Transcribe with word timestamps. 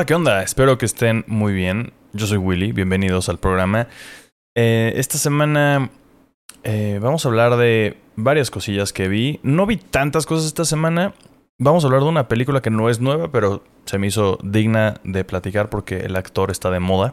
Hola, 0.00 0.06
¿qué 0.06 0.14
onda? 0.14 0.42
Espero 0.42 0.78
que 0.78 0.86
estén 0.86 1.24
muy 1.26 1.52
bien. 1.52 1.92
Yo 2.14 2.26
soy 2.26 2.38
Willy, 2.38 2.72
bienvenidos 2.72 3.28
al 3.28 3.36
programa. 3.36 3.86
Eh, 4.56 4.94
esta 4.96 5.18
semana 5.18 5.90
eh, 6.64 6.98
vamos 7.02 7.26
a 7.26 7.28
hablar 7.28 7.58
de 7.58 7.98
varias 8.16 8.50
cosillas 8.50 8.94
que 8.94 9.08
vi. 9.08 9.40
No 9.42 9.66
vi 9.66 9.76
tantas 9.76 10.24
cosas 10.24 10.46
esta 10.46 10.64
semana. 10.64 11.12
Vamos 11.58 11.84
a 11.84 11.88
hablar 11.88 12.00
de 12.00 12.08
una 12.08 12.28
película 12.28 12.62
que 12.62 12.70
no 12.70 12.88
es 12.88 12.98
nueva, 13.00 13.30
pero 13.30 13.62
se 13.84 13.98
me 13.98 14.06
hizo 14.06 14.38
digna 14.42 15.02
de 15.04 15.22
platicar 15.22 15.68
porque 15.68 15.98
el 15.98 16.16
actor 16.16 16.50
está 16.50 16.70
de 16.70 16.80
moda. 16.80 17.12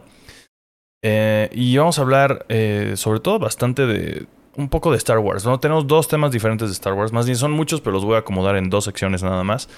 Eh, 1.02 1.50
y 1.52 1.76
vamos 1.76 1.98
a 1.98 2.02
hablar 2.02 2.46
sobre 2.94 3.20
todo 3.20 3.38
bastante 3.38 3.84
de 3.84 4.26
un 4.56 4.68
poco 4.68 4.90
de 4.90 4.98
Star 4.98 5.18
Wars. 5.18 5.44
¿no? 5.44 5.58
Tenemos 5.60 5.86
dos 5.86 6.08
temas 6.08 6.32
diferentes 6.32 6.68
de 6.68 6.72
Star 6.72 6.94
Wars. 6.94 7.12
Más 7.12 7.26
bien 7.26 7.36
son 7.36 7.52
muchos, 7.52 7.80
pero 7.80 7.94
los 7.94 8.04
voy 8.04 8.16
a 8.16 8.18
acomodar 8.18 8.56
en 8.56 8.70
dos 8.70 8.84
secciones 8.84 9.22
nada 9.22 9.44
más. 9.44 9.68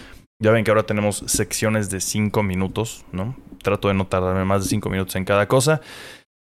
Ya 0.43 0.51
ven 0.53 0.65
que 0.65 0.71
ahora 0.71 0.85
tenemos 0.85 1.23
secciones 1.27 1.91
de 1.91 2.01
cinco 2.01 2.43
minutos, 2.43 3.05
¿no? 3.13 3.37
Trato 3.63 3.89
de 3.89 3.95
no 3.95 4.07
tardarme 4.07 4.45
más 4.45 4.63
de 4.63 4.69
cinco 4.69 4.89
minutos 4.89 5.17
en 5.17 5.25
cada 5.25 5.47
cosa. 5.49 5.83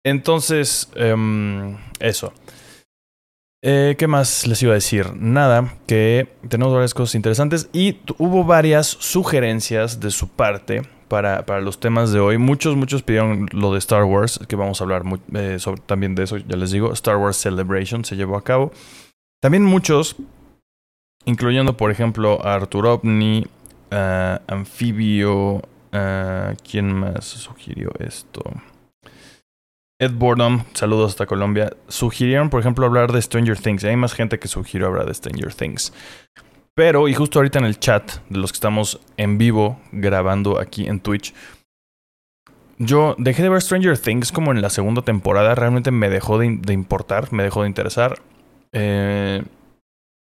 Entonces, 0.05 0.89
em, 0.95 1.77
eso. 1.99 2.33
Eh, 3.63 3.95
¿Qué 3.97 4.07
más 4.07 4.45
les 4.45 4.61
iba 4.61 4.73
a 4.73 4.75
decir? 4.75 5.13
Nada, 5.15 5.73
que 5.87 6.27
tenemos 6.47 6.73
varias 6.73 6.93
cosas 6.93 7.15
interesantes 7.15 7.69
y 7.73 7.99
hubo 8.17 8.43
varias 8.43 8.87
sugerencias 8.87 9.99
de 9.99 10.11
su 10.11 10.27
parte 10.27 10.83
para, 11.07 11.45
para, 11.45 11.61
los 11.61 11.79
temas 11.79 12.11
de 12.11 12.19
hoy. 12.19 12.37
Muchos, 12.37 12.75
muchos 12.75 13.03
pidieron 13.03 13.47
lo 13.51 13.73
de 13.73 13.79
Star 13.79 14.03
Wars, 14.03 14.39
que 14.47 14.55
vamos 14.55 14.81
a 14.81 14.83
hablar 14.83 15.03
eh, 15.33 15.57
también 15.85 16.15
de 16.15 16.23
eso, 16.23 16.37
ya 16.37 16.55
les 16.55 16.71
digo. 16.71 16.91
Star 16.93 17.17
Wars 17.17 17.37
Celebration 17.37 18.05
se 18.05 18.15
llevó 18.15 18.37
a 18.37 18.43
cabo. 18.43 18.71
También 19.41 19.63
muchos, 19.63 20.15
incluyendo 21.25 21.77
por 21.77 21.91
ejemplo 21.91 22.45
a 22.45 22.55
Arthur 22.55 22.87
Ovni, 22.87 23.45
uh, 23.91 24.37
¿Quién 26.69 26.93
más 26.93 27.25
sugirió 27.25 27.91
esto? 27.99 28.43
Ed 29.99 30.11
Bordom, 30.13 30.63
saludos 30.73 31.11
hasta 31.11 31.25
Colombia. 31.25 31.75
Sugirieron, 31.87 32.51
por 32.51 32.59
ejemplo, 32.59 32.85
hablar 32.85 33.11
de 33.11 33.21
Stranger 33.21 33.57
Things. 33.57 33.83
Hay 33.83 33.95
más 33.95 34.13
gente 34.13 34.37
que 34.37 34.47
sugirió 34.47 34.87
hablar 34.87 35.07
de 35.07 35.13
Stranger 35.15 35.53
Things. 35.55 35.91
Pero, 36.77 37.07
y 37.07 37.15
justo 37.15 37.39
ahorita 37.39 37.57
en 37.57 37.65
el 37.65 37.79
chat 37.79 38.17
de 38.29 38.37
los 38.37 38.51
que 38.51 38.57
estamos 38.57 38.99
en 39.17 39.39
vivo 39.39 39.79
grabando 39.91 40.59
aquí 40.59 40.87
en 40.87 40.99
Twitch, 40.99 41.33
yo 42.77 43.15
dejé 43.17 43.41
de 43.41 43.49
ver 43.49 43.63
Stranger 43.63 43.97
Things 43.97 44.31
como 44.31 44.51
en 44.51 44.61
la 44.61 44.69
segunda 44.69 45.01
temporada. 45.01 45.55
Realmente 45.55 45.89
me 45.89 46.07
dejó 46.07 46.37
de, 46.37 46.45
importar, 46.71 47.33
me 47.33 47.41
dejó 47.41 47.63
de 47.63 47.69
interesar. 47.69 48.19
Eh, 48.73 49.41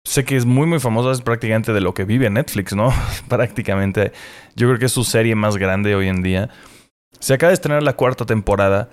sé 0.07 0.25
que 0.25 0.37
es 0.37 0.45
muy 0.47 0.69
muy 0.69 0.79
famosa, 0.79 1.11
es 1.11 1.23
prácticamente 1.23 1.73
de 1.73 1.81
lo 1.81 1.93
que 1.93 2.05
vive 2.05 2.31
Netflix, 2.31 2.73
¿no? 2.73 2.93
prácticamente. 3.29 4.13
Yo 4.55 4.69
creo 4.69 4.79
que 4.79 4.87
es 4.87 4.93
su 4.93 5.03
serie 5.03 5.35
más 5.35 5.57
grande 5.57 5.97
hoy 5.97 6.07
en 6.07 6.23
día. 6.23 6.51
Se 7.19 7.35
acaba 7.35 7.49
de 7.49 7.55
estrenar 7.55 7.83
la 7.83 7.97
cuarta 7.97 8.27
temporada. 8.27 8.91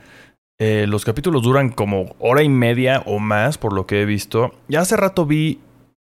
Eh, 0.59 0.87
los 0.87 1.05
capítulos 1.05 1.43
duran 1.43 1.69
como 1.69 2.15
hora 2.17 2.41
y 2.41 2.49
media 2.49 3.03
o 3.05 3.19
más, 3.19 3.59
por 3.59 3.73
lo 3.73 3.85
que 3.85 4.01
he 4.01 4.05
visto. 4.05 4.55
Ya 4.67 4.79
hace 4.79 4.97
rato 4.97 5.27
vi 5.27 5.59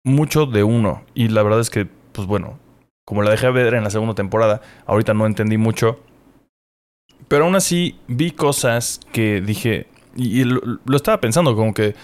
mucho 0.05 0.45
de 0.45 0.63
uno. 0.63 1.03
Y 1.13 1.27
la 1.27 1.43
verdad 1.43 1.59
es 1.59 1.69
que, 1.69 1.85
pues 2.13 2.25
bueno, 2.25 2.57
como 3.03 3.21
la 3.21 3.31
dejé 3.31 3.51
ver 3.51 3.73
en 3.73 3.83
la 3.83 3.89
segunda 3.89 4.15
temporada, 4.15 4.61
ahorita 4.85 5.13
no 5.13 5.25
entendí 5.25 5.57
mucho. 5.57 5.99
Pero 7.27 7.43
aún 7.43 7.55
así 7.55 7.99
vi 8.07 8.31
cosas 8.31 9.01
que 9.11 9.41
dije. 9.41 9.87
Y, 10.15 10.45
lo 10.45 10.95
estaba 10.95 11.19
pensando, 11.19 11.57
como 11.57 11.73
que 11.73 11.95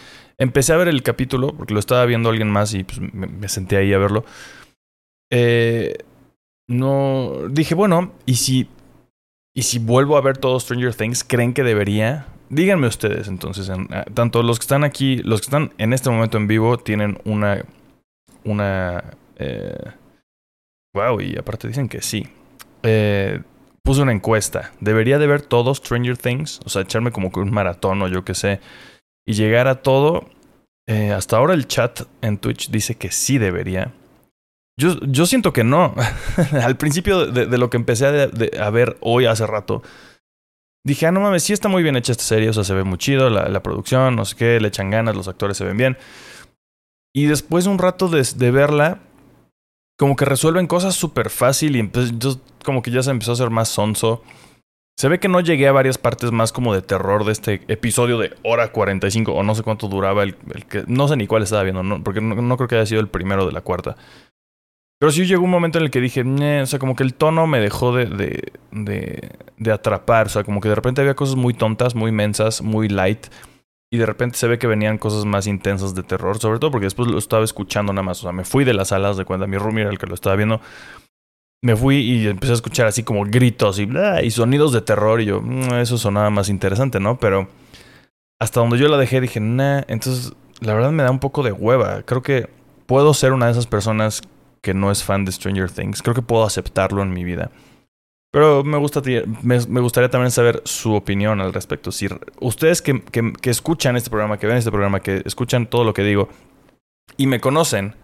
Empecé 0.42 0.74
a 0.74 0.78
ver 0.78 0.88
el 0.88 1.04
capítulo 1.04 1.54
porque 1.56 1.76
lo 1.76 1.80
estaba 1.80 2.04
viendo 2.04 2.32
alguien 2.32 2.50
más 2.50 2.74
y 2.74 2.84
pues, 2.84 3.00
me, 3.00 3.48
senté 3.48 3.78
ahí 3.78 3.94
a 3.94 4.00
verlo. 4.00 4.26
Eh, 5.32 6.00
no. 6.68 7.34
Dije, 7.48 7.76
bueno, 7.76 8.12
¿y 8.26 8.34
si. 8.34 8.68
¿Y 9.54 9.62
si 9.62 9.78
vuelvo 9.78 10.18
a 10.18 10.22
ver 10.22 10.40
todo 10.40 10.60
Stranger 10.60 10.96
Things? 10.96 11.24
¿Creen 11.24 11.54
que 11.54 11.62
debería? 11.62 12.26
Díganme 12.50 12.88
ustedes 12.88 13.28
entonces. 13.28 13.70
Ah, 13.70 14.06
tanto 14.16 14.42
los 14.42 14.58
que 14.58 14.64
están 14.64 14.84
aquí, 14.84 15.18
los 15.18 15.42
que 15.42 15.46
están 15.46 15.74
en 15.78 15.94
este 15.94 16.10
momento 16.10 16.40
en 16.40 16.48
vivo, 16.48 16.80
tienen 16.80 17.20
una. 17.24 17.64
Una. 18.44 19.04
Eh, 19.38 19.92
wow, 20.94 21.20
y 21.22 21.38
aparte 21.38 21.68
dicen 21.68 21.90
que 21.90 22.02
sí. 22.02 22.28
Eh, 22.84 23.42
puse 23.84 24.02
una 24.02 24.12
encuesta. 24.12 24.72
¿Debería 24.80 25.20
de 25.20 25.28
ver 25.28 25.42
todo 25.42 25.74
Stranger 25.74 26.18
Things? 26.18 26.60
O 26.66 26.70
sea, 26.70 26.84
echarme 26.84 27.12
como 27.12 27.32
que 27.32 27.40
un 27.40 27.52
maratón 27.52 28.02
o 28.02 28.08
yo 28.08 28.24
qué 28.24 28.34
sé 28.34 28.60
y 29.26 29.34
llegar 29.34 29.68
a 29.68 29.82
todo. 29.82 30.30
Eh, 30.88 31.12
hasta 31.12 31.38
ahora 31.38 31.54
el 31.54 31.68
chat 31.68 32.02
en 32.22 32.38
Twitch 32.38 32.70
dice 32.70 32.96
que 32.96 33.12
sí 33.12 33.38
debería. 33.38 33.94
Yo, 34.80 35.00
yo 35.02 35.26
siento 35.26 35.54
que 35.54 35.64
no. 35.64 35.94
Al 36.64 36.78
principio 36.78 37.28
de, 37.28 37.58
lo 37.58 37.70
que 37.70 37.78
empecé 37.78 38.08
a, 38.08 38.70
ver 38.72 38.98
hoy 39.02 39.26
hace 39.26 39.46
rato, 39.46 39.84
dije, 40.84 41.06
ah, 41.06 41.12
no 41.12 41.20
mames, 41.22 41.44
sí 41.44 41.54
está 41.54 41.70
muy 41.70 41.84
bien 41.84 41.96
hecha 41.96 42.12
esta 42.12 42.24
serie, 42.24 42.50
o 42.50 42.54
sea, 42.54 42.64
se 42.64 42.74
ve 42.74 42.84
muy 42.84 42.98
chido, 42.98 43.30
la, 43.30 43.48
la 43.48 43.62
producción, 43.62 44.16
no 44.16 44.26
sé 44.26 44.36
qué, 44.36 44.60
le 44.60 44.70
echan 44.70 44.90
ganas, 44.90 45.16
los 45.16 45.28
actores 45.28 45.56
se 45.58 45.66
ven 45.66 45.78
bien. 45.78 45.98
Y 47.14 47.26
después 47.26 47.66
de 47.66 47.72
un 47.72 47.80
rato 47.80 48.08
de, 48.08 48.26
de 48.36 48.52
verla, 48.52 49.00
como 50.02 50.16
que 50.16 50.26
resuelven 50.26 50.66
cosas 50.66 50.96
súper 50.96 51.30
fácil 51.30 51.76
y 51.76 51.80
entonces 51.80 52.40
como 52.66 52.82
que 52.82 52.90
ya 52.90 53.04
se 53.04 53.12
empezó 53.12 53.32
a 53.32 53.34
hacer 53.36 53.50
más 53.50 53.70
sonso. 53.70 54.24
Se 54.98 55.08
ve 55.10 55.20
que 55.20 55.28
no 55.28 55.40
llegué 55.40 55.68
a 55.68 55.72
varias 55.72 55.98
partes 55.98 56.32
más 56.32 56.52
como 56.52 56.74
de 56.74 56.82
terror 56.82 57.26
de 57.26 57.32
este 57.32 57.62
episodio 57.68 58.18
de 58.18 58.34
hora 58.44 58.72
45 58.72 59.32
o 59.32 59.44
no 59.44 59.56
sé 59.56 59.64
cuánto 59.64 59.88
duraba 59.88 60.24
el, 60.24 60.36
que... 60.70 60.84
No 60.88 61.08
sé 61.08 61.18
ni 61.18 61.28
cuál 61.28 61.44
estaba 61.44 61.64
viendo, 61.64 61.84
no, 61.84 62.04
porque 62.04 62.22
no, 62.22 62.58
creo 62.58 62.68
que 62.68 62.76
haya 62.76 62.86
sido 62.86 63.02
el 63.02 63.08
primero 63.08 63.46
de 63.46 63.52
la 63.52 63.62
cuarta. 63.62 63.96
Pero 65.00 65.12
sí 65.12 65.26
llegó 65.26 65.44
un 65.44 65.50
momento 65.50 65.80
en 65.80 65.86
el 65.86 65.92
que 65.92 66.02
dije, 66.02 66.24
o 66.24 66.66
sea, 66.66 66.78
como 66.78 66.96
que 66.96 67.04
el 67.04 67.16
tono 67.16 67.48
me 67.48 67.60
dejó 67.60 67.96
de, 67.96 68.06
de, 68.06 68.54
de, 68.72 69.30
de 69.58 69.72
atrapar. 69.72 70.28
O 70.28 70.30
sea, 70.30 70.44
como 70.44 70.62
que 70.62 70.70
de 70.70 70.76
repente 70.76 71.02
había 71.02 71.16
cosas 71.16 71.36
muy 71.36 71.56
tontas, 71.56 71.96
muy 71.96 72.12
mensas, 72.12 72.62
muy 72.62 72.88
light. 72.88 73.28
Y 73.92 73.98
de 73.98 74.06
repente 74.06 74.38
se 74.38 74.48
ve 74.48 74.58
que 74.58 74.68
venían 74.68 74.98
cosas 74.98 75.26
más 75.26 75.48
intensas 75.48 75.94
de 75.94 76.04
terror, 76.04 76.40
sobre 76.40 76.60
todo 76.60 76.72
porque 76.72 76.86
después 76.86 77.10
lo 77.10 77.18
estaba 77.18 77.44
escuchando 77.44 77.92
nada 77.92 78.04
más. 78.04 78.20
O 78.20 78.22
sea, 78.24 78.32
me 78.32 78.46
fui 78.46 78.64
de 78.64 78.74
las 78.74 78.88
salas 78.88 79.18
de 79.18 79.26
cuenta. 79.26 79.48
Mi 79.48 79.58
roomie 79.58 79.82
era 79.82 79.92
el 79.92 79.98
que 79.98 80.08
lo 80.08 80.16
estaba 80.16 80.36
viendo 80.36 80.62
me 81.64 81.76
fui 81.76 81.98
y 81.98 82.28
empecé 82.28 82.54
a 82.54 82.56
escuchar 82.56 82.88
así 82.88 83.04
como 83.04 83.24
gritos 83.24 83.80
y, 83.80 83.86
bla, 83.86 84.24
y 84.24 84.32
sonidos 84.32 84.74
de 84.74 84.82
terror 84.82 85.22
y 85.22 85.26
yo, 85.26 85.42
mm, 85.42 85.76
eso 85.76 85.98
sonaba 85.98 86.30
más 86.30 86.50
interesante, 86.50 87.00
¿no? 87.00 87.20
Pero 87.20 87.48
hasta 88.40 88.60
donde 88.60 88.80
yo 88.80 88.88
la 88.88 88.98
dejé 88.98 89.22
dije, 89.22 89.40
nah, 89.40 89.82
entonces 89.88 90.34
la 90.60 90.74
verdad 90.74 90.92
me 90.92 91.04
da 91.04 91.12
un 91.12 91.20
poco 91.20 91.44
de 91.44 91.52
hueva. 91.52 92.02
Creo 92.04 92.24
que 92.24 92.50
puedo 92.88 93.14
ser 93.14 93.34
una 93.34 93.46
de 93.46 93.52
esas 93.52 93.68
personas 93.68 94.22
que 94.62 94.74
no 94.74 94.92
es 94.92 95.04
fan 95.04 95.26
de 95.26 95.32
Stranger 95.32 95.70
Things. 95.70 96.02
Creo 96.02 96.16
que 96.16 96.22
puedo 96.24 96.44
aceptarlo 96.44 97.04
en 97.04 97.12
mi 97.14 97.24
vida. 97.24 97.52
Pero 98.32 98.64
me, 98.64 98.78
gusta, 98.78 99.02
me, 99.44 99.82
gustaría 99.82 100.10
también 100.10 100.32
saber 100.32 100.62
su 100.64 100.94
opinión 100.94 101.42
al 101.42 101.54
respecto. 101.54 101.92
Si 101.92 102.08
ustedes 102.40 102.82
que, 102.82 103.04
escuchan 103.44 103.98
este 103.98 104.10
programa, 104.10 104.38
que 104.38 104.48
ven 104.48 104.58
este 104.58 104.72
programa, 104.72 105.02
que 105.02 105.22
escuchan 105.26 105.68
todo 105.68 105.84
lo 105.84 105.94
que 105.94 106.04
digo 106.04 106.30
y 107.18 107.28
me 107.28 107.40
conocen, 107.40 107.96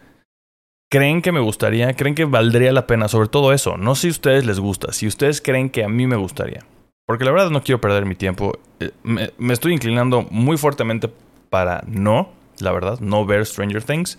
¿Creen 0.89 1.21
que 1.21 1.33
me 1.33 1.41
gustaría? 1.41 1.93
¿Creen 1.95 2.15
que 2.15 2.23
valdría 2.23 2.71
la 2.71 2.87
pena? 2.87 3.09
Sobre 3.09 3.27
todo 3.27 3.51
eso. 3.51 3.75
No 3.75 3.93
si 3.93 4.07
a 4.07 4.11
ustedes 4.11 4.45
les 4.45 4.57
gusta. 4.57 4.93
Si 4.93 5.05
ustedes 5.05 5.41
creen 5.41 5.69
que 5.69 5.83
a 5.83 5.89
mí 5.89 6.07
me 6.07 6.15
gustaría. 6.15 6.63
Porque 7.05 7.25
la 7.25 7.31
verdad 7.31 7.49
no 7.49 7.61
quiero 7.61 7.81
perder 7.81 8.05
mi 8.05 8.15
tiempo. 8.15 8.57
Eh, 8.79 8.91
me, 9.03 9.53
estoy 9.53 9.73
inclinando 9.73 10.25
muy 10.29 10.57
fuertemente 10.57 11.09
para 11.49 11.83
no, 11.87 12.29
la 12.59 12.71
verdad, 12.71 12.99
no 12.99 13.25
ver 13.25 13.45
Stranger 13.45 13.83
Things. 13.83 14.17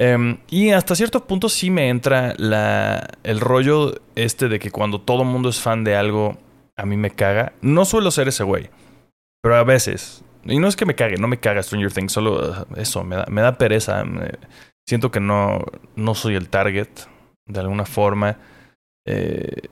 Em, 0.00 0.38
y 0.48 0.70
hasta 0.70 0.94
cierto 0.94 1.26
punto 1.26 1.50
sí 1.50 1.70
me 1.70 1.90
entra 1.90 2.34
la, 2.38 3.06
el 3.22 3.38
rollo 3.38 4.00
este 4.14 4.48
de 4.48 4.58
que 4.58 4.70
cuando 4.70 5.02
todo 5.02 5.24
mundo 5.24 5.50
es 5.50 5.60
fan 5.60 5.84
de 5.84 5.94
algo, 5.94 6.38
a 6.76 6.86
mí 6.86 6.96
me 6.96 7.10
caga. 7.10 7.52
No 7.60 7.84
suelo 7.84 8.10
ser 8.10 8.26
ese 8.28 8.42
güey. 8.42 8.70
Pero 9.42 9.56
a 9.56 9.64
veces. 9.64 10.24
Y 10.44 10.58
no 10.58 10.68
es 10.68 10.76
que 10.76 10.86
me 10.86 10.94
cague, 10.94 11.18
no 11.18 11.28
me 11.28 11.38
caga 11.38 11.62
Stranger 11.62 11.92
Things. 11.92 12.12
Solo 12.12 12.66
eso, 12.76 13.04
me 13.04 13.16
da, 13.16 13.26
me 13.28 13.42
da 13.42 13.58
pereza 13.58 14.02
siento 14.90 15.12
que 15.12 15.20
no, 15.20 15.60
no 15.94 16.14
soy 16.16 16.34
el 16.34 16.48
target 16.48 16.88
de 17.46 17.60
alguna 17.60 17.84
forma. 17.84 18.38
Eh, 19.06 19.68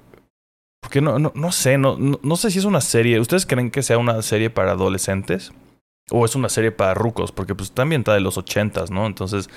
porque 0.81 1.01
no, 1.01 1.19
no, 1.19 1.33
no 1.35 1.51
sé, 1.51 1.77
no, 1.77 1.97
no, 1.99 2.37
sé 2.37 2.51
si 2.51 2.59
es 2.59 2.65
una 2.65 2.81
serie. 2.81 3.19
¿Ustedes 3.19 3.45
creen 3.47 3.71
que 3.71 3.83
sea 3.83 3.99
una 3.99 4.23
serie 4.23 4.49
para 4.51 4.73
adolescentes? 4.73 5.53
¿O 6.11 6.25
es 6.25 6.37
una 6.37 6.49
serie 6.49 6.71
para 6.71 6.95
rucos? 6.95 7.33
Porque 7.33 7.55
pues 7.55 7.71
está 7.71 7.83
ambientada 7.83 8.17
de 8.17 8.23
los 8.23 8.39
ochentas, 8.39 8.91
¿no? 8.91 9.07
Entonces 9.07 9.51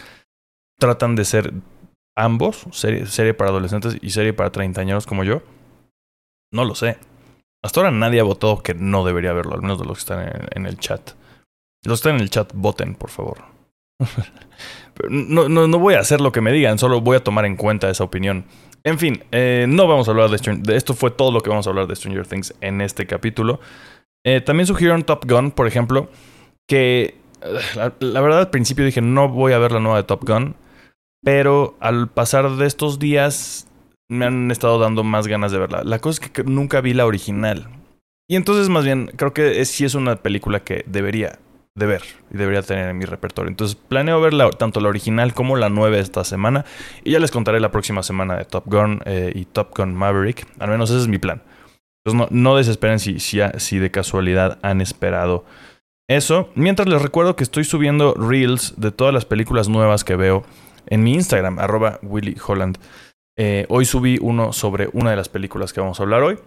tratan 0.81 1.15
de 1.15 1.23
ser 1.23 1.53
ambos, 2.17 2.65
serie, 2.71 3.05
serie 3.05 3.33
para 3.33 3.51
adolescentes 3.51 3.97
y 4.01 4.09
serie 4.09 4.33
para 4.33 4.51
treintañeros 4.51 5.05
como 5.05 5.23
yo. 5.23 5.43
No 6.51 6.65
lo 6.65 6.75
sé. 6.75 6.97
Hasta 7.63 7.79
ahora 7.79 7.91
nadie 7.91 8.19
ha 8.19 8.23
votado 8.23 8.63
que 8.63 8.73
no 8.73 9.05
debería 9.05 9.31
verlo, 9.31 9.53
al 9.53 9.61
menos 9.61 9.79
de 9.79 9.85
los 9.85 9.97
que 9.97 10.01
están 10.01 10.27
en, 10.27 10.47
en 10.55 10.65
el 10.65 10.79
chat. 10.79 11.11
Los 11.85 12.01
que 12.01 12.09
están 12.09 12.15
en 12.15 12.21
el 12.21 12.31
chat, 12.31 12.51
voten, 12.55 12.95
por 12.95 13.11
favor. 13.11 13.37
no, 15.09 15.47
no, 15.47 15.67
no, 15.67 15.79
voy 15.79 15.93
a 15.93 15.99
hacer 15.99 16.19
lo 16.19 16.31
que 16.31 16.41
me 16.41 16.51
digan, 16.51 16.79
solo 16.79 16.99
voy 17.01 17.17
a 17.17 17.23
tomar 17.23 17.45
en 17.45 17.55
cuenta 17.55 17.89
esa 17.89 18.03
opinión. 18.03 18.45
En 18.83 18.97
fin, 18.97 19.23
eh, 19.31 19.67
no 19.69 19.87
vamos 19.87 20.07
a 20.07 20.11
hablar 20.11 20.31
de 20.31 20.39
Stranger 20.39 20.65
de 20.65 20.75
Esto 20.75 20.95
fue 20.95 21.11
todo 21.11 21.31
lo 21.31 21.41
que 21.41 21.51
vamos 21.51 21.67
a 21.67 21.69
hablar 21.69 21.85
de 21.85 21.95
Stranger 21.95 22.25
Things 22.25 22.55
en 22.61 22.81
este 22.81 23.05
capítulo. 23.05 23.59
Eh, 24.25 24.41
también 24.41 24.65
sugirieron 24.65 25.03
Top 25.03 25.25
Gun, 25.29 25.51
por 25.51 25.67
ejemplo, 25.67 26.09
que 26.67 27.15
eh, 27.41 27.91
la, 27.99 28.21
verdad 28.21 28.39
al 28.39 28.49
principio 28.49 28.85
dije 28.85 29.01
no 29.01 29.29
voy 29.29 29.53
a 29.53 29.59
ver 29.59 29.71
la 29.71 29.79
nueva 29.79 29.97
de 29.97 30.03
Top 30.03 30.27
Gun, 30.27 30.55
pero 31.23 31.75
al 31.79 32.07
pasar 32.07 32.49
de 32.51 32.65
estos 32.65 32.99
días 32.99 33.67
me 34.09 34.25
han 34.25 34.51
estado 34.51 34.79
dando 34.79 35.03
más 35.03 35.27
ganas 35.27 35.51
de 35.51 35.59
verla. 35.59 35.83
La 35.83 35.99
cosa 35.99 36.23
es 36.23 36.29
que 36.29 36.43
nunca 36.43 36.81
vi 36.81 36.93
la 36.93 37.05
original. 37.05 37.67
Y 38.27 38.35
entonces, 38.35 38.69
más 38.69 38.83
bien, 38.83 39.11
creo 39.15 39.33
que 39.33 39.63
sí 39.65 39.85
es 39.85 39.95
una 39.95 40.17
película 40.17 40.61
que 40.61 40.83
debería 40.87 41.39
de 41.75 41.85
ver 41.85 42.01
y 42.33 42.37
debería 42.37 42.61
tener 42.61 42.89
en 42.89 42.97
mi 42.97 43.05
repertorio. 43.05 43.49
Entonces, 43.49 43.75
planeo 43.75 44.19
ver 44.19 44.33
tanto 44.55 44.81
la 44.81 44.89
original 44.89 45.33
como 45.33 45.55
la 45.55 45.69
nueva 45.69 45.97
esta 45.97 46.23
semana. 46.23 46.65
Y 47.03 47.11
ya 47.11 47.19
les 47.19 47.31
contaré 47.31 47.59
la 47.59 47.71
próxima 47.71 48.03
semana 48.03 48.37
de 48.37 48.45
Top 48.45 48.65
Gun 48.67 49.01
eh, 49.05 49.31
y 49.33 49.45
Top 49.45 49.77
Gun 49.77 49.95
Maverick. 49.95 50.45
Al 50.59 50.69
menos 50.69 50.89
ese 50.89 50.99
es 50.99 51.07
mi 51.07 51.17
plan. 51.17 51.41
Entonces, 52.03 52.31
no, 52.31 52.51
no 52.51 52.57
desesperen 52.57 52.99
si, 52.99 53.19
si, 53.19 53.39
si 53.57 53.79
de 53.79 53.91
casualidad 53.91 54.59
han 54.61 54.81
esperado 54.81 55.45
eso. 56.09 56.49
Mientras 56.55 56.89
les 56.89 57.01
recuerdo 57.01 57.35
que 57.35 57.43
estoy 57.43 57.63
subiendo 57.63 58.13
reels 58.13 58.73
de 58.77 58.91
todas 58.91 59.13
las 59.13 59.25
películas 59.25 59.69
nuevas 59.69 60.03
que 60.03 60.15
veo 60.15 60.43
en 60.87 61.03
mi 61.03 61.13
Instagram, 61.13 61.59
arroba 61.59 61.99
Willy. 62.01 62.35
Eh, 63.37 63.65
hoy 63.69 63.85
subí 63.85 64.17
uno 64.21 64.53
sobre 64.53 64.89
una 64.93 65.11
de 65.11 65.15
las 65.15 65.29
películas 65.29 65.73
que 65.73 65.81
vamos 65.81 65.99
a 65.99 66.03
hablar 66.03 66.21
hoy. 66.21 66.37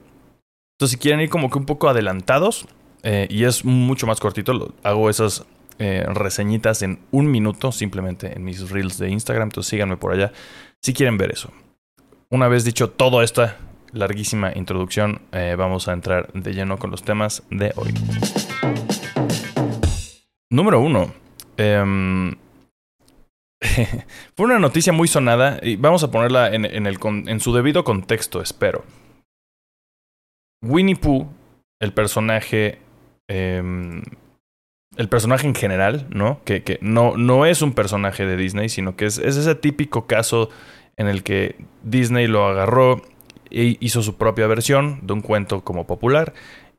Entonces, 0.77 0.93
si 0.93 0.99
quieren 0.99 1.21
ir 1.21 1.31
como 1.31 1.51
que 1.51 1.59
un 1.59 1.67
poco 1.67 1.89
adelantados, 1.89 2.67
eh, 3.03 3.27
y 3.31 3.45
es 3.45 3.65
mucho 3.65 4.07
más 4.07 4.21
cortito, 4.21 4.75
hago 4.83 5.11
esas 5.11 5.45
eh, 5.79 6.05
reseñitas 6.09 6.83
en 6.83 7.01
un 7.11 7.31
minuto 7.31 7.73
simplemente 7.73 8.35
en 8.35 8.45
mis 8.45 8.71
reels 8.71 8.99
de 8.99 9.11
Instagram. 9.11 9.49
Entonces, 9.49 9.71
síganme 9.71 9.97
por 9.97 10.13
allá 10.13 10.33
si 10.83 10.93
quieren 10.93 11.17
ver 11.17 11.33
eso. 11.33 11.51
Una 12.31 12.49
vez 12.49 12.65
dicho 12.65 12.91
todo 12.91 13.23
esta 13.23 13.59
larguísima 13.93 14.53
introducción, 14.55 15.23
vamos 15.57 15.87
a 15.87 15.93
entrar 15.93 16.33
de 16.33 16.53
lleno 16.53 16.79
con 16.79 16.91
los 16.91 17.05
temas 17.05 17.45
de 17.51 17.73
hoy. 17.77 17.95
Número 20.51 20.81
uno. 20.81 21.13
Fue 24.37 24.47
una 24.47 24.59
noticia 24.59 24.93
muy 24.93 25.09
sonada 25.09 25.59
y 25.63 25.77
vamos 25.77 26.03
a 26.05 26.11
ponerla 26.11 26.53
en, 26.55 26.65
en 26.67 27.41
su 27.41 27.55
debido 27.55 27.85
contexto, 27.85 28.41
espero. 28.41 28.85
Winnie 30.63 30.97
Pooh, 30.97 31.29
el 31.81 31.93
personaje. 31.93 32.79
Em, 33.29 34.03
el 34.97 35.09
personaje 35.09 35.47
en 35.49 35.55
general, 35.55 36.07
¿no? 36.11 36.41
Que, 36.45 36.63
que, 36.63 36.79
no, 36.81 37.17
no 37.17 37.47
es 37.47 37.63
un 37.63 37.73
personaje 37.73 38.27
de 38.27 38.37
Disney, 38.37 38.69
sino 38.69 38.95
que 38.95 39.07
es, 39.07 39.19
es 39.19 39.37
ese 39.37 39.57
típico 39.57 40.07
caso 40.07 40.51
en 40.97 41.09
el 41.09 41.25
que 41.25 41.57
Disney 41.83 42.29
lo 42.29 42.47
agarró 42.47 43.03
e 43.51 43.77
hizo 43.81 44.03
su 44.03 44.17
propia 44.17 44.47
versión 44.47 45.01
de 45.03 45.15
un 45.15 45.21
cuento 45.21 45.63
como 45.65 45.87
popular 45.87 46.33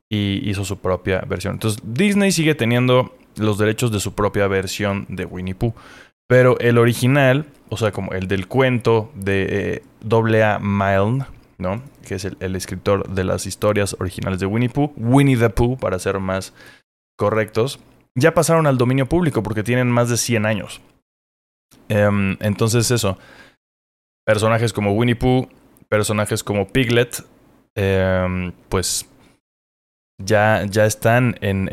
y 0.08 0.48
hizo 0.48 0.64
su 0.64 0.78
propia 0.78 1.20
versión. 1.26 1.54
Entonces, 1.54 1.82
Disney 1.84 2.32
sigue 2.32 2.54
teniendo 2.54 3.14
los 3.36 3.58
derechos 3.58 3.92
de 3.92 4.00
su 4.00 4.14
propia 4.14 4.46
versión 4.46 5.06
de 5.08 5.26
Winnie 5.26 5.54
Pooh. 5.54 5.74
Pero 6.28 6.58
el 6.58 6.78
original, 6.78 7.46
o 7.68 7.76
sea, 7.76 7.92
como 7.92 8.12
el 8.12 8.28
del 8.28 8.48
cuento 8.48 9.12
de 9.14 9.82
eh. 10.02 10.58
Milne, 10.60 11.26
¿no? 11.58 11.82
Que 12.06 12.16
es 12.16 12.24
el, 12.24 12.56
escritor 12.56 13.08
de 13.08 13.24
las 13.24 13.46
historias 13.46 13.96
originales 13.98 14.40
de 14.40 14.46
Winnie 14.46 14.68
Pooh, 14.68 14.92
Winnie 14.96 15.36
the 15.36 15.50
Pooh, 15.50 15.76
para 15.76 15.98
ser 15.98 16.18
más 16.18 16.52
correctos, 17.16 17.78
ya 18.14 18.34
pasaron 18.34 18.66
al 18.66 18.78
dominio 18.78 19.06
público 19.06 19.42
porque 19.42 19.62
tienen 19.62 19.90
más 19.90 20.08
de 20.08 20.16
100 20.16 20.46
años. 20.46 20.80
Em, 21.88 22.36
entonces, 22.40 22.90
eso. 22.90 23.18
Personajes 24.24 24.72
como 24.72 24.92
Winnie 24.92 25.14
Pooh, 25.14 25.48
personajes 25.88 26.42
como 26.42 26.66
Piglet, 26.66 27.24
em, 27.76 28.52
pues 28.68 29.08
ya, 30.18 30.64
ya 30.68 30.86
están 30.86 31.36
en, 31.40 31.68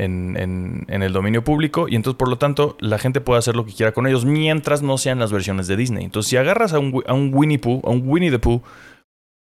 el 0.88 1.14
dominio 1.14 1.44
público 1.44 1.88
y 1.88 1.96
entonces 1.96 2.18
por 2.18 2.30
lo 2.30 2.38
tanto 2.38 2.78
la 2.80 3.00
gente 3.00 3.22
puede 3.22 3.40
hacer 3.40 3.56
lo 3.56 3.66
que 3.66 3.74
quiera 3.74 3.94
con 3.94 4.08
ellos 4.08 4.26
mientras 4.26 4.82
no 4.82 4.98
sean 4.98 5.20
las 5.20 5.32
versiones 5.32 5.68
de 5.68 5.78
Disney. 5.78 6.06
Entonces 6.06 6.30
si 6.30 6.38
agarras 6.38 6.74
a 6.74 6.80
un, 6.80 7.04
a 7.08 7.14
un 7.14 7.32
Winnie 7.34 7.60
Pooh, 7.60 7.82
a 7.86 7.90
un 7.90 8.04
Winnie 8.06 8.32
the 8.32 8.40
Pooh, 8.40 8.62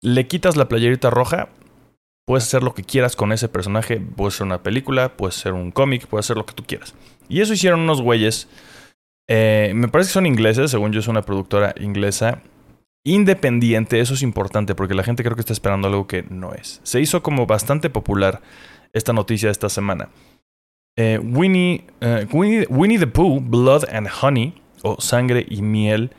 le 0.01 0.27
quitas 0.27 0.55
la 0.55 0.67
playerita 0.67 1.09
roja, 1.09 1.49
puedes 2.25 2.45
hacer 2.45 2.63
lo 2.63 2.73
que 2.73 2.83
quieras 2.83 3.15
con 3.15 3.31
ese 3.31 3.49
personaje, 3.49 3.99
puede 3.99 4.31
ser 4.31 4.45
una 4.45 4.63
película, 4.63 5.09
puede 5.09 5.33
ser 5.33 5.53
un 5.53 5.71
cómic, 5.71 6.07
puede 6.07 6.23
ser 6.23 6.37
lo 6.37 6.45
que 6.45 6.53
tú 6.53 6.63
quieras. 6.63 6.95
Y 7.27 7.41
eso 7.41 7.53
hicieron 7.53 7.81
unos 7.81 8.01
güeyes, 8.01 8.47
eh, 9.27 9.71
me 9.75 9.87
parece 9.87 10.09
que 10.09 10.13
son 10.13 10.25
ingleses, 10.25 10.71
según 10.71 10.91
yo 10.91 10.99
es 10.99 11.07
una 11.07 11.21
productora 11.21 11.75
inglesa, 11.79 12.41
independiente, 13.05 13.99
eso 13.99 14.13
es 14.13 14.21
importante 14.21 14.75
porque 14.75 14.93
la 14.93 15.03
gente 15.03 15.23
creo 15.23 15.35
que 15.35 15.41
está 15.41 15.53
esperando 15.53 15.87
algo 15.87 16.07
que 16.07 16.23
no 16.23 16.53
es. 16.53 16.81
Se 16.83 16.99
hizo 16.99 17.23
como 17.23 17.45
bastante 17.45 17.89
popular 17.89 18.41
esta 18.93 19.13
noticia 19.13 19.49
esta 19.49 19.69
semana. 19.69 20.09
Eh, 20.97 21.19
Winnie, 21.19 21.85
eh, 22.01 22.27
Winnie, 22.31 22.67
Winnie 22.69 22.99
the 22.99 23.07
Pooh, 23.07 23.39
Blood 23.39 23.85
and 23.91 24.09
Honey, 24.21 24.61
o 24.83 24.99
Sangre 24.99 25.45
y 25.47 25.61
Miel, 25.61 26.11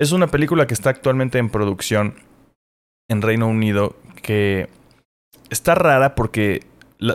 es 0.00 0.12
una 0.12 0.26
película 0.26 0.66
que 0.66 0.74
está 0.74 0.90
actualmente 0.90 1.38
en 1.38 1.50
producción 1.50 2.16
en 3.08 3.22
Reino 3.22 3.46
Unido 3.46 3.96
que 4.22 4.68
está 5.50 5.74
rara 5.74 6.14
porque 6.14 6.66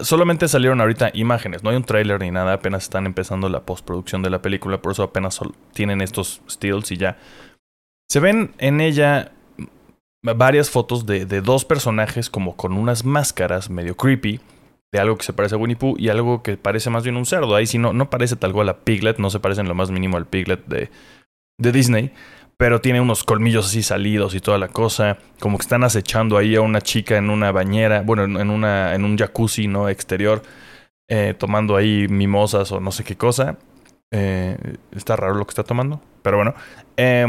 solamente 0.01 0.48
salieron 0.48 0.81
ahorita 0.81 1.12
imágenes, 1.13 1.63
no 1.63 1.69
hay 1.69 1.77
un 1.77 1.83
tráiler 1.83 2.19
ni 2.19 2.30
nada, 2.30 2.54
apenas 2.54 2.83
están 2.83 3.06
empezando 3.06 3.50
la 3.50 3.62
postproducción 3.62 4.21
de 4.21 4.30
la 4.30 4.42
película, 4.42 4.81
por 4.81 4.92
eso 4.92 5.04
apenas 5.04 5.39
tienen 5.74 6.01
estos 6.01 6.42
stills 6.50 6.92
y 6.92 6.98
ya. 6.98 7.18
Se 8.09 8.19
ven 8.19 8.54
en 8.57 8.80
ella 8.80 9.31
varias 10.21 10.69
fotos 10.69 11.06
de, 11.06 11.25
de 11.25 11.42
dos 11.42 11.65
personajes 11.65 12.30
como 12.30 12.56
con 12.56 12.74
unas 12.74 13.06
máscaras 13.06 13.69
medio 13.69 13.95
creepy 13.95 14.39
de 14.91 14.99
algo 14.99 15.17
que 15.17 15.25
se 15.25 15.33
parece 15.33 15.55
a 15.55 15.57
Winnie 15.57 15.75
Pooh 15.75 15.95
y 15.97 16.09
algo 16.09 16.43
que 16.43 16.57
parece 16.57 16.89
más 16.89 17.03
bien 17.03 17.17
un 17.17 17.25
cerdo. 17.25 17.55
Ahí 17.55 17.67
sí 17.67 17.77
no, 17.77 17.93
no 17.93 18.09
parece 18.09 18.35
tal 18.35 18.53
cual 18.53 18.69
a 18.69 18.79
Piglet, 18.79 19.17
no 19.17 19.29
se 19.29 19.39
parece 19.39 19.61
en 19.61 19.67
lo 19.67 19.75
más 19.75 19.91
mínimo 19.91 20.17
al 20.17 20.25
Piglet 20.25 20.65
de, 20.65 20.89
de 21.57 21.71
Disney, 21.71 22.13
pero 22.57 22.81
tiene 22.81 23.01
unos 23.01 23.23
colmillos 23.23 23.67
así 23.67 23.83
salidos 23.83 24.33
y 24.33 24.39
toda 24.39 24.57
la 24.57 24.69
cosa, 24.69 25.17
como 25.39 25.57
que 25.57 25.63
están 25.63 25.83
acechando 25.83 26.37
ahí 26.37 26.55
a 26.55 26.61
una 26.61 26.81
chica 26.81 27.17
en 27.17 27.29
una 27.29 27.51
bañera, 27.51 28.01
bueno, 28.01 28.23
en, 28.23 28.49
una, 28.49 28.95
en 28.95 29.05
un 29.05 29.17
jacuzzi, 29.17 29.67
¿no? 29.67 29.89
Exterior, 29.89 30.41
eh, 31.09 31.35
tomando 31.37 31.75
ahí 31.75 32.07
mimosas 32.07 32.71
o 32.71 32.79
no 32.79 32.91
sé 32.91 33.03
qué 33.03 33.15
cosa. 33.15 33.57
Eh, 34.11 34.57
está 34.91 35.17
raro 35.17 35.35
lo 35.35 35.45
que 35.45 35.51
está 35.51 35.63
tomando, 35.63 36.01
pero 36.21 36.37
bueno. 36.37 36.55
Eh, 36.95 37.27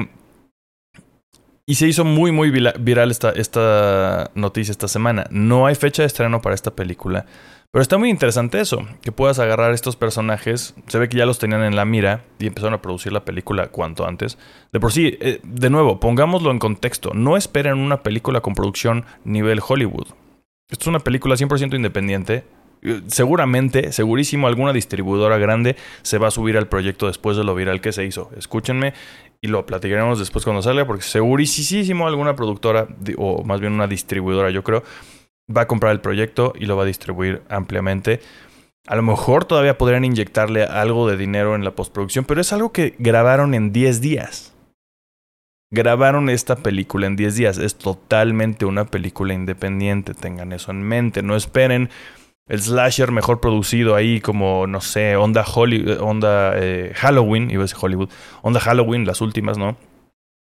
y 1.69 1.75
se 1.75 1.87
hizo 1.87 2.03
muy, 2.03 2.32
muy 2.32 2.50
viral 2.50 3.11
esta, 3.11 3.29
esta 3.29 4.31
noticia 4.35 4.73
esta 4.73 4.88
semana. 4.88 5.26
No 5.31 5.67
hay 5.67 5.75
fecha 5.75 6.03
de 6.03 6.06
estreno 6.06 6.41
para 6.41 6.55
esta 6.55 6.70
película. 6.70 7.26
Pero 7.70 7.82
está 7.82 7.99
muy 7.99 8.09
interesante 8.09 8.59
eso, 8.59 8.87
que 9.03 9.12
puedas 9.12 9.38
agarrar 9.38 9.75
estos 9.75 9.94
personajes, 9.94 10.75
se 10.87 10.99
ve 10.99 11.11
que 11.11 11.19
ya 11.19 11.26
los 11.26 11.38
tenían 11.38 11.62
en 11.62 11.77
la 11.77 11.84
mira 11.84 12.25
y 12.39 12.46
empezaron 12.46 12.72
a 12.72 12.81
producir 12.81 13.13
la 13.13 13.27
película 13.27 13.67
cuanto 13.67 14.08
antes. 14.08 14.39
De 14.72 14.81
por 14.81 14.93
sí, 14.93 15.19
eh, 15.20 15.41
de 15.43 15.69
nuevo, 15.69 16.01
pongámoslo 16.01 16.51
en 16.53 16.58
contexto, 16.58 17.13
no 17.13 17.37
esperen 17.37 17.77
una 17.77 18.03
película 18.03 18.41
con 18.41 18.55
producción 18.55 19.05
nivel 19.25 19.60
Hollywood. 19.60 20.06
Esto 20.70 20.84
es 20.84 20.87
una 20.87 21.01
película 21.01 21.34
100% 21.34 21.77
independiente. 21.77 22.44
Eh, 22.81 23.03
seguramente, 23.08 23.93
segurísimo, 23.93 24.46
alguna 24.46 24.72
distribuidora 24.72 25.37
grande 25.37 25.77
se 26.01 26.17
va 26.17 26.29
a 26.29 26.31
subir 26.31 26.56
al 26.56 26.69
proyecto 26.69 27.08
después 27.08 27.37
de 27.37 27.44
lo 27.44 27.55
viral 27.55 27.82
que 27.82 27.93
se 27.93 28.06
hizo. 28.06 28.31
Escúchenme 28.39 28.94
y 29.41 29.49
lo 29.49 29.65
platicaremos 29.67 30.19
después 30.19 30.45
cuando 30.45 30.63
salga, 30.63 30.87
porque 30.87 31.03
segurísimo 31.03 32.07
alguna 32.07 32.35
productora, 32.35 32.89
o 33.17 33.45
más 33.45 33.61
bien 33.61 33.73
una 33.73 33.87
distribuidora, 33.87 34.51
yo 34.51 34.65
creo, 34.65 34.83
va 35.55 35.63
a 35.63 35.69
comprar 35.69 35.93
el 35.93 36.01
proyecto 36.01 36.53
y 36.59 36.67
lo 36.67 36.77
va 36.77 36.83
a 36.83 36.87
distribuir 36.87 37.43
ampliamente. 37.49 38.21
A 38.87 38.97
lo 38.97 39.03
mejor 39.03 39.45
todavía 39.45 39.79
podrían 39.79 40.05
inyectarle 40.05 40.65
algo 40.65 41.09
de 41.09 41.17
dinero 41.17 41.55
en 41.55 41.65
la 41.65 41.73
postproducción, 41.73 42.25
pero 42.25 42.41
es 42.41 42.53
algo 42.53 42.73
que 42.73 42.95
grabaron 42.99 43.55
en 43.55 43.73
10 43.73 44.01
días. 44.01 44.55
Grabaron 45.71 46.31
esta 46.31 46.57
película 46.57 47.07
en 47.07 47.17
10 47.17 47.37
días. 47.37 47.59
Es 47.59 47.77
totalmente 47.77 48.65
una 48.65 48.87
película 48.87 49.35
independiente. 49.35 50.15
Tengan 50.15 50.53
eso 50.53 50.71
en 50.71 50.83
mente. 50.83 51.23
No 51.23 51.37
esperen 51.37 51.91
el 52.48 52.60
slasher 52.60 53.12
mejor 53.12 53.40
producido 53.40 53.94
ahí, 53.94 54.20
como, 54.20 54.67
no 54.67 54.81
sé, 54.81 55.17
onda, 55.17 55.44
onda 56.00 56.52
eh, 56.56 56.93
Halloween, 56.94 57.50
iba 57.50 57.62
a 57.62 57.64
decir 57.64 57.78
Hollywood, 57.81 58.10
onda 58.43 58.60
Halloween, 58.60 59.06
las 59.06 59.20
últimas, 59.20 59.58
¿no? 59.58 59.76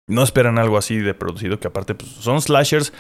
No 0.08 0.22
esperan 0.22 0.58
algo 0.58 0.78
así 0.78 0.96
de 0.96 1.14
producido, 1.14 1.60
que 1.60 1.68
aparte 1.68 1.94
pues, 1.94 2.10
son 2.10 2.40
slashers. 2.40 2.92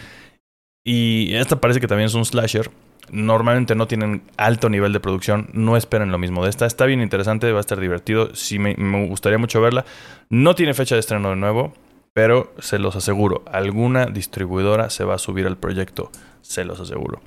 Y 0.84 1.34
esta 1.34 1.60
parece 1.60 1.80
que 1.80 1.86
también 1.86 2.06
es 2.06 2.14
un 2.14 2.24
slasher. 2.24 2.70
Normalmente 3.10 3.74
no 3.74 3.86
tienen 3.86 4.22
alto 4.36 4.68
nivel 4.68 4.92
de 4.92 5.00
producción. 5.00 5.48
No 5.54 5.78
esperen 5.78 6.12
lo 6.12 6.18
mismo 6.18 6.44
de 6.44 6.50
esta. 6.50 6.66
Está 6.66 6.84
bien 6.84 7.00
interesante, 7.00 7.50
va 7.50 7.58
a 7.58 7.60
estar 7.60 7.80
divertido. 7.80 8.34
Sí, 8.34 8.58
me, 8.58 8.74
me 8.76 9.06
gustaría 9.06 9.38
mucho 9.38 9.62
verla. 9.62 9.86
No 10.28 10.54
tiene 10.54 10.74
fecha 10.74 10.94
de 10.94 11.00
estreno 11.00 11.30
de 11.30 11.36
nuevo, 11.36 11.72
pero 12.12 12.52
se 12.58 12.78
los 12.78 12.96
aseguro, 12.96 13.44
alguna 13.50 14.06
distribuidora 14.06 14.90
se 14.90 15.04
va 15.04 15.14
a 15.14 15.18
subir 15.18 15.46
al 15.46 15.56
proyecto. 15.56 16.10
Se 16.42 16.64
los 16.64 16.80
aseguro. 16.80 17.20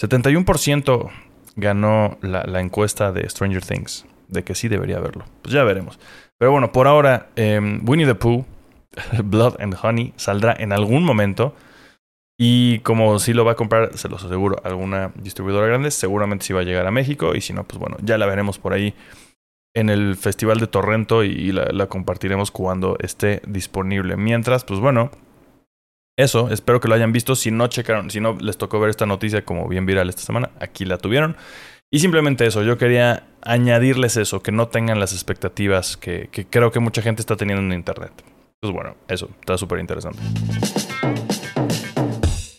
71% 0.00 1.10
ganó 1.56 2.18
la, 2.22 2.60
encuesta 2.60 3.12
de 3.12 3.28
Stranger 3.28 3.64
Things, 3.64 4.06
de 4.28 4.44
que 4.44 4.54
sí 4.54 4.68
debería 4.68 4.98
haberlo. 4.98 5.24
Pues 5.42 5.52
ya 5.52 5.64
veremos. 5.64 5.98
Pero 6.38 6.52
bueno, 6.52 6.70
por 6.72 6.86
ahora, 6.86 7.30
em, 7.36 7.80
Winnie 7.88 8.06
the 8.06 8.14
Pooh, 8.14 8.44
Blood 9.24 9.60
and 9.60 9.76
Honey, 9.80 10.12
saldrá 10.16 10.54
en 10.58 10.72
algún 10.72 11.04
momento. 11.04 11.54
Y 12.40 12.78
como 12.80 13.18
sí 13.18 13.32
lo 13.32 13.44
va 13.44 13.52
a 13.52 13.56
comprar, 13.56 13.98
se 13.98 14.08
los 14.08 14.22
aseguro, 14.24 14.60
alguna 14.62 15.10
distribuidora 15.16 15.66
grande, 15.66 15.90
seguramente 15.90 16.44
sí 16.44 16.52
va 16.52 16.60
a 16.60 16.64
llegar 16.64 16.86
a 16.86 16.92
México. 16.92 17.34
Y 17.34 17.40
si 17.40 17.52
no, 17.52 17.64
pues 17.64 17.80
bueno, 17.80 17.96
ya 18.00 18.16
la 18.16 18.26
veremos 18.26 18.60
por 18.60 18.72
ahí 18.72 18.94
en 19.74 19.90
el 19.90 20.16
Festival 20.16 20.60
de 20.60 20.66
Torrento 20.66 21.24
y, 21.24 21.52
la, 21.52 21.86
compartiremos 21.86 22.50
cuando 22.50 22.96
esté 23.00 23.42
disponible. 23.46 24.16
Mientras, 24.16 24.64
pues 24.64 24.78
bueno, 24.80 25.10
eso, 26.18 26.50
espero 26.50 26.80
que 26.80 26.88
lo 26.88 26.96
hayan 26.96 27.12
visto. 27.12 27.36
Si 27.36 27.52
no 27.52 27.68
checaron, 27.68 28.10
si 28.10 28.18
no 28.20 28.36
les 28.40 28.58
tocó 28.58 28.80
ver 28.80 28.90
esta 28.90 29.06
noticia 29.06 29.44
como 29.44 29.68
bien 29.68 29.86
viral 29.86 30.08
esta 30.08 30.22
semana, 30.22 30.50
aquí 30.58 30.84
la 30.84 30.98
tuvieron. 30.98 31.36
Y 31.92 32.00
simplemente 32.00 32.44
eso, 32.44 32.64
yo 32.64 32.76
quería 32.76 33.28
añadirles 33.40 34.16
eso, 34.16 34.42
que 34.42 34.50
no 34.50 34.66
tengan 34.66 34.98
las 34.98 35.12
expectativas 35.12 35.96
que, 35.96 36.28
creo 36.50 36.72
que 36.72 36.80
mucha 36.80 37.02
gente 37.02 37.22
está 37.22 37.36
teniendo 37.36 37.62
en 37.62 37.72
Internet. 37.72 38.10
Pues 38.60 38.72
bueno, 38.72 38.96
eso, 39.06 39.30
está 39.38 39.56
súper 39.56 39.78
interesante. 39.78 40.18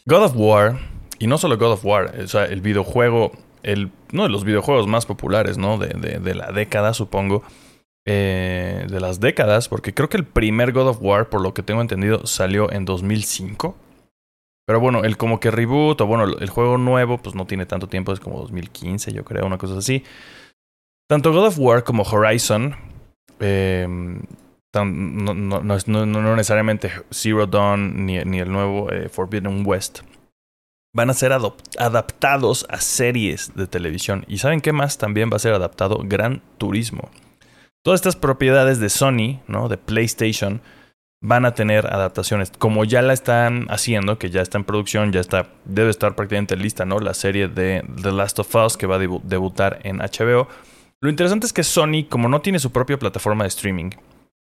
God 0.05 0.23
of 0.23 0.31
War, 0.35 0.79
y 1.19 1.27
no 1.27 1.37
solo 1.37 1.57
God 1.57 1.73
of 1.73 1.85
War, 1.85 2.15
o 2.17 2.27
sea, 2.29 2.45
el 2.45 2.61
videojuego, 2.61 3.33
el, 3.61 3.91
uno 4.13 4.23
de 4.23 4.29
los 4.29 4.45
videojuegos 4.45 4.87
más 4.87 5.05
populares, 5.05 5.57
¿no? 5.57 5.77
De 5.77 6.33
la 6.33 6.53
década, 6.53 6.93
supongo. 6.93 7.43
Eh, 8.11 8.87
de 8.89 8.99
las 8.99 9.19
décadas, 9.19 9.69
porque 9.69 9.93
creo 9.93 10.09
que 10.09 10.17
el 10.17 10.25
primer 10.25 10.71
God 10.71 10.87
of 10.87 10.97
War, 10.99 11.29
por 11.29 11.41
lo 11.41 11.53
que 11.53 11.61
tengo 11.61 11.79
entendido, 11.79 12.25
salió 12.25 12.71
en 12.71 12.83
2005. 12.83 13.77
Pero 14.65 14.79
bueno, 14.79 15.03
el 15.03 15.15
como 15.15 15.39
que 15.39 15.51
reboot, 15.51 16.01
o 16.01 16.07
bueno, 16.07 16.23
el 16.23 16.49
juego 16.49 16.79
nuevo, 16.79 17.19
pues 17.19 17.35
no 17.35 17.45
tiene 17.45 17.67
tanto 17.67 17.85
tiempo, 17.85 18.11
es 18.11 18.19
como 18.19 18.39
2015, 18.39 19.13
yo 19.13 19.23
creo, 19.23 19.45
una 19.45 19.59
cosa 19.59 19.77
así. 19.77 20.03
Tanto 21.07 21.31
God 21.31 21.49
of 21.49 21.59
War 21.59 21.83
como 21.83 22.01
Horizon, 22.01 22.75
eh, 23.39 23.85
no, 23.87 24.85
no, 24.85 25.61
no, 25.61 26.35
necesariamente 26.35 26.91
Zero 27.11 27.45
Dawn 27.45 28.07
ni, 28.07 28.17
ni 28.23 28.39
el 28.39 28.51
nuevo 28.51 28.91
eh, 28.91 29.07
Forbidden 29.09 29.61
West, 29.67 29.99
van 30.95 31.11
a 31.11 31.13
ser 31.13 31.31
adaptados 31.31 32.65
a 32.69 32.81
series 32.81 33.53
de 33.53 33.67
televisión. 33.67 34.25
¿Y 34.27 34.39
saben 34.39 34.61
qué 34.61 34.73
más 34.73 34.97
también 34.97 35.29
va 35.31 35.35
a 35.35 35.39
ser 35.39 35.53
adaptado? 35.53 36.01
Gran 36.03 36.41
Turismo. 36.57 37.11
Todas 37.89 38.01
estas 38.01 38.17
propiedades 38.17 38.79
de 38.79 38.87
Sony, 38.87 39.41
¿no? 39.47 39.67
De 39.67 39.75
PlayStation, 39.75 40.61
van 41.23 41.43
a 41.45 41.55
tener 41.55 41.87
adaptaciones. 41.87 42.51
Como 42.55 42.85
ya 42.85 43.01
la 43.01 43.13
están 43.13 43.65
haciendo, 43.71 44.19
que 44.19 44.29
ya 44.29 44.43
está 44.43 44.59
en 44.59 44.63
producción, 44.63 45.11
ya 45.11 45.19
está, 45.19 45.47
debe 45.65 45.89
estar 45.89 46.13
prácticamente 46.13 46.55
lista, 46.55 46.85
¿no? 46.85 46.99
La 46.99 47.15
serie 47.15 47.47
de 47.47 47.83
The 47.99 48.11
Last 48.11 48.37
of 48.37 48.53
Us 48.53 48.77
que 48.77 48.85
va 48.85 48.97
a 48.97 48.99
debutar 48.99 49.79
en 49.85 49.97
HBO. 49.97 50.47
Lo 51.01 51.09
interesante 51.09 51.47
es 51.47 51.51
que 51.51 51.63
Sony, 51.63 52.05
como 52.07 52.29
no 52.29 52.41
tiene 52.41 52.59
su 52.59 52.71
propia 52.71 52.99
plataforma 52.99 53.45
de 53.45 53.47
streaming, 53.47 53.89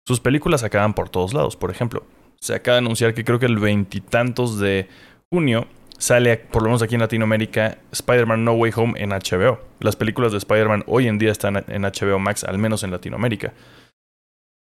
sus 0.07 0.21
películas 0.21 0.63
acaban 0.63 0.93
por 0.93 1.09
todos 1.09 1.33
lados. 1.33 1.57
Por 1.57 1.71
ejemplo, 1.71 2.05
se 2.39 2.55
acaba 2.55 2.75
de 2.75 2.81
anunciar 2.81 3.15
que 3.15 3.25
creo 3.25 3.39
que 3.39 3.47
el 3.47 3.59
veintitantos 3.59 4.59
de 4.59 4.91
junio 5.31 5.69
sale, 6.03 6.37
por 6.37 6.63
lo 6.63 6.69
menos 6.69 6.83
aquí 6.83 6.97
en 6.97 7.01
Latinoamérica, 7.01 7.79
Spider-Man 7.93 8.45
No 8.45 8.55
Way 8.55 8.73
Home 8.75 9.01
en 9.01 9.11
HBO. 9.11 9.61
Las 9.79 9.95
películas 9.95 10.33
de 10.33 10.39
Spider-Man 10.39 10.83
hoy 10.89 11.07
en 11.07 11.17
día 11.17 11.31
están 11.31 11.65
en 11.69 11.83
HBO 11.83 12.19
Max, 12.19 12.43
al 12.43 12.59
menos 12.59 12.83
en 12.83 12.91
Latinoamérica. 12.91 13.53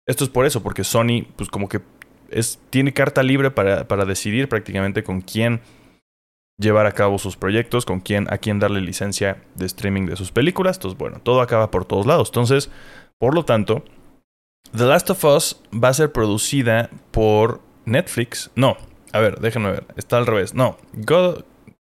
Esto 0.05 0.25
es 0.25 0.31
por 0.31 0.47
eso, 0.47 0.65
porque 0.65 0.83
Sony, 0.83 1.27
pues 1.37 1.49
como 1.49 1.69
que 1.69 1.81
es, 2.29 2.59
tiene 2.71 2.93
carta 2.93 3.23
libre 3.23 3.53
para, 3.53 3.87
para 3.87 4.05
decidir 4.05 4.49
prácticamente 4.49 5.05
con 5.05 5.21
quién 5.21 5.61
llevar 6.59 6.87
a 6.87 6.93
cabo 6.93 7.19
sus 7.19 7.37
proyectos, 7.37 7.87
con 7.87 8.01
quién, 8.01 8.27
a 8.33 8.39
quién 8.39 8.59
darle 8.59 8.81
licencia 8.81 9.41
de 9.55 9.67
streaming 9.67 10.07
de 10.07 10.17
sus 10.17 10.33
películas. 10.33 10.79
Entonces, 10.79 10.99
bueno, 10.99 11.21
todo 11.23 11.41
acaba 11.41 11.71
por 11.71 11.85
todos 11.85 12.05
lados. 12.05 12.31
Entonces, 12.31 12.69
por 13.17 13.33
lo 13.37 13.45
tanto, 13.45 13.85
The 14.77 14.87
Last 14.87 15.09
of 15.11 15.25
Us 15.25 15.63
va 15.73 15.91
a 15.91 15.95
ser 15.95 16.11
producida 16.11 16.91
por 17.13 17.61
Netflix. 17.85 18.51
No, 18.57 18.77
a 19.19 19.21
ver, 19.21 19.41
déjenme 19.41 19.71
ver. 19.71 19.85
Está 19.97 20.17
al 20.17 20.27
revés. 20.27 20.55
No, 20.55 20.79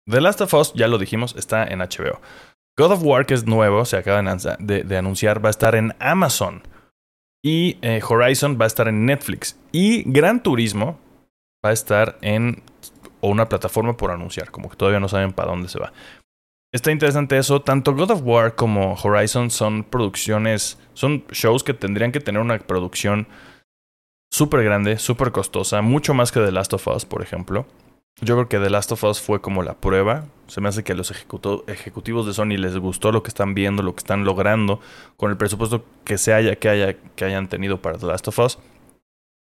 The 0.08 0.20
Last 0.20 0.40
of 0.40 0.54
Us, 0.54 0.72
ya 0.74 0.88
lo 0.88 0.98
dijimos, 0.98 1.34
está 1.36 1.64
en 1.64 1.80
HBO. 1.80 2.20
God 2.78 2.92
of 2.92 3.02
War, 3.02 3.26
que 3.26 3.34
es 3.34 3.46
nuevo, 3.46 3.84
se 3.84 3.96
acaba 3.96 4.22
de, 4.58 4.96
anunciar, 4.96 5.44
va 5.44 5.48
a 5.48 5.50
estar 5.50 5.74
en 5.74 5.94
Amazon. 5.98 6.62
Y 7.42 7.78
eh, 7.82 8.00
Horizon 8.06 8.58
va 8.60 8.64
a 8.64 8.68
estar 8.68 8.86
en 8.88 9.06
Netflix. 9.06 9.58
Y 9.72 10.02
Gran 10.10 10.42
Turismo 10.42 10.98
va 11.64 11.70
a 11.70 11.72
estar 11.72 12.18
en 12.20 12.62
o 13.20 13.28
una 13.28 13.48
plataforma 13.48 13.96
por 13.96 14.10
anunciar, 14.10 14.50
como 14.50 14.68
que 14.68 14.76
todavía 14.76 15.00
no 15.00 15.08
saben 15.08 15.32
para 15.32 15.50
dónde 15.50 15.68
se 15.68 15.78
va. 15.78 15.92
Está 16.72 16.92
interesante 16.92 17.38
eso. 17.38 17.62
Tanto 17.62 17.94
God 17.94 18.10
of 18.10 18.20
War 18.22 18.54
como 18.54 18.94
Horizon 18.94 19.50
son 19.50 19.82
producciones, 19.82 20.78
son 20.92 21.24
shows 21.30 21.64
que 21.64 21.72
tendrían 21.72 22.12
que 22.12 22.20
tener 22.20 22.42
una 22.42 22.58
producción 22.58 23.26
súper 24.36 24.62
grande, 24.62 24.98
súper 24.98 25.32
costosa, 25.32 25.80
mucho 25.80 26.12
más 26.12 26.30
que 26.30 26.40
The 26.40 26.52
Last 26.52 26.74
of 26.74 26.86
Us, 26.88 27.06
por 27.06 27.22
ejemplo. 27.22 27.66
Yo 28.20 28.34
creo 28.34 28.48
que 28.48 28.58
The 28.58 28.70
Last 28.70 28.92
of 28.92 29.04
Us 29.04 29.20
fue 29.20 29.40
como 29.40 29.62
la 29.62 29.74
prueba. 29.74 30.26
Se 30.46 30.60
me 30.60 30.68
hace 30.68 30.84
que 30.84 30.92
a 30.92 30.94
los 30.94 31.10
ejecutivos 31.10 32.26
de 32.26 32.34
Sony 32.34 32.56
les 32.58 32.76
gustó 32.78 33.12
lo 33.12 33.22
que 33.22 33.28
están 33.28 33.54
viendo, 33.54 33.82
lo 33.82 33.94
que 33.94 34.00
están 34.00 34.24
logrando 34.24 34.80
con 35.16 35.30
el 35.30 35.36
presupuesto 35.36 35.84
que 36.04 36.18
se 36.18 36.32
haya, 36.32 36.56
que 36.56 36.68
haya, 36.68 36.96
que 37.14 37.24
hayan 37.24 37.48
tenido 37.48 37.80
para 37.80 37.98
The 37.98 38.06
Last 38.06 38.28
of 38.28 38.38
Us. 38.38 38.58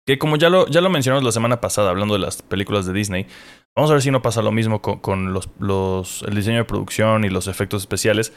Que 0.05 0.17
como 0.17 0.37
ya 0.37 0.49
lo, 0.49 0.67
ya 0.67 0.79
lo 0.79 0.89
mencionamos 0.89 1.23
la 1.23 1.33
semana 1.33 1.59
pasada, 1.59 1.89
hablando 1.89 2.13
de 2.13 2.21
las 2.21 2.41
películas 2.41 2.85
de 2.85 2.93
Disney, 2.93 3.27
vamos 3.75 3.91
a 3.91 3.93
ver 3.93 4.01
si 4.01 4.11
no 4.11 4.21
pasa 4.21 4.41
lo 4.41 4.53
mismo 4.53 4.81
con, 4.81 4.99
con 4.99 5.33
los, 5.33 5.49
los, 5.59 6.23
el 6.23 6.35
diseño 6.35 6.59
de 6.59 6.65
producción 6.65 7.25
y 7.25 7.29
los 7.29 7.47
efectos 7.47 7.81
especiales. 7.81 8.33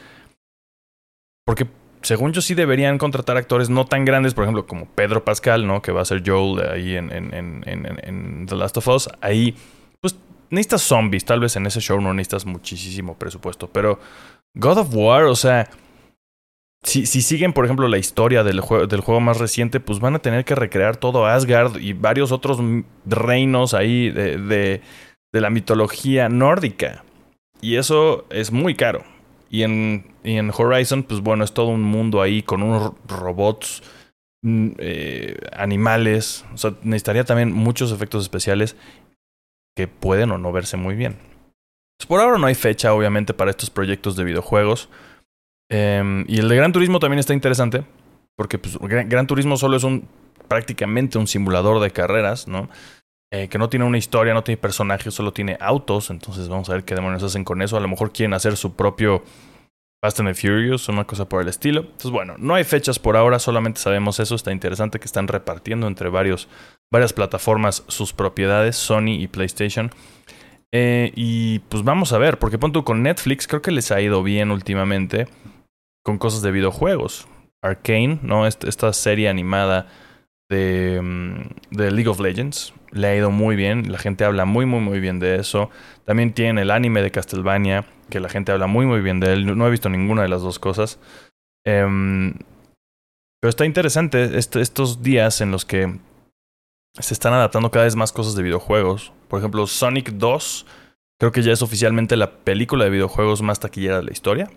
Porque 1.45 1.67
según 2.01 2.33
yo 2.33 2.41
sí 2.41 2.55
deberían 2.55 2.97
contratar 2.97 3.37
actores 3.37 3.69
no 3.69 3.85
tan 3.85 4.05
grandes, 4.05 4.33
por 4.33 4.43
ejemplo, 4.43 4.65
como 4.65 4.85
Pedro 4.85 5.23
Pascal, 5.23 5.67
¿no? 5.67 5.81
Que 5.81 5.91
va 5.91 6.01
a 6.01 6.05
ser 6.05 6.23
Joel 6.25 6.67
ahí 6.69 6.95
en, 6.95 7.11
en, 7.11 7.33
en, 7.33 7.63
en, 7.65 8.45
The 8.47 8.55
Last 8.55 8.77
of 8.77 8.87
Us. 8.87 9.09
Ahí, 9.21 9.55
pues 9.99 10.17
necesitas 10.49 10.81
zombies. 10.81 11.25
Tal 11.25 11.39
vez 11.39 11.55
en 11.55 11.65
ese 11.65 11.79
show 11.79 12.01
no 12.01 12.13
necesitas 12.13 12.45
muchísimo 12.45 13.15
presupuesto. 13.15 13.67
Pero 13.67 13.99
God 14.55 14.79
of 14.79 14.95
War, 14.95 15.23
o 15.25 15.35
sea, 15.35 15.69
si, 16.83 17.05
si 17.05 17.21
siguen, 17.21 17.53
por 17.53 17.65
ejemplo, 17.65 17.87
la 17.87 17.99
historia 17.99 18.43
del 18.43 18.59
juego, 18.59 18.87
del 18.87 19.01
juego 19.01 19.21
más 19.21 19.37
reciente, 19.37 19.79
pues 19.79 19.99
van 19.99 20.15
a 20.15 20.19
tener 20.19 20.43
que 20.45 20.55
recrear 20.55 20.97
todo 20.97 21.27
Asgard 21.27 21.77
y 21.77 21.93
varios 21.93 22.31
otros 22.31 22.59
reinos 23.05 23.73
ahí 23.75 24.09
de, 24.09 24.37
de, 24.37 24.81
de 25.31 25.41
la 25.41 25.51
mitología 25.51 26.29
nórdica. 26.29 27.03
Y 27.61 27.75
eso 27.75 28.25
es 28.31 28.51
muy 28.51 28.73
caro. 28.73 29.03
Y 29.51 29.63
en, 29.63 30.15
en 30.23 30.49
Horizon, 30.49 31.03
pues 31.03 31.19
bueno, 31.19 31.43
es 31.43 31.53
todo 31.53 31.67
un 31.67 31.81
mundo 31.81 32.21
ahí 32.21 32.41
con 32.41 32.63
unos 32.63 32.93
robots, 33.05 33.83
mm, 34.43 34.69
eh, 34.77 35.37
animales. 35.51 36.45
O 36.53 36.57
sea, 36.57 36.73
necesitaría 36.83 37.25
también 37.25 37.51
muchos 37.51 37.91
efectos 37.91 38.23
especiales 38.23 38.77
que 39.75 39.89
pueden 39.89 40.31
o 40.31 40.37
no 40.37 40.53
verse 40.53 40.77
muy 40.77 40.95
bien. 40.95 41.17
Pues 41.99 42.07
por 42.07 42.21
ahora 42.21 42.37
no 42.37 42.47
hay 42.47 42.55
fecha, 42.55 42.93
obviamente, 42.93 43.33
para 43.33 43.51
estos 43.51 43.69
proyectos 43.69 44.15
de 44.15 44.23
videojuegos. 44.23 44.87
Em, 45.69 46.23
y 46.29 46.39
el 46.39 46.47
de 46.47 46.55
Gran 46.55 46.71
Turismo 46.71 46.99
también 46.99 47.19
está 47.19 47.33
interesante, 47.33 47.83
porque 48.37 48.57
pues, 48.57 48.77
Gran, 48.79 49.27
Turismo 49.27 49.57
solo 49.57 49.75
es 49.75 49.83
un 49.83 50.07
prácticamente 50.47 51.17
un 51.17 51.27
simulador 51.27 51.81
de 51.81 51.91
carreras, 51.91 52.47
¿no? 52.47 52.69
Eh, 53.33 53.47
que 53.47 53.57
no 53.57 53.69
tiene 53.69 53.85
una 53.85 53.97
historia, 53.97 54.33
no 54.33 54.43
tiene 54.43 54.57
personajes, 54.57 55.13
solo 55.13 55.31
tiene 55.31 55.57
autos. 55.59 56.09
Entonces 56.09 56.49
vamos 56.49 56.69
a 56.69 56.73
ver 56.73 56.83
qué 56.83 56.95
demonios 56.95 57.23
hacen 57.23 57.43
con 57.43 57.61
eso. 57.61 57.77
A 57.77 57.79
lo 57.79 57.87
mejor 57.87 58.11
quieren 58.11 58.33
hacer 58.33 58.57
su 58.57 58.75
propio 58.75 59.23
Fast 60.03 60.19
and 60.19 60.29
the 60.29 60.33
Furious, 60.33 60.89
una 60.89 61.05
cosa 61.05 61.29
por 61.29 61.41
el 61.41 61.47
estilo. 61.47 61.81
Entonces, 61.81 62.11
bueno, 62.11 62.35
no 62.39 62.55
hay 62.55 62.63
fechas 62.63 62.99
por 62.99 63.15
ahora, 63.15 63.39
solamente 63.39 63.79
sabemos 63.79 64.19
eso. 64.19 64.35
Está 64.35 64.51
interesante 64.51 64.99
que 64.99 65.05
están 65.05 65.27
repartiendo 65.27 65.87
entre 65.87 66.09
varios, 66.09 66.49
varias 66.91 67.13
plataformas 67.13 67.83
sus 67.87 68.11
propiedades, 68.11 68.75
Sony 68.75 69.19
y 69.19 69.27
PlayStation. 69.27 69.91
Eh, 70.73 71.11
y 71.15 71.59
pues 71.59 71.83
vamos 71.83 72.13
a 72.13 72.17
ver, 72.17 72.39
porque 72.39 72.57
punto 72.57 72.83
con 72.83 73.03
Netflix 73.03 73.47
creo 73.47 73.61
que 73.61 73.71
les 73.71 73.91
ha 73.91 74.01
ido 74.01 74.23
bien 74.23 74.51
últimamente 74.51 75.27
con 76.03 76.17
cosas 76.17 76.41
de 76.41 76.51
videojuegos. 76.51 77.27
Arcane, 77.61 78.19
¿no? 78.23 78.47
Esta 78.47 78.91
serie 78.91 79.29
animada 79.29 79.87
de, 80.51 80.99
mm, 81.01 81.75
de 81.75 81.91
League 81.91 82.09
of 82.09 82.19
Legends 82.19 82.73
le 82.91 83.07
ha 83.07 83.15
ido 83.15 83.31
muy 83.31 83.55
bien, 83.55 83.91
la 83.91 83.97
gente 83.97 84.25
habla 84.25 84.45
muy, 84.45 84.65
muy, 84.65 84.81
muy 84.81 84.99
bien 84.99 85.19
de 85.19 85.37
eso. 85.37 85.69
También 86.05 86.33
tiene 86.33 86.61
el 86.61 86.71
anime 86.71 87.01
de 87.01 87.09
Castlevania, 87.09 87.85
que 88.09 88.19
la 88.19 88.29
gente 88.29 88.51
habla 88.51 88.67
muy, 88.67 88.85
muy 88.85 89.01
bien 89.01 89.19
de 89.19 89.33
él. 89.33 89.57
No 89.57 89.65
he 89.65 89.71
visto 89.71 89.89
ninguna 89.89 90.23
de 90.23 90.27
las 90.27 90.41
dos 90.41 90.59
cosas. 90.59 90.99
Em, 91.65 92.33
pero 93.39 93.49
está 93.49 93.65
interesante 93.65 94.37
estos 94.37 95.01
días 95.01 95.41
en 95.41 95.51
los 95.51 95.63
que 95.65 95.97
se 96.99 97.13
están 97.13 97.33
adaptando 97.33 97.71
cada 97.71 97.85
vez 97.85 97.95
más 97.95 98.11
cosas 98.11 98.35
de 98.35 98.43
videojuegos. 98.43 99.13
Por 99.29 99.39
ejemplo, 99.39 99.65
Sonic 99.67 100.11
2 100.11 100.65
creo 101.17 101.31
que 101.31 101.43
ya 101.43 101.53
es 101.53 101.61
oficialmente 101.61 102.17
la 102.17 102.31
película 102.31 102.83
de 102.83 102.89
videojuegos 102.89 103.41
más 103.41 103.59
taquillera 103.59 103.97
de 103.97 104.03
la 104.03 104.11
historia. 104.11 104.49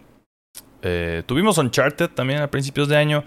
Eh, 0.82 1.22
tuvimos 1.26 1.56
Uncharted 1.56 2.10
también 2.10 2.40
a 2.40 2.50
principios 2.50 2.88
de 2.88 2.96
año. 2.96 3.24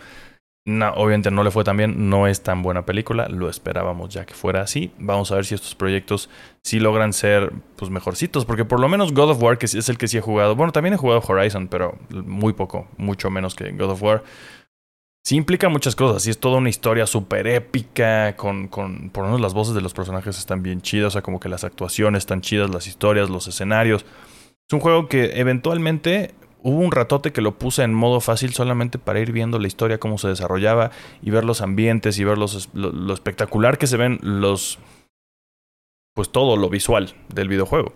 No, 0.67 0.91
obviamente 0.95 1.31
no 1.31 1.45
le 1.45 1.51
fue 1.51 1.63
tan 1.63 1.77
bien, 1.77 2.09
no 2.09 2.27
es 2.27 2.43
tan 2.43 2.61
buena 2.61 2.85
película, 2.85 3.29
lo 3.29 3.49
esperábamos 3.49 4.09
ya 4.09 4.25
que 4.25 4.33
fuera 4.33 4.63
así. 4.63 4.91
Vamos 4.99 5.31
a 5.31 5.35
ver 5.35 5.45
si 5.45 5.55
estos 5.55 5.75
proyectos 5.75 6.29
sí 6.61 6.81
logran 6.81 7.13
ser 7.13 7.53
pues 7.77 7.89
mejorcitos, 7.89 8.43
porque 8.43 8.65
por 8.65 8.81
lo 8.81 8.89
menos 8.89 9.13
God 9.13 9.29
of 9.29 9.41
War, 9.41 9.57
que 9.57 9.65
es 9.67 9.87
el 9.87 9.97
que 9.97 10.09
sí 10.09 10.17
he 10.17 10.21
jugado, 10.21 10.57
bueno, 10.57 10.73
también 10.73 10.93
he 10.93 10.97
jugado 10.97 11.23
Horizon, 11.25 11.69
pero 11.69 11.97
muy 12.09 12.51
poco, 12.51 12.89
mucho 12.97 13.29
menos 13.29 13.55
que 13.55 13.71
God 13.71 13.91
of 13.91 14.03
War. 14.03 14.23
Sí 15.23 15.37
implica 15.37 15.69
muchas 15.69 15.95
cosas, 15.95 16.23
sí 16.23 16.31
es 16.31 16.37
toda 16.37 16.57
una 16.57 16.67
historia 16.67 17.07
súper 17.07 17.47
épica, 17.47 18.35
con, 18.35 18.67
con, 18.67 19.09
por 19.11 19.23
lo 19.23 19.29
menos 19.29 19.39
las 19.39 19.53
voces 19.53 19.73
de 19.73 19.79
los 19.79 19.93
personajes 19.93 20.37
están 20.37 20.63
bien 20.63 20.81
chidas, 20.81 21.07
o 21.07 21.11
sea, 21.11 21.21
como 21.21 21.39
que 21.39 21.47
las 21.47 21.63
actuaciones 21.63 22.23
están 22.23 22.41
chidas, 22.41 22.69
las 22.69 22.87
historias, 22.87 23.29
los 23.29 23.47
escenarios. 23.47 24.05
Es 24.67 24.73
un 24.73 24.81
juego 24.81 25.07
que 25.07 25.39
eventualmente 25.39 26.35
Hubo 26.63 26.79
un 26.79 26.91
ratote 26.91 27.31
que 27.31 27.41
lo 27.41 27.57
puse 27.57 27.83
en 27.83 27.93
modo 27.93 28.19
fácil 28.19 28.53
solamente 28.53 28.97
para 28.97 29.19
ir 29.19 29.31
viendo 29.31 29.59
la 29.59 29.67
historia, 29.67 29.99
cómo 29.99 30.17
se 30.17 30.27
desarrollaba 30.27 30.91
y 31.21 31.29
ver 31.29 31.45
los 31.45 31.61
ambientes 31.61 32.17
y 32.19 32.23
ver 32.23 32.37
lo, 32.37 33.13
espectacular 33.13 33.77
que 33.77 33.87
se 33.87 33.97
ven 33.97 34.19
los... 34.21 34.79
pues 36.15 36.29
todo 36.31 36.57
lo 36.57 36.69
visual 36.69 37.13
del 37.29 37.47
videojuego. 37.47 37.93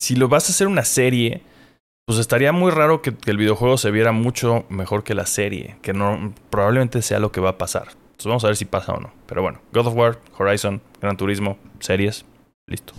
Si 0.00 0.16
lo 0.16 0.28
vas 0.28 0.48
a 0.48 0.52
hacer 0.52 0.66
una 0.66 0.84
serie, 0.84 1.42
pues 2.06 2.18
estaría 2.18 2.52
muy 2.52 2.70
raro 2.70 3.02
que, 3.02 3.14
el 3.26 3.36
videojuego 3.36 3.76
se 3.78 3.90
viera 3.90 4.12
mucho 4.12 4.64
mejor 4.68 5.04
que 5.04 5.14
la 5.14 5.26
serie, 5.26 5.76
que 5.82 5.92
no 5.92 6.34
probablemente 6.50 7.02
sea 7.02 7.18
lo 7.18 7.32
que 7.32 7.40
va 7.40 7.50
a 7.50 7.58
pasar. 7.58 7.88
Entonces 7.88 8.26
vamos 8.26 8.44
a 8.44 8.48
ver 8.48 8.56
si 8.56 8.64
pasa 8.64 8.92
o 8.92 9.00
no. 9.00 9.12
Pero 9.26 9.42
bueno, 9.42 9.60
God 9.72 9.86
of 9.86 9.94
War, 9.94 10.18
Horizon, 10.36 10.80
Gran 11.00 11.16
Turismo, 11.16 11.58
series, 11.80 12.24
listo. 12.66 12.94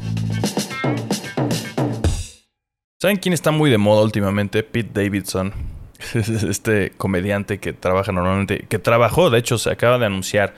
¿Saben 3.02 3.18
quién 3.18 3.34
está 3.34 3.52
muy 3.52 3.70
de 3.70 3.78
moda 3.78 4.04
últimamente? 4.04 4.64
Pete 4.64 5.04
Davidson. 5.04 5.54
este 6.14 6.92
comediante 6.92 7.60
que 7.60 7.74
trabaja 7.74 8.12
normalmente, 8.12 8.66
que 8.70 8.80
trabajó, 8.80 9.30
de 9.30 9.40
hecho 9.40 9.58
se 9.58 9.70
acaba 9.70 9.98
de 9.98 10.06
anunciar 10.06 10.54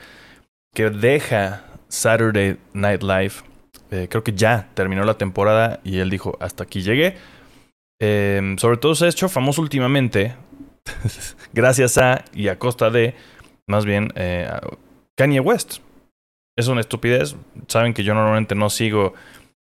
que 0.72 0.90
deja 0.90 1.64
Saturday 1.88 2.56
Night 2.72 3.02
Live. 3.02 3.32
Eh, 3.90 4.06
creo 4.08 4.22
que 4.22 4.32
ya 4.32 4.68
terminó 4.74 5.04
la 5.04 5.18
temporada 5.18 5.80
y 5.84 5.98
él 5.98 6.10
dijo, 6.10 6.36
hasta 6.40 6.64
aquí 6.64 6.82
llegué 6.82 7.16
Em, 8.04 8.58
sobre 8.58 8.78
todo 8.78 8.96
se 8.96 9.04
ha 9.04 9.08
hecho 9.08 9.28
famoso 9.28 9.62
últimamente, 9.62 10.34
gracias 11.52 11.98
a 11.98 12.24
y 12.34 12.48
a 12.48 12.58
costa 12.58 12.90
de, 12.90 13.14
más 13.68 13.84
bien, 13.84 14.12
eh, 14.16 14.50
Kanye 15.16 15.38
West. 15.38 15.78
Es 16.58 16.66
una 16.66 16.80
estupidez. 16.80 17.36
Saben 17.68 17.94
que 17.94 18.02
yo 18.02 18.12
normalmente 18.14 18.56
no 18.56 18.70
sigo 18.70 19.14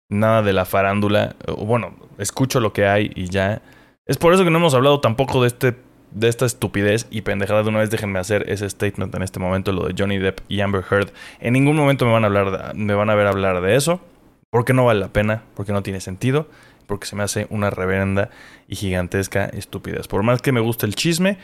nada 0.09 0.41
de 0.41 0.53
la 0.53 0.65
farándula. 0.65 1.35
Bueno, 1.55 1.95
escucho 2.21 2.59
lo 2.59 2.73
que 2.73 2.85
hay 2.85 3.11
y 3.15 3.25
ya. 3.25 3.61
Es 4.05 4.17
por 4.17 4.33
eso 4.33 4.43
que 4.43 4.49
no 4.49 4.57
hemos 4.57 4.73
hablado 4.73 4.99
tampoco 4.99 5.41
de 5.41 5.47
este 5.47 5.75
de 6.11 6.27
esta 6.27 6.45
estupidez 6.45 7.07
y 7.09 7.21
pendejada 7.21 7.63
de 7.63 7.69
una 7.69 7.79
vez 7.79 7.89
déjenme 7.89 8.19
hacer 8.19 8.49
ese 8.49 8.69
statement 8.69 9.15
en 9.15 9.23
este 9.23 9.39
momento 9.39 9.71
lo 9.71 9.87
de 9.87 9.95
Johnny 9.97 10.17
Depp 10.17 10.41
y 10.49 10.59
Amber 10.59 10.83
Heard. 10.89 11.11
En 11.39 11.53
ningún 11.53 11.77
momento 11.77 12.05
me 12.05 12.11
van 12.11 12.25
a 12.25 12.27
hablar 12.27 12.75
me 12.75 12.93
van 12.93 13.09
a 13.09 13.15
ver 13.15 13.27
hablar 13.27 13.61
de 13.61 13.75
eso 13.75 14.01
porque 14.49 14.73
no 14.73 14.83
vale 14.83 14.99
la 14.99 15.07
pena, 15.07 15.43
porque 15.55 15.71
no 15.71 15.83
tiene 15.83 16.01
sentido 16.01 16.47
porque 16.91 17.07
se 17.07 17.15
me 17.15 17.23
hace 17.23 17.47
una 17.49 17.69
reverenda 17.69 18.29
y 18.67 18.75
gigantesca 18.75 19.45
estupidez. 19.45 20.09
Por 20.09 20.23
más 20.23 20.41
que 20.41 20.51
me 20.51 20.59
guste 20.59 20.85
el 20.85 20.93
chisme, 20.93 21.37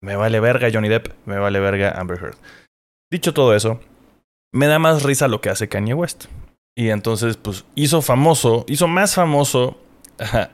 me 0.00 0.16
vale 0.16 0.40
verga 0.40 0.70
Johnny 0.72 0.88
Depp, 0.88 1.08
me 1.26 1.36
vale 1.36 1.60
verga 1.60 1.90
Amber 1.90 2.18
Heard. 2.18 2.36
Dicho 3.10 3.34
todo 3.34 3.54
eso, 3.54 3.80
me 4.50 4.66
da 4.66 4.78
más 4.78 5.02
risa 5.02 5.28
lo 5.28 5.42
que 5.42 5.50
hace 5.50 5.68
Kanye 5.68 5.92
West. 5.92 6.24
Y 6.74 6.88
entonces, 6.88 7.36
pues, 7.36 7.66
hizo 7.74 8.00
famoso, 8.00 8.64
hizo 8.66 8.88
más 8.88 9.14
famoso 9.14 9.76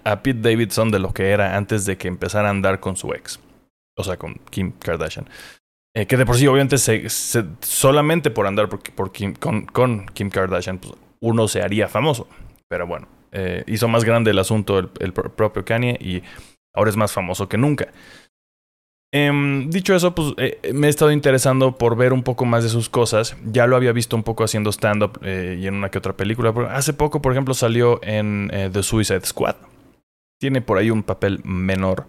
a, 0.04 0.22
Pete 0.22 0.40
Davidson 0.40 0.90
de 0.90 0.98
lo 0.98 1.12
que 1.12 1.30
era 1.30 1.56
antes 1.56 1.84
de 1.86 1.96
que 1.96 2.08
empezara 2.08 2.48
a 2.48 2.50
andar 2.50 2.80
con 2.80 2.96
su 2.96 3.12
ex. 3.12 3.40
O 3.96 4.04
sea, 4.04 4.16
con 4.16 4.34
Kim 4.50 4.72
Kardashian. 4.72 5.28
Eh, 5.94 6.06
que 6.06 6.16
de 6.16 6.24
por 6.24 6.36
sí, 6.36 6.46
obviamente, 6.46 6.78
solamente 7.60 8.30
por 8.30 8.46
andar 8.46 8.68
con 8.68 10.06
Kim 10.06 10.30
Kardashian, 10.30 10.78
pues, 10.78 10.94
uno 11.20 11.48
se 11.48 11.62
haría 11.62 11.88
famoso. 11.88 12.28
Pero 12.68 12.86
bueno, 12.86 13.08
eh, 13.32 13.64
hizo 13.66 13.88
más 13.88 14.04
grande 14.04 14.30
el 14.32 14.38
asunto 14.38 14.78
el, 14.78 15.12
propio 15.12 15.64
Kanye 15.64 15.96
y 16.00 16.22
ahora 16.74 16.90
es 16.90 16.96
más 16.96 17.12
famoso 17.12 17.48
que 17.48 17.58
nunca. 17.58 17.88
Em, 19.12 19.70
dicho 19.70 19.94
eso, 19.94 20.14
pues 20.14 20.34
eh, 20.36 20.72
me 20.72 20.86
he 20.86 20.90
estado 20.90 21.10
interesando 21.10 21.76
por 21.76 21.96
ver 21.96 22.12
un 22.12 22.22
poco 22.22 22.44
más 22.44 22.62
de 22.62 22.68
sus 22.68 22.88
cosas. 22.88 23.36
Ya 23.44 23.66
lo 23.66 23.76
había 23.76 23.92
visto 23.92 24.16
un 24.16 24.22
poco 24.22 24.44
haciendo 24.44 24.70
stand-up 24.70 25.18
eh, 25.22 25.58
y 25.60 25.66
en 25.66 25.74
una 25.74 25.90
que 25.90 25.98
otra 25.98 26.16
película. 26.16 26.54
Hace 26.70 26.92
poco, 26.92 27.20
por 27.20 27.32
ejemplo, 27.32 27.54
salió 27.54 28.00
en 28.02 28.50
The 28.50 28.82
Suicide 28.82 29.26
Squad. 29.26 29.56
Tiene 30.38 30.62
por 30.62 30.78
ahí 30.78 30.90
un 30.90 31.02
papel 31.02 31.40
menor. 31.44 32.06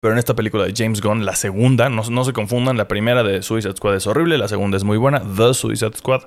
Pero 0.00 0.14
en 0.14 0.18
esta 0.18 0.34
película 0.34 0.64
de 0.64 0.72
James 0.74 1.02
Gunn, 1.02 1.26
la 1.26 1.36
segunda, 1.36 1.90
no, 1.90 2.24
se 2.24 2.32
confundan, 2.32 2.78
la 2.78 2.88
primera 2.88 3.22
de 3.22 3.42
Suicide 3.42 3.76
Squad 3.76 3.96
es 3.96 4.06
horrible, 4.06 4.38
la 4.38 4.48
segunda 4.48 4.78
es 4.78 4.84
muy 4.84 4.96
buena. 4.96 5.20
The 5.20 5.52
Suicide 5.52 5.96
Squad 5.96 6.22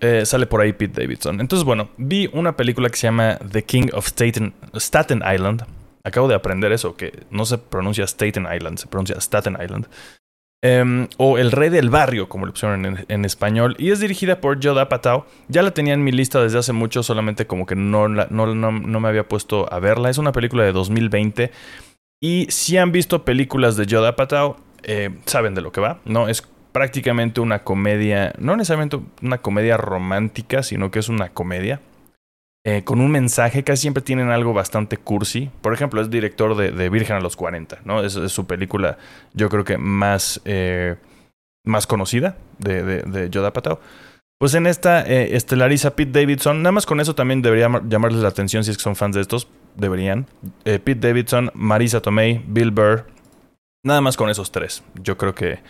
eh, 0.00 0.26
sale 0.26 0.46
por 0.46 0.60
ahí 0.60 0.72
Pete 0.72 1.00
Davidson. 1.00 1.40
Entonces, 1.40 1.64
bueno, 1.64 1.90
vi 1.98 2.28
una 2.32 2.56
película 2.56 2.88
que 2.88 2.96
se 2.96 3.06
llama 3.06 3.38
The 3.50 3.62
King 3.62 3.90
of 3.92 4.08
Staten 4.08 5.22
Island. 5.22 5.64
Acabo 6.04 6.28
de 6.28 6.34
aprender 6.34 6.72
eso, 6.72 6.96
que 6.96 7.24
no 7.30 7.44
se 7.44 7.58
pronuncia 7.58 8.06
Staten 8.06 8.46
Island, 8.54 8.78
se 8.78 8.86
pronuncia 8.86 9.16
Staten 9.20 9.58
Island. 9.62 9.86
Em, 10.62 11.08
o 11.16 11.38
El 11.38 11.52
Rey 11.52 11.70
del 11.70 11.88
Barrio, 11.88 12.28
como 12.28 12.44
le 12.44 12.52
pusieron 12.52 13.04
en, 13.08 13.24
español. 13.24 13.76
Y 13.78 13.90
es 13.90 14.00
dirigida 14.00 14.40
por 14.40 14.62
Joe 14.62 14.78
Apatow. 14.80 15.24
Ya 15.48 15.62
la 15.62 15.70
tenía 15.70 15.94
en 15.94 16.04
mi 16.04 16.12
lista 16.12 16.42
desde 16.42 16.58
hace 16.58 16.72
mucho, 16.72 17.02
solamente 17.02 17.46
como 17.46 17.64
que 17.64 17.76
no, 17.76 18.08
no, 18.08 18.26
no, 18.28 19.00
me 19.00 19.08
había 19.08 19.26
puesto 19.26 19.72
a 19.72 19.78
verla. 19.78 20.10
Es 20.10 20.18
una 20.18 20.32
película 20.32 20.64
de 20.64 20.72
2020. 20.72 21.50
Y 22.22 22.46
si 22.50 22.76
han 22.76 22.92
visto 22.92 23.24
películas 23.24 23.76
de 23.76 23.86
Joe 23.88 24.06
Apatow, 24.06 24.56
eh, 24.82 25.10
saben 25.24 25.54
de 25.54 25.62
lo 25.62 25.72
que 25.72 25.80
va, 25.80 26.00
¿no? 26.04 26.28
Es 26.28 26.46
prácticamente 26.72 27.40
una 27.40 27.64
comedia, 27.64 28.34
no 28.38 28.54
necesariamente 28.56 29.00
una 29.22 29.38
comedia 29.38 29.78
romántica, 29.78 30.62
sino 30.62 30.90
que 30.90 30.98
es 30.98 31.08
una 31.08 31.30
comedia. 31.30 31.80
Eh, 32.62 32.84
con 32.84 33.00
un 33.00 33.10
mensaje, 33.10 33.64
casi 33.64 33.82
siempre 33.82 34.02
tienen 34.02 34.30
algo 34.30 34.52
bastante 34.52 34.98
cursi. 34.98 35.50
Por 35.62 35.72
ejemplo, 35.72 36.00
es 36.02 36.10
director 36.10 36.56
de, 36.56 36.88
Virgen 36.90 37.16
a 37.16 37.20
los 37.20 37.36
40, 37.36 37.80
¿no? 37.84 38.04
Es, 38.04 38.12
su 38.12 38.46
película, 38.46 38.98
yo 39.32 39.48
creo 39.48 39.64
que 39.64 39.78
más, 39.78 40.42
eh, 40.44 40.96
más 41.64 41.86
conocida 41.86 42.36
de, 42.58 42.82
de, 42.82 43.02
de 43.02 43.30
Yoda 43.30 43.52
Patao. 43.52 43.80
Pues 44.38 44.54
en 44.54 44.66
esta 44.66 45.02
eh, 45.06 45.36
estelariza 45.36 45.96
Pete 45.96 46.20
Davidson. 46.20 46.62
Nada 46.62 46.72
más 46.72 46.86
con 46.86 47.00
eso 47.00 47.14
también 47.14 47.40
debería 47.42 47.68
llamarles 47.86 48.22
la 48.22 48.28
atención 48.28 48.64
si 48.64 48.70
es 48.70 48.76
que 48.76 48.82
son 48.82 48.96
fans 48.96 49.14
de 49.14 49.22
estos. 49.22 49.48
Deberían. 49.76 50.26
Pete 50.64 50.96
Davidson, 50.96 51.50
Marisa 51.54 52.00
Tomei, 52.00 52.42
Bill 52.46 52.70
Burr. 52.70 53.06
Nada 53.84 54.00
más 54.00 54.16
con 54.16 54.28
esos 54.28 54.50
tres. 54.50 54.82
Yo 55.02 55.16
creo 55.16 55.34
que 55.34 55.60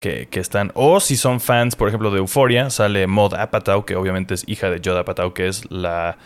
que, 0.00 0.28
están. 0.32 0.70
O 0.74 1.00
si 1.00 1.16
son 1.16 1.40
fans, 1.40 1.76
por 1.76 1.88
ejemplo, 1.88 2.10
de 2.10 2.18
Euphoria, 2.18 2.70
sale 2.70 3.06
Maud 3.06 3.34
Apatow, 3.34 3.84
que 3.84 3.96
obviamente 3.96 4.34
es 4.34 4.44
hija 4.46 4.70
de 4.70 4.78
Judd 4.78 4.98
Apatow, 4.98 5.34
que 5.34 5.48
es 5.48 5.70
la. 5.70 6.18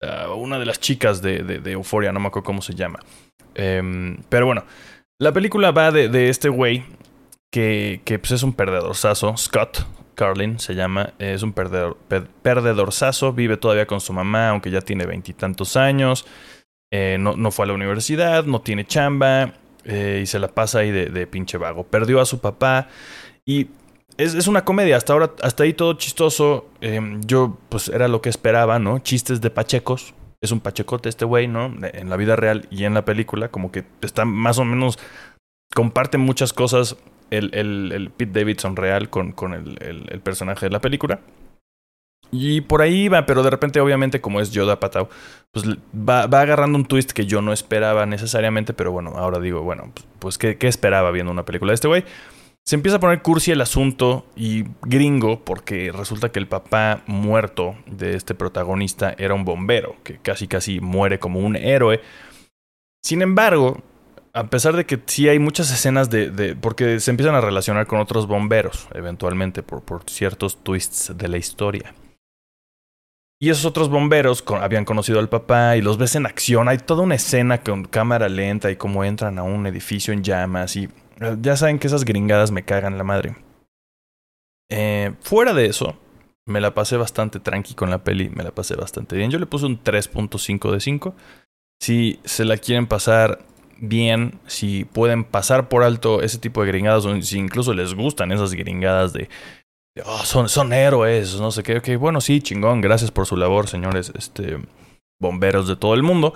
Uh, 0.00 0.32
una 0.34 0.58
de 0.58 0.66
las 0.66 0.78
chicas 0.78 1.22
de, 1.22 1.42
de, 1.42 1.72
Euphoria, 1.72 2.12
no 2.12 2.20
me 2.20 2.28
acuerdo 2.28 2.46
cómo 2.46 2.62
se 2.62 2.74
llama. 2.74 3.00
Em, 3.54 4.18
pero 4.28 4.46
bueno, 4.46 4.64
la 5.18 5.32
película 5.32 5.72
va 5.72 5.90
de, 5.90 6.28
este 6.28 6.48
güey 6.48 6.84
que, 7.50 8.00
que 8.04 8.20
pues 8.20 8.32
es 8.32 8.44
un 8.44 8.52
perdedorzazo. 8.52 9.36
Scott 9.36 9.84
Carlin 10.14 10.60
se 10.60 10.74
llama. 10.74 11.14
Es 11.18 11.42
un 11.42 11.52
perdedor, 11.52 11.96
perdedorzazo. 12.42 13.32
Vive 13.32 13.56
todavía 13.56 13.86
con 13.86 14.00
su 14.00 14.12
mamá, 14.12 14.50
aunque 14.50 14.70
ya 14.70 14.80
tiene 14.80 15.06
veintitantos 15.06 15.76
años. 15.76 16.26
Eh, 16.92 17.16
no, 17.18 17.36
no 17.36 17.50
fue 17.50 17.64
a 17.64 17.68
la 17.68 17.74
universidad, 17.74 18.44
no 18.44 18.60
tiene 18.60 18.84
chamba. 18.84 19.54
Eh, 19.90 20.20
y 20.22 20.26
se 20.26 20.38
la 20.38 20.48
pasa 20.48 20.80
ahí 20.80 20.90
de, 20.90 21.26
pinche 21.26 21.56
vago. 21.56 21.82
Perdió 21.84 22.20
a 22.20 22.26
su 22.26 22.40
papá 22.40 22.88
y 23.46 23.68
es, 24.18 24.46
una 24.46 24.62
comedia. 24.64 24.98
Hasta 24.98 25.14
ahora, 25.14 25.32
hasta 25.42 25.64
ahí 25.64 25.72
todo 25.72 25.94
chistoso. 25.94 26.68
Em, 26.82 27.22
yo, 27.22 27.58
pues 27.70 27.88
era 27.88 28.06
lo 28.06 28.20
que 28.20 28.28
esperaba, 28.28 28.78
¿no? 28.78 28.98
Chistes 28.98 29.40
de 29.40 29.50
pachecos. 29.50 30.14
Es 30.42 30.52
un 30.52 30.60
pachecote 30.60 31.08
este 31.08 31.24
güey, 31.24 31.48
¿no? 31.48 31.74
En 31.82 32.10
la 32.10 32.16
vida 32.16 32.36
real 32.36 32.68
y 32.70 32.84
en 32.84 32.92
la 32.94 33.04
película, 33.06 33.48
como 33.48 33.72
que 33.72 33.84
está 34.02 34.26
más 34.26 34.58
o 34.58 34.64
menos. 34.64 34.98
Comparte 35.74 36.18
muchas 36.18 36.52
cosas 36.52 36.96
el, 37.30 37.50
el, 37.54 37.92
el 37.92 38.10
Pete 38.10 38.40
Davidson 38.40 38.76
real 38.76 39.08
con, 39.08 39.32
con 39.32 39.54
el, 39.54 39.78
el 39.80 40.20
personaje 40.20 40.66
de 40.66 40.70
la 40.70 40.80
película. 40.80 41.20
Y 42.30 42.60
por 42.60 42.82
ahí 42.82 43.04
iba, 43.04 43.24
pero 43.26 43.42
de 43.42 43.50
repente, 43.50 43.80
obviamente, 43.80 44.20
como 44.20 44.40
es 44.40 44.50
Yoda 44.50 44.80
Patao, 44.80 45.08
pues 45.50 45.64
va, 45.66 46.26
va, 46.26 46.42
agarrando 46.42 46.78
un 46.78 46.84
twist 46.84 47.12
que 47.12 47.26
yo 47.26 47.40
no 47.40 47.52
esperaba 47.52 48.04
necesariamente, 48.06 48.74
pero 48.74 48.92
bueno, 48.92 49.12
ahora 49.16 49.40
digo, 49.40 49.62
bueno, 49.62 49.90
pues, 49.94 50.06
pues 50.18 50.38
¿qué, 50.38 50.58
¿qué, 50.58 50.68
esperaba 50.68 51.10
viendo 51.10 51.32
una 51.32 51.44
película 51.44 51.70
de 51.70 51.76
este 51.76 51.88
güey? 51.88 52.04
Se 52.66 52.76
empieza 52.76 52.98
a 52.98 53.00
poner 53.00 53.22
cursi 53.22 53.50
el 53.50 53.62
asunto 53.62 54.26
y 54.36 54.64
gringo, 54.82 55.42
porque 55.42 55.90
resulta 55.90 56.30
que 56.30 56.38
el 56.38 56.46
papá 56.46 57.02
muerto 57.06 57.76
de 57.86 58.14
este 58.14 58.34
protagonista 58.34 59.14
era 59.16 59.32
un 59.32 59.46
bombero, 59.46 59.96
que 60.04 60.18
casi 60.18 60.48
casi 60.48 60.80
muere 60.80 61.18
como 61.18 61.40
un 61.40 61.56
héroe. 61.56 62.02
Sin 63.02 63.22
embargo, 63.22 63.82
a 64.34 64.50
pesar 64.50 64.76
de 64.76 64.84
que 64.84 65.00
sí 65.06 65.30
hay 65.30 65.38
muchas 65.38 65.72
escenas 65.72 66.10
de, 66.10 66.30
de, 66.30 66.56
porque 66.56 67.00
se 67.00 67.10
empiezan 67.10 67.34
a 67.34 67.40
relacionar 67.40 67.86
con 67.86 68.00
otros 68.00 68.26
bomberos, 68.26 68.86
eventualmente, 68.92 69.62
por, 69.62 69.82
por 69.82 70.02
ciertos 70.10 70.62
twists 70.62 71.16
de 71.16 71.28
la 71.28 71.38
historia. 71.38 71.94
Y 73.40 73.50
esos 73.50 73.64
otros 73.64 73.88
bomberos 73.88 74.44
habían 74.60 74.84
conocido 74.84 75.20
al 75.20 75.28
papá 75.28 75.76
y 75.76 75.82
los 75.82 75.96
ves 75.96 76.16
en 76.16 76.26
acción. 76.26 76.68
Hay 76.68 76.78
toda 76.78 77.02
una 77.02 77.14
escena 77.14 77.62
con 77.62 77.84
cámara 77.84 78.28
lenta 78.28 78.70
y 78.70 78.76
cómo 78.76 79.04
entran 79.04 79.38
a 79.38 79.44
un 79.44 79.66
edificio 79.66 80.12
en 80.12 80.24
llamas. 80.24 80.74
Y 80.74 80.88
eh, 81.20 81.36
ya 81.40 81.56
saben 81.56 81.78
que 81.78 81.86
esas 81.86 82.04
gringadas 82.04 82.50
me 82.50 82.64
cagan 82.64 82.98
la 82.98 83.04
madre. 83.04 83.36
Eh, 84.68 85.14
fuera 85.20 85.54
de 85.54 85.66
eso, 85.66 85.96
me 86.46 86.60
la 86.60 86.74
pasé 86.74 86.96
bastante 86.96 87.38
tranqui 87.38 87.74
con 87.74 87.90
la 87.90 88.02
peli. 88.02 88.28
Me 88.28 88.42
la 88.42 88.50
pasé 88.50 88.74
bastante 88.74 89.16
bien. 89.16 89.30
Yo 89.30 89.38
le 89.38 89.46
puse 89.46 89.66
un 89.66 89.84
3.5 89.84 90.72
de 90.72 90.80
5. 90.80 91.14
Si 91.80 92.18
se 92.24 92.44
la 92.44 92.56
quieren 92.56 92.88
pasar 92.88 93.44
bien, 93.80 94.40
si 94.48 94.84
pueden 94.84 95.22
pasar 95.22 95.68
por 95.68 95.84
alto 95.84 96.22
ese 96.22 96.38
tipo 96.38 96.62
de 96.62 96.68
gringadas, 96.68 97.04
o 97.04 97.22
si 97.22 97.38
incluso 97.38 97.72
les 97.72 97.94
gustan 97.94 98.32
esas 98.32 98.52
gringadas 98.54 99.12
de 99.12 99.28
oh, 100.04 100.18
son, 100.24 100.48
son 100.48 100.72
héroes, 100.72 101.40
no 101.40 101.50
sé 101.50 101.62
qué. 101.62 101.78
Ok, 101.78 101.88
bueno, 101.98 102.20
sí, 102.20 102.40
chingón, 102.40 102.80
gracias 102.80 103.10
por 103.10 103.26
su 103.26 103.36
labor, 103.36 103.68
señores 103.68 104.12
este, 104.16 104.58
bomberos 105.20 105.68
de 105.68 105.76
todo 105.76 105.94
el 105.94 106.02
mundo. 106.02 106.34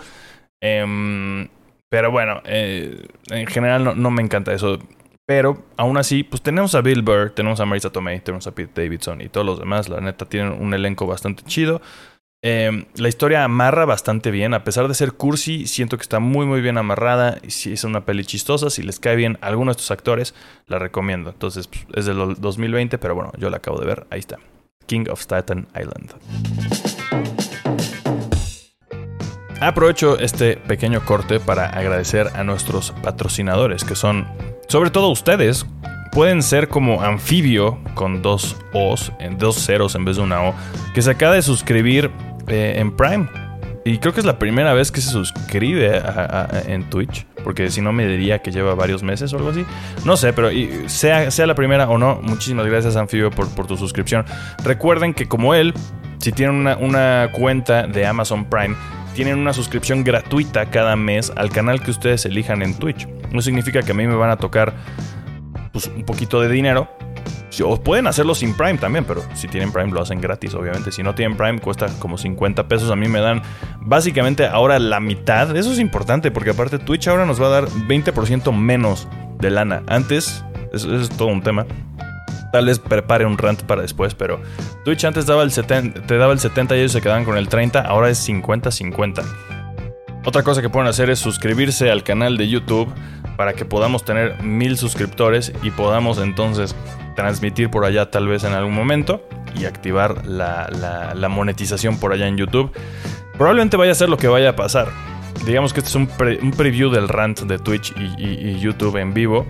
Em, 0.62 1.48
pero 1.90 2.10
bueno, 2.10 2.40
eh, 2.44 3.06
en 3.30 3.46
general 3.46 4.00
no, 4.00 4.10
me 4.10 4.22
encanta 4.22 4.52
eso. 4.52 4.78
Pero 5.26 5.64
aún 5.76 5.96
así, 5.98 6.24
pues 6.24 6.42
tenemos 6.42 6.74
a 6.74 6.80
Bill 6.80 7.02
Burr, 7.02 7.30
tenemos 7.30 7.60
a 7.60 7.66
Marisa 7.66 7.90
Tomei, 7.90 8.20
tenemos 8.20 8.46
a 8.46 8.54
Pete 8.54 8.82
Davidson 8.82 9.20
y 9.20 9.28
todos 9.28 9.46
los 9.46 9.58
demás. 9.58 9.88
La 9.88 10.00
neta 10.00 10.24
tienen 10.26 10.60
un 10.60 10.74
elenco 10.74 11.06
bastante 11.06 11.42
chido. 11.44 11.80
Em, 12.44 12.86
la 12.96 13.08
historia 13.08 13.44
amarra 13.44 13.84
bastante 13.84 14.32
bien, 14.32 14.52
a 14.52 14.64
pesar 14.64 14.88
de 14.88 14.94
ser 14.94 15.12
cursi, 15.12 15.68
siento 15.68 15.96
que 15.96 16.02
está 16.02 16.18
muy 16.18 16.44
muy 16.44 16.60
bien 16.60 16.76
amarrada. 16.76 17.38
Y 17.44 17.52
si 17.52 17.72
es 17.72 17.84
una 17.84 18.04
peli 18.04 18.24
chistosa, 18.24 18.68
si 18.68 18.82
les 18.82 18.98
cae 18.98 19.14
bien 19.14 19.38
a 19.40 19.46
alguno 19.46 19.70
de 19.70 19.76
estos 19.76 19.92
actores, 19.92 20.34
la 20.66 20.80
recomiendo. 20.80 21.30
Entonces 21.30 21.68
pues, 21.68 21.86
es 21.94 22.06
del 22.06 22.34
2020, 22.40 22.98
pero 22.98 23.14
bueno, 23.14 23.30
yo 23.38 23.48
la 23.48 23.58
acabo 23.58 23.78
de 23.78 23.86
ver, 23.86 24.08
ahí 24.10 24.18
está. 24.18 24.38
King 24.86 25.04
of 25.08 25.20
Staten 25.20 25.68
Island. 25.80 26.14
Aprovecho 29.60 30.18
este 30.18 30.56
pequeño 30.56 31.04
corte 31.04 31.38
para 31.38 31.66
agradecer 31.66 32.26
a 32.34 32.42
nuestros 32.42 32.90
patrocinadores, 33.04 33.84
que 33.84 33.94
son 33.94 34.26
sobre 34.66 34.90
todo 34.90 35.10
ustedes. 35.10 35.64
Pueden 36.10 36.42
ser 36.42 36.68
como 36.68 37.02
anfibio 37.02 37.78
con 37.94 38.20
dos 38.20 38.56
O's, 38.74 39.12
dos 39.38 39.64
ceros 39.64 39.94
en 39.94 40.04
vez 40.04 40.16
de 40.16 40.22
una 40.22 40.42
O, 40.42 40.54
que 40.92 41.00
se 41.00 41.10
acaba 41.10 41.34
de 41.34 41.40
suscribir 41.40 42.10
eh, 42.48 42.74
en 42.76 42.96
Prime. 42.96 43.28
Y 43.84 43.98
creo 43.98 44.12
que 44.12 44.20
es 44.20 44.26
la 44.26 44.38
primera 44.38 44.74
vez 44.74 44.92
que 44.92 45.00
se 45.00 45.10
suscribe 45.10 46.00
en 46.68 46.88
Twitch. 46.88 47.26
Porque 47.42 47.68
si 47.70 47.80
no 47.80 47.92
me 47.92 48.06
diría 48.06 48.38
que 48.38 48.52
lleva 48.52 48.76
varios 48.76 49.02
meses 49.02 49.32
o 49.32 49.38
algo 49.38 49.50
así. 49.50 49.64
No 50.04 50.16
sé, 50.16 50.32
pero 50.32 50.50
sea, 50.86 51.30
sea 51.32 51.46
la 51.46 51.56
primera 51.56 51.88
o 51.88 51.98
no, 51.98 52.20
muchísimas 52.22 52.66
gracias 52.66 52.94
Anfibio 52.94 53.30
por, 53.30 53.66
tu 53.66 53.76
suscripción. 53.76 54.24
Recuerden 54.62 55.14
que 55.14 55.26
como 55.26 55.54
él, 55.54 55.74
si 56.18 56.30
tienen 56.30 56.54
una, 56.54 56.76
una 56.76 57.30
cuenta 57.32 57.88
de 57.88 58.06
Amazon 58.06 58.44
Prime, 58.44 58.76
tienen 59.14 59.38
una 59.38 59.52
suscripción 59.52 60.04
gratuita 60.04 60.66
cada 60.66 60.96
mes 60.96 61.32
al 61.36 61.50
canal 61.50 61.82
que 61.82 61.90
ustedes 61.90 62.24
elijan 62.24 62.62
en 62.62 62.74
Twitch. 62.74 63.08
No 63.30 63.42
significa 63.42 63.82
que 63.82 63.92
a 63.92 63.94
mí 63.94 64.06
me 64.06 64.14
van 64.14 64.30
a 64.30 64.36
tocar 64.36 64.74
pues, 65.72 65.88
un 65.88 66.04
poquito 66.04 66.40
de 66.40 66.48
dinero, 66.48 66.88
o 67.64 67.76
pueden 67.82 68.06
hacerlo 68.06 68.34
sin 68.34 68.54
Prime 68.54 68.78
también, 68.78 69.04
pero 69.04 69.22
si 69.34 69.48
tienen 69.48 69.72
Prime 69.72 69.90
lo 69.90 70.00
hacen 70.00 70.20
gratis, 70.20 70.54
obviamente. 70.54 70.90
Si 70.90 71.02
no 71.02 71.14
tienen 71.14 71.36
Prime, 71.36 71.58
cuesta 71.58 71.86
como 71.98 72.16
50 72.16 72.66
pesos. 72.68 72.90
A 72.90 72.96
mí 72.96 73.08
me 73.08 73.20
dan 73.20 73.42
básicamente 73.80 74.46
ahora 74.46 74.78
la 74.78 75.00
mitad. 75.00 75.54
Eso 75.56 75.72
es 75.72 75.78
importante 75.78 76.30
porque 76.30 76.50
aparte 76.50 76.78
Twitch 76.78 77.08
ahora 77.08 77.26
nos 77.26 77.40
va 77.40 77.46
a 77.46 77.50
dar 77.50 77.68
20% 77.68 78.52
menos 78.56 79.08
de 79.38 79.50
lana. 79.50 79.82
Antes, 79.86 80.44
eso, 80.72 80.94
es 80.94 81.08
todo 81.10 81.28
un 81.28 81.42
tema. 81.42 81.66
Tal 82.52 82.66
vez 82.66 82.78
prepare 82.78 83.24
un 83.24 83.38
rant 83.38 83.62
para 83.62 83.82
después, 83.82 84.14
pero 84.14 84.40
Twitch 84.84 85.04
antes 85.04 85.24
daba 85.26 85.42
el 85.42 85.50
70, 85.50 86.02
te 86.02 86.16
daba 86.18 86.32
el 86.32 86.38
70 86.38 86.76
y 86.76 86.80
ellos 86.80 86.92
se 86.92 87.00
quedaban 87.00 87.24
con 87.24 87.38
el 87.38 87.48
30, 87.48 87.80
ahora 87.80 88.10
es 88.10 88.28
50-50. 88.28 89.24
Otra 90.24 90.42
cosa 90.42 90.60
que 90.60 90.68
pueden 90.68 90.88
hacer 90.88 91.08
es 91.10 91.18
suscribirse 91.18 91.90
al 91.90 92.04
canal 92.04 92.36
de 92.36 92.48
YouTube 92.48 92.92
para 93.36 93.54
que 93.54 93.64
podamos 93.64 94.04
tener 94.04 94.42
mil 94.42 94.76
suscriptores 94.76 95.52
y 95.62 95.70
podamos 95.70 96.18
entonces 96.18 96.76
transmitir 97.14 97.70
por 97.70 97.84
allá 97.84 98.10
tal 98.10 98.28
vez 98.28 98.44
en 98.44 98.52
algún 98.52 98.74
momento 98.74 99.22
y 99.54 99.64
activar 99.64 100.26
la, 100.26 101.28
monetización 101.28 101.98
por 101.98 102.12
allá 102.12 102.28
en 102.28 102.36
YouTube. 102.36 102.72
Probablemente 103.36 103.76
vaya 103.76 103.92
a 103.92 103.94
ser 103.94 104.08
lo 104.08 104.16
que 104.16 104.28
vaya 104.28 104.50
a 104.50 104.56
pasar. 104.56 104.88
Digamos 105.46 105.72
que 105.72 105.80
este 105.80 105.90
es 105.90 105.94
un, 105.94 106.06
preview 106.56 106.90
del 106.90 107.08
rant 107.08 107.40
de 107.40 107.58
Twitch 107.58 107.94
y, 107.96 108.58
YouTube 108.58 108.96
en 108.96 109.14
vivo. 109.14 109.46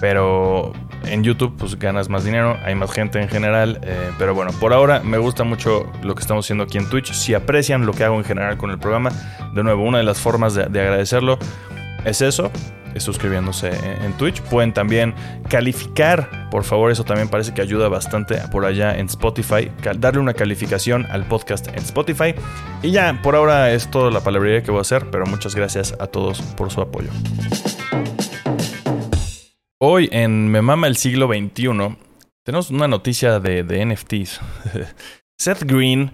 Pero 0.00 0.72
en 1.04 1.22
YouTube 1.22 1.54
pues 1.56 1.78
ganas 1.78 2.08
más 2.08 2.24
dinero, 2.24 2.58
hay 2.64 2.74
más 2.74 2.90
gente 2.90 3.20
en 3.20 3.28
general. 3.28 3.78
Eh, 3.82 4.10
pero 4.18 4.34
bueno, 4.34 4.50
por 4.58 4.72
ahora 4.72 5.00
me 5.04 5.16
gusta 5.16 5.44
mucho 5.44 5.90
lo 6.02 6.16
que 6.16 6.22
estamos 6.22 6.44
haciendo 6.44 6.64
aquí 6.64 6.78
en 6.78 6.88
Twitch. 6.88 7.12
Si 7.12 7.34
aprecian 7.34 7.86
lo 7.86 7.92
que 7.92 8.02
hago 8.02 8.16
en 8.16 8.24
general 8.24 8.56
con 8.56 8.70
el 8.70 8.78
programa, 8.78 9.10
de 9.54 9.62
nuevo, 9.62 9.84
una 9.84 9.98
de 9.98 10.04
las 10.04 10.18
formas 10.18 10.54
de 10.54 10.62
agradecerlo 10.64 11.38
es 12.04 12.20
eso 12.20 12.50
suscribiéndose 13.00 13.70
en 14.04 14.12
Twitch. 14.14 14.40
Pueden 14.42 14.72
también 14.72 15.14
calificar, 15.48 16.48
por 16.50 16.64
favor, 16.64 16.90
eso 16.90 17.04
también 17.04 17.28
parece 17.28 17.54
que 17.54 17.62
ayuda 17.62 17.88
bastante 17.88 18.36
por 18.50 18.64
allá 18.64 18.98
en 18.98 19.06
Spotify. 19.06 19.70
Darle 19.98 20.20
una 20.20 20.34
calificación 20.34 21.06
al 21.10 21.26
podcast 21.26 21.68
en 21.68 21.76
Spotify. 21.76 22.34
Y 22.82 22.90
ya, 22.90 23.20
por 23.22 23.36
ahora 23.36 23.72
es 23.72 23.90
toda 23.90 24.10
la 24.10 24.20
palabrería 24.20 24.62
que 24.62 24.70
voy 24.70 24.78
a 24.78 24.82
hacer, 24.82 25.10
pero 25.10 25.26
muchas 25.26 25.54
gracias 25.54 25.94
a 25.98 26.06
todos 26.06 26.42
por 26.42 26.70
su 26.70 26.80
apoyo. 26.80 27.10
Hoy 29.80 30.08
en 30.12 30.48
Me 30.48 30.62
Mama 30.62 30.86
el 30.86 30.96
siglo 30.96 31.26
XXI 31.26 31.96
tenemos 32.44 32.70
una 32.70 32.88
noticia 32.88 33.40
de, 33.40 33.62
NFTs. 33.84 34.40
Seth 35.38 35.64
Green, 35.64 36.12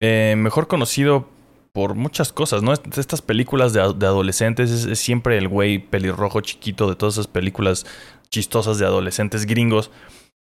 eh, 0.00 0.34
mejor 0.36 0.66
conocido 0.66 1.28
por 1.76 1.94
muchas 1.94 2.32
cosas, 2.32 2.62
¿no? 2.62 2.72
Estas 2.72 3.20
películas 3.20 3.74
de, 3.74 3.82
adolescentes 3.82 4.70
es, 4.70 4.98
siempre 4.98 5.36
el 5.36 5.46
güey 5.46 5.78
pelirrojo 5.78 6.40
chiquito 6.40 6.88
de 6.88 6.96
todas 6.96 7.16
esas 7.16 7.26
películas 7.26 7.84
chistosas 8.30 8.78
de 8.78 8.86
adolescentes 8.86 9.44
gringos. 9.44 9.90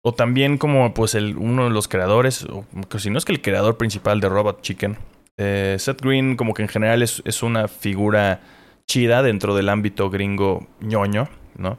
O 0.04 0.12
también 0.12 0.58
como 0.58 0.92
pues 0.92 1.14
el, 1.14 1.38
uno 1.38 1.64
de 1.64 1.70
los 1.70 1.88
creadores, 1.88 2.44
o 2.44 2.66
si 2.98 3.08
no 3.08 3.16
es 3.16 3.24
que 3.24 3.32
el 3.32 3.40
creador 3.40 3.78
principal 3.78 4.20
de 4.20 4.28
Robot 4.28 4.60
Chicken. 4.60 4.98
Eh, 5.38 5.76
Seth 5.78 6.02
Green 6.02 6.36
como 6.36 6.52
que 6.52 6.60
en 6.64 6.68
general 6.68 7.02
es, 7.02 7.22
es 7.24 7.42
una 7.42 7.66
figura 7.66 8.42
chida 8.86 9.22
dentro 9.22 9.54
del 9.54 9.70
ámbito 9.70 10.10
gringo 10.10 10.66
ñoño, 10.80 11.30
¿no? 11.56 11.78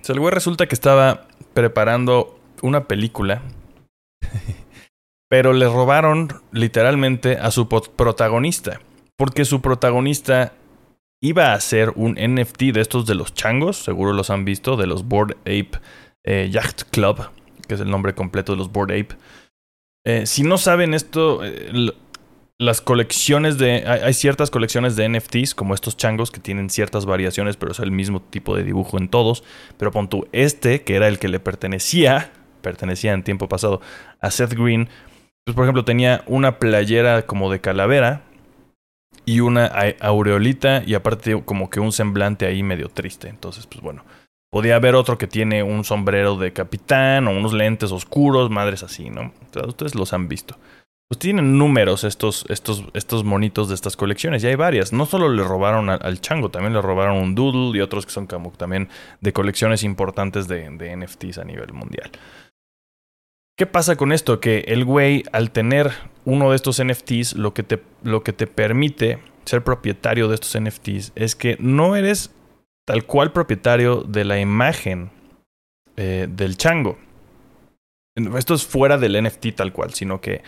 O 0.00 0.04
sea, 0.04 0.12
el 0.12 0.20
güey 0.20 0.32
resulta 0.32 0.68
que 0.68 0.76
estaba 0.76 1.26
preparando 1.52 2.38
una 2.62 2.86
película 2.86 3.42
pero 5.28 5.52
le 5.52 5.66
robaron 5.66 6.28
literalmente 6.52 7.38
a 7.38 7.50
su 7.50 7.68
protagonista, 7.68 8.80
porque 9.16 9.44
su 9.44 9.60
protagonista 9.60 10.52
iba 11.20 11.54
a 11.54 11.60
ser 11.60 11.90
un 11.96 12.12
NFT 12.12 12.64
de 12.74 12.80
estos 12.80 13.06
de 13.06 13.14
los 13.14 13.32
changos, 13.34 13.78
seguro 13.78 14.12
los 14.12 14.30
han 14.30 14.44
visto, 14.44 14.76
de 14.76 14.86
los 14.86 15.08
Board 15.08 15.36
Ape 15.40 15.70
eh, 16.24 16.48
Yacht 16.50 16.90
Club, 16.90 17.30
que 17.66 17.74
es 17.74 17.80
el 17.80 17.90
nombre 17.90 18.14
completo 18.14 18.52
de 18.52 18.58
los 18.58 18.70
Board 18.70 18.92
Ape. 18.92 19.16
Eh, 20.06 20.26
si 20.26 20.42
no 20.42 20.58
saben 20.58 20.92
esto, 20.92 21.42
eh, 21.42 21.92
las 22.58 22.80
colecciones 22.80 23.58
de. 23.58 23.84
Hay, 23.86 24.00
hay, 24.00 24.14
ciertas 24.14 24.50
colecciones 24.50 24.96
de 24.96 25.08
NFTs, 25.08 25.54
como 25.54 25.74
estos 25.74 25.96
changos, 25.96 26.30
que 26.30 26.40
tienen 26.40 26.68
ciertas 26.70 27.06
variaciones, 27.06 27.56
pero 27.56 27.72
es 27.72 27.78
el 27.78 27.90
mismo 27.90 28.20
tipo 28.20 28.54
de 28.54 28.64
dibujo 28.64 28.98
en 28.98 29.08
todos. 29.08 29.44
Pero 29.78 29.90
pon 29.90 30.08
tú, 30.08 30.28
este, 30.32 30.82
que 30.82 30.94
era 30.94 31.08
el 31.08 31.18
que 31.18 31.28
le 31.28 31.40
pertenecía, 31.40 32.32
pertenecía 32.60 33.12
en 33.12 33.22
tiempo 33.22 33.48
pasado 33.48 33.80
a 34.20 34.30
Seth 34.30 34.52
Green, 34.52 34.88
pues, 35.44 35.54
por 35.54 35.64
ejemplo, 35.64 35.84
tenía 35.84 36.22
una 36.26 36.58
playera 36.58 37.26
como 37.26 37.50
de 37.50 37.60
calavera 37.60 38.22
y 39.26 39.40
una 39.40 39.66
aureolita 40.00 40.82
y 40.84 40.94
aparte 40.94 41.42
como 41.44 41.70
que 41.70 41.80
un 41.80 41.92
semblante 41.92 42.46
ahí 42.46 42.62
medio 42.62 42.88
triste. 42.88 43.28
Entonces, 43.28 43.66
pues 43.66 43.82
bueno, 43.82 44.04
podía 44.50 44.76
haber 44.76 44.94
otro 44.94 45.18
que 45.18 45.26
tiene 45.26 45.62
un 45.62 45.84
sombrero 45.84 46.36
de 46.36 46.52
capitán 46.52 47.28
o 47.28 47.32
unos 47.32 47.52
lentes 47.52 47.92
oscuros, 47.92 48.50
madres 48.50 48.82
así, 48.82 49.10
¿no? 49.10 49.32
ustedes 49.66 49.94
los 49.94 50.12
han 50.12 50.28
visto. 50.28 50.56
Pues 51.06 51.18
tienen 51.18 51.58
números 51.58 52.02
estos, 52.02 52.46
estos, 52.48 52.82
estos 52.94 53.24
monitos 53.24 53.68
de 53.68 53.74
estas 53.74 53.94
colecciones 53.94 54.42
y 54.42 54.46
hay 54.46 54.54
varias. 54.54 54.94
No 54.94 55.04
solo 55.04 55.28
le 55.28 55.44
robaron 55.44 55.90
al, 55.90 56.20
chango, 56.22 56.50
también 56.50 56.72
le 56.72 56.80
robaron 56.80 57.18
un 57.18 57.34
doodle 57.34 57.78
y 57.78 57.82
otros 57.82 58.06
que 58.06 58.12
son 58.12 58.26
como 58.26 58.50
también 58.52 58.88
de 59.20 59.32
colecciones 59.34 59.82
importantes 59.84 60.48
de 60.48 60.96
NFTs 60.96 61.36
a 61.36 61.44
nivel 61.44 61.74
mundial. 61.74 62.10
¿Qué 63.56 63.66
pasa 63.66 63.96
con 63.96 64.10
esto? 64.10 64.40
Que 64.40 64.64
el 64.66 64.84
güey, 64.84 65.22
al 65.32 65.52
tener 65.52 65.92
uno 66.24 66.50
de 66.50 66.56
estos 66.56 66.82
NFTs, 66.82 67.36
lo 67.36 67.54
que 67.54 67.62
te, 67.62 67.80
lo 68.02 68.24
que 68.24 68.32
te 68.32 68.48
permite 68.48 69.20
ser 69.44 69.62
propietario 69.62 70.28
de 70.28 70.34
estos 70.34 70.60
NFTs 70.60 71.12
es 71.14 71.36
que 71.36 71.56
no 71.60 71.94
eres 71.94 72.34
tal 72.84 73.04
cual 73.04 73.32
propietario 73.32 74.02
de 74.02 74.24
la 74.24 74.40
imagen 74.40 75.10
eh, 75.96 76.26
del 76.28 76.56
chango. 76.56 76.98
Esto 78.36 78.54
es 78.54 78.66
fuera 78.66 78.98
del 78.98 79.22
NFT 79.22 79.54
tal 79.54 79.72
cual, 79.72 79.94
sino 79.94 80.20
que 80.20 80.42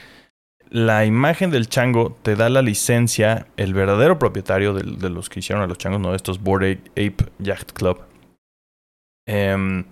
la 0.69 1.05
imagen 1.05 1.53
del 1.53 1.69
chango 1.69 2.17
te 2.23 2.35
da 2.35 2.49
la 2.49 2.63
licencia, 2.63 3.47
el 3.57 3.73
verdadero 3.73 4.19
propietario 4.19 4.75
de, 4.75 5.11
los 5.11 5.29
que 5.29 5.39
hicieron 5.39 5.63
a 5.63 5.69
los 5.69 5.79
changos, 5.79 6.01
no 6.01 6.11
de 6.11 6.17
estos 6.17 6.43
Bored 6.43 6.79
Ape 6.93 7.31
Yacht 7.39 7.71
Club. 7.73 8.01
Eh, 9.29 9.85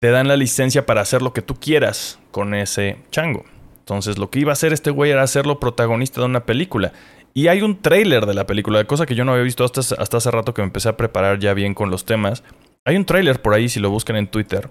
te 0.00 0.10
dan 0.10 0.28
la 0.28 0.36
licencia 0.36 0.86
para 0.86 1.00
hacer 1.00 1.22
lo 1.22 1.32
que 1.32 1.42
tú 1.42 1.54
quieras 1.54 2.18
con 2.30 2.54
ese 2.54 2.98
chango. 3.10 3.44
Entonces 3.78 4.18
lo 4.18 4.30
que 4.30 4.40
iba 4.40 4.52
a 4.52 4.54
hacer 4.54 4.72
este 4.72 4.90
güey 4.90 5.10
era 5.10 5.22
hacerlo 5.22 5.60
protagonista 5.60 6.20
de 6.20 6.26
una 6.26 6.46
película. 6.46 6.92
Y 7.34 7.48
hay 7.48 7.62
un 7.62 7.82
trailer 7.82 8.26
de 8.26 8.34
la 8.34 8.46
película, 8.46 8.84
cosa 8.84 9.06
que 9.06 9.14
yo 9.14 9.24
no 9.24 9.32
había 9.32 9.44
visto 9.44 9.64
hasta, 9.64 9.80
hasta 9.80 10.16
hace 10.16 10.30
rato 10.30 10.54
que 10.54 10.62
me 10.62 10.66
empecé 10.66 10.88
a 10.88 10.96
preparar 10.96 11.38
ya 11.40 11.52
bien 11.52 11.74
con 11.74 11.90
los 11.90 12.04
temas. 12.04 12.44
Hay 12.84 12.96
un 12.96 13.04
trailer 13.04 13.42
por 13.42 13.54
ahí 13.54 13.68
si 13.68 13.80
lo 13.80 13.90
buscan 13.90 14.16
en 14.16 14.28
Twitter. 14.28 14.68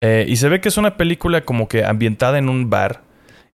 Eh, 0.00 0.24
y 0.26 0.36
se 0.36 0.48
ve 0.48 0.60
que 0.60 0.68
es 0.68 0.78
una 0.78 0.96
película 0.96 1.42
como 1.44 1.68
que 1.68 1.84
ambientada 1.84 2.38
en 2.38 2.48
un 2.48 2.70
bar 2.70 3.02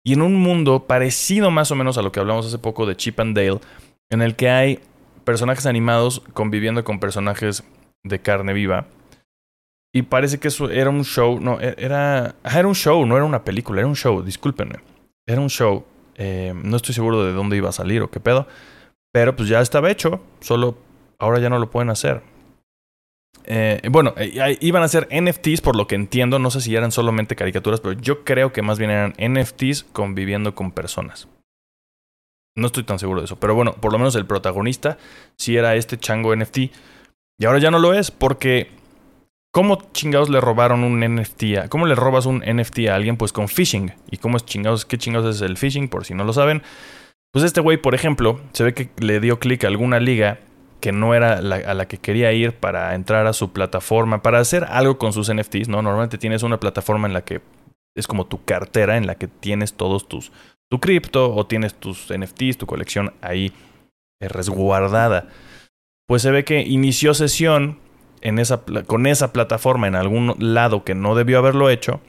y 0.04 0.14
en 0.14 0.22
un 0.22 0.36
mundo 0.36 0.86
parecido 0.86 1.50
más 1.52 1.72
o 1.72 1.76
menos 1.76 1.98
a 1.98 2.02
lo 2.02 2.12
que 2.12 2.20
hablamos 2.20 2.46
hace 2.46 2.58
poco 2.58 2.86
de 2.86 2.98
Chip 2.98 3.20
and 3.20 3.36
Dale, 3.36 3.60
en 4.10 4.22
el 4.22 4.36
que 4.36 4.50
hay 4.50 4.80
personajes 5.24 5.66
animados 5.66 6.22
conviviendo 6.34 6.84
con 6.84 7.00
personajes 7.00 7.64
de 8.04 8.20
carne 8.20 8.54
viva. 8.54 8.88
Y 9.96 10.02
parece 10.02 10.40
que 10.40 10.48
eso 10.48 10.70
era 10.72 10.90
un 10.90 11.06
show, 11.06 11.40
no, 11.40 11.62
e, 11.62 11.76
era, 11.78 12.36
era 12.44 12.68
un 12.68 12.74
show, 12.74 13.06
no 13.06 13.16
era 13.16 13.26
una 13.26 13.44
película, 13.44 13.80
era 13.80 13.88
un 13.88 13.96
show, 13.96 14.24
discúlpenme. 14.24 14.80
Era 15.28 15.40
un 15.40 15.50
show. 15.50 15.86
Eh, 16.16 16.54
no 16.56 16.78
estoy 16.78 16.96
seguro 16.96 17.24
de 17.24 17.34
dónde 17.34 17.58
iba 17.58 17.70
a 17.70 17.74
salir 17.74 18.02
o 18.02 18.10
qué 18.10 18.20
pedo. 18.20 18.48
Pero 19.12 19.36
pues 19.36 19.48
ya 19.48 19.62
estaba 19.62 19.92
hecho, 19.92 20.22
solo 20.40 20.76
ahora 21.20 21.40
ya 21.40 21.50
no 21.50 21.60
lo 21.60 21.70
pueden 21.70 21.92
hacer. 21.92 22.24
Eh, 23.46 23.82
bueno, 23.92 24.14
eh, 24.18 24.58
iban 24.62 24.84
a 24.84 24.88
ser 24.88 25.08
NFTs 25.12 25.62
por 25.62 25.76
lo 25.76 25.86
que 25.86 25.96
entiendo. 25.96 26.40
No 26.40 26.50
sé 26.50 26.62
si 26.62 26.76
eran 26.76 26.92
solamente 26.92 27.36
caricaturas, 27.36 27.80
pero 27.80 27.94
yo 27.94 28.24
creo 28.24 28.52
que 28.52 28.64
más 28.64 28.80
bien 28.80 28.90
eran 28.90 29.14
NFTs 29.20 29.84
conviviendo 29.92 30.56
con 30.56 30.72
personas. 30.72 31.28
No 32.56 32.68
estoy 32.68 32.84
tan 32.84 33.00
seguro 33.00 33.22
de 33.22 33.26
eso. 33.26 33.36
Pero 33.36 33.54
bueno, 33.54 33.74
por 33.74 33.92
lo 33.92 34.00
menos 34.00 34.16
el 34.16 34.26
protagonista 34.26 34.98
sí 35.38 35.56
era 35.56 35.76
este 35.76 35.98
chango 35.98 36.36
NFT. 36.36 36.58
Y 37.40 37.46
ahora 37.46 37.60
ya 37.60 37.72
no 37.72 37.80
lo 37.80 37.94
es 37.94 38.10
porque... 38.12 38.72
¿Cómo 39.54 39.78
chingados 39.92 40.32
le 40.32 40.42
robaron 40.42 40.84
un 40.84 41.02
NFT? 41.02 41.70
¿Cómo 41.70 41.86
le 41.86 41.94
robas 41.94 42.26
un 42.26 42.40
NFT 42.40 42.88
a 42.90 42.96
alguien? 42.96 43.18
Pues 43.18 43.32
con 43.32 43.48
phishing. 43.48 43.94
¿Y 44.10 44.18
cómo 44.18 44.38
es 44.38 44.46
chingados? 44.46 44.84
¿Qué 44.84 44.98
chingados 44.98 45.36
es 45.36 45.42
el 45.44 45.58
phishing? 45.58 45.90
Por 45.90 46.06
si 46.06 46.16
no 46.16 46.24
lo 46.24 46.34
saben. 46.34 46.64
Pues 47.32 47.46
este 47.46 47.62
güey, 47.62 47.78
por 47.78 47.94
ejemplo, 47.94 48.42
se 48.54 48.64
ve 48.64 48.74
que 48.74 48.90
le 48.98 49.20
dio 49.20 49.40
clic 49.40 49.64
a 49.64 49.68
alguna 49.68 50.00
liga 50.00 50.40
que 50.80 50.92
no 50.92 51.14
era 51.14 51.34
a 51.38 51.74
la 51.76 51.88
que 51.88 52.00
quería 52.00 52.34
ir 52.34 52.54
para 52.54 52.96
entrar 52.96 53.28
a 53.28 53.34
su 53.34 53.54
plataforma, 53.54 54.24
para 54.24 54.40
hacer 54.40 54.64
algo 54.64 54.98
con 54.98 55.14
sus 55.14 55.32
NFTs, 55.32 55.70
¿no? 55.70 55.84
Normalmente 55.84 56.18
tienes 56.18 56.42
una 56.42 56.60
plataforma 56.60 57.08
en 57.08 57.14
la 57.14 57.24
que 57.24 57.42
es 57.96 58.08
como 58.08 58.26
tu 58.26 58.44
cartera, 58.44 58.98
en 58.98 59.06
la 59.06 59.16
que 59.16 59.28
tienes 59.28 59.76
todos 59.76 60.10
tus, 60.10 60.32
tu 60.70 60.80
cripto 60.80 61.34
o 61.34 61.46
tienes 61.46 61.76
tus 61.76 62.12
NFTs, 62.12 62.58
tu 62.58 62.66
colección 62.66 63.14
ahí 63.22 63.54
eh, 64.20 64.28
resguardada. 64.28 65.30
Pues 66.08 66.24
se 66.24 66.32
ve 66.32 66.44
que 66.44 66.62
inició 66.62 67.14
sesión 67.14 67.78
en 68.24 68.40
esa, 68.40 68.62
con 68.88 69.06
esa 69.06 69.32
plataforma 69.32 69.88
en 69.88 69.96
algún 69.96 70.36
lado 70.40 70.84
que 70.84 70.96
no 70.96 71.14
debió 71.14 71.38
haberlo 71.38 71.70
hecho. 71.70 72.02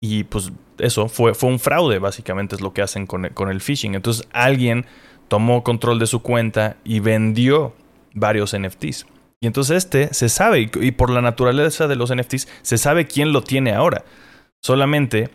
Y 0.00 0.24
pues 0.24 0.52
eso 0.78 1.08
fue, 1.08 1.34
fue 1.34 1.48
un 1.48 1.58
fraude, 1.58 1.98
básicamente 1.98 2.54
es 2.54 2.60
lo 2.60 2.72
que 2.72 2.82
hacen 2.82 3.06
con 3.06 3.28
con 3.30 3.48
el 3.48 3.60
phishing. 3.60 3.94
Entonces 3.94 4.28
alguien 4.32 4.86
tomó 5.28 5.62
control 5.62 5.98
de 5.98 6.06
su 6.06 6.20
cuenta 6.20 6.76
y 6.84 7.00
vendió 7.00 7.74
varios 8.12 8.56
NFTs. 8.56 9.06
Y 9.40 9.46
entonces 9.46 9.76
este 9.76 10.12
se 10.12 10.28
sabe, 10.28 10.70
y 10.80 10.90
por 10.90 11.10
la 11.10 11.22
naturaleza 11.22 11.86
de 11.86 11.96
los 11.96 12.14
NFTs, 12.14 12.48
se 12.62 12.78
sabe 12.78 13.06
quién 13.06 13.32
lo 13.32 13.42
tiene 13.42 13.72
ahora. 13.72 14.04
Solamente 14.60 15.30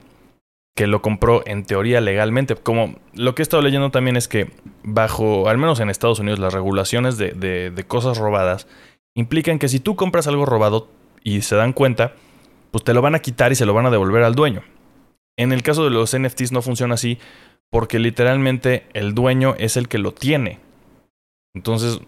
que 0.75 0.87
lo 0.87 1.01
compró 1.01 1.43
en 1.45 1.63
teoría 1.63 2.01
legalmente. 2.01 2.55
Como 2.55 2.95
lo 3.13 3.35
que 3.35 3.41
he 3.41 3.43
estado 3.43 3.61
leyendo 3.61 3.91
también 3.91 4.17
es 4.17 4.27
que 4.27 4.51
bajo, 4.83 5.47
al 5.47 5.57
menos 5.57 5.79
en 5.79 5.89
Estados 5.89 6.19
Unidos, 6.19 6.39
las 6.39 6.53
regulaciones 6.53 7.17
de, 7.17 7.31
de 7.31 7.83
cosas 7.85 8.17
robadas 8.17 8.67
implican 9.15 9.59
que 9.59 9.69
si 9.69 9.79
tú 9.79 9.95
compras 9.95 10.27
algo 10.27 10.45
robado 10.45 10.87
y 11.23 11.41
se 11.41 11.55
dan 11.55 11.73
cuenta, 11.73 12.13
pues 12.71 12.83
te 12.83 12.93
lo 12.93 13.01
van 13.01 13.15
a 13.15 13.19
quitar 13.19 13.51
y 13.51 13.55
se 13.55 13.65
lo 13.65 13.73
van 13.73 13.85
a 13.85 13.91
devolver 13.91 14.23
al 14.23 14.35
dueño. 14.35 14.63
En 15.37 15.51
el 15.51 15.63
caso 15.63 15.83
de 15.83 15.89
los 15.89 16.17
NFTs 16.17 16.51
no 16.51 16.61
funciona 16.61 16.95
así 16.95 17.19
porque 17.69 17.99
literalmente 17.99 18.85
el 18.93 19.15
dueño 19.15 19.55
es 19.57 19.77
el 19.77 19.87
que 19.87 19.97
lo 19.97 20.13
tiene. 20.13 20.59
Entonces, 21.55 21.99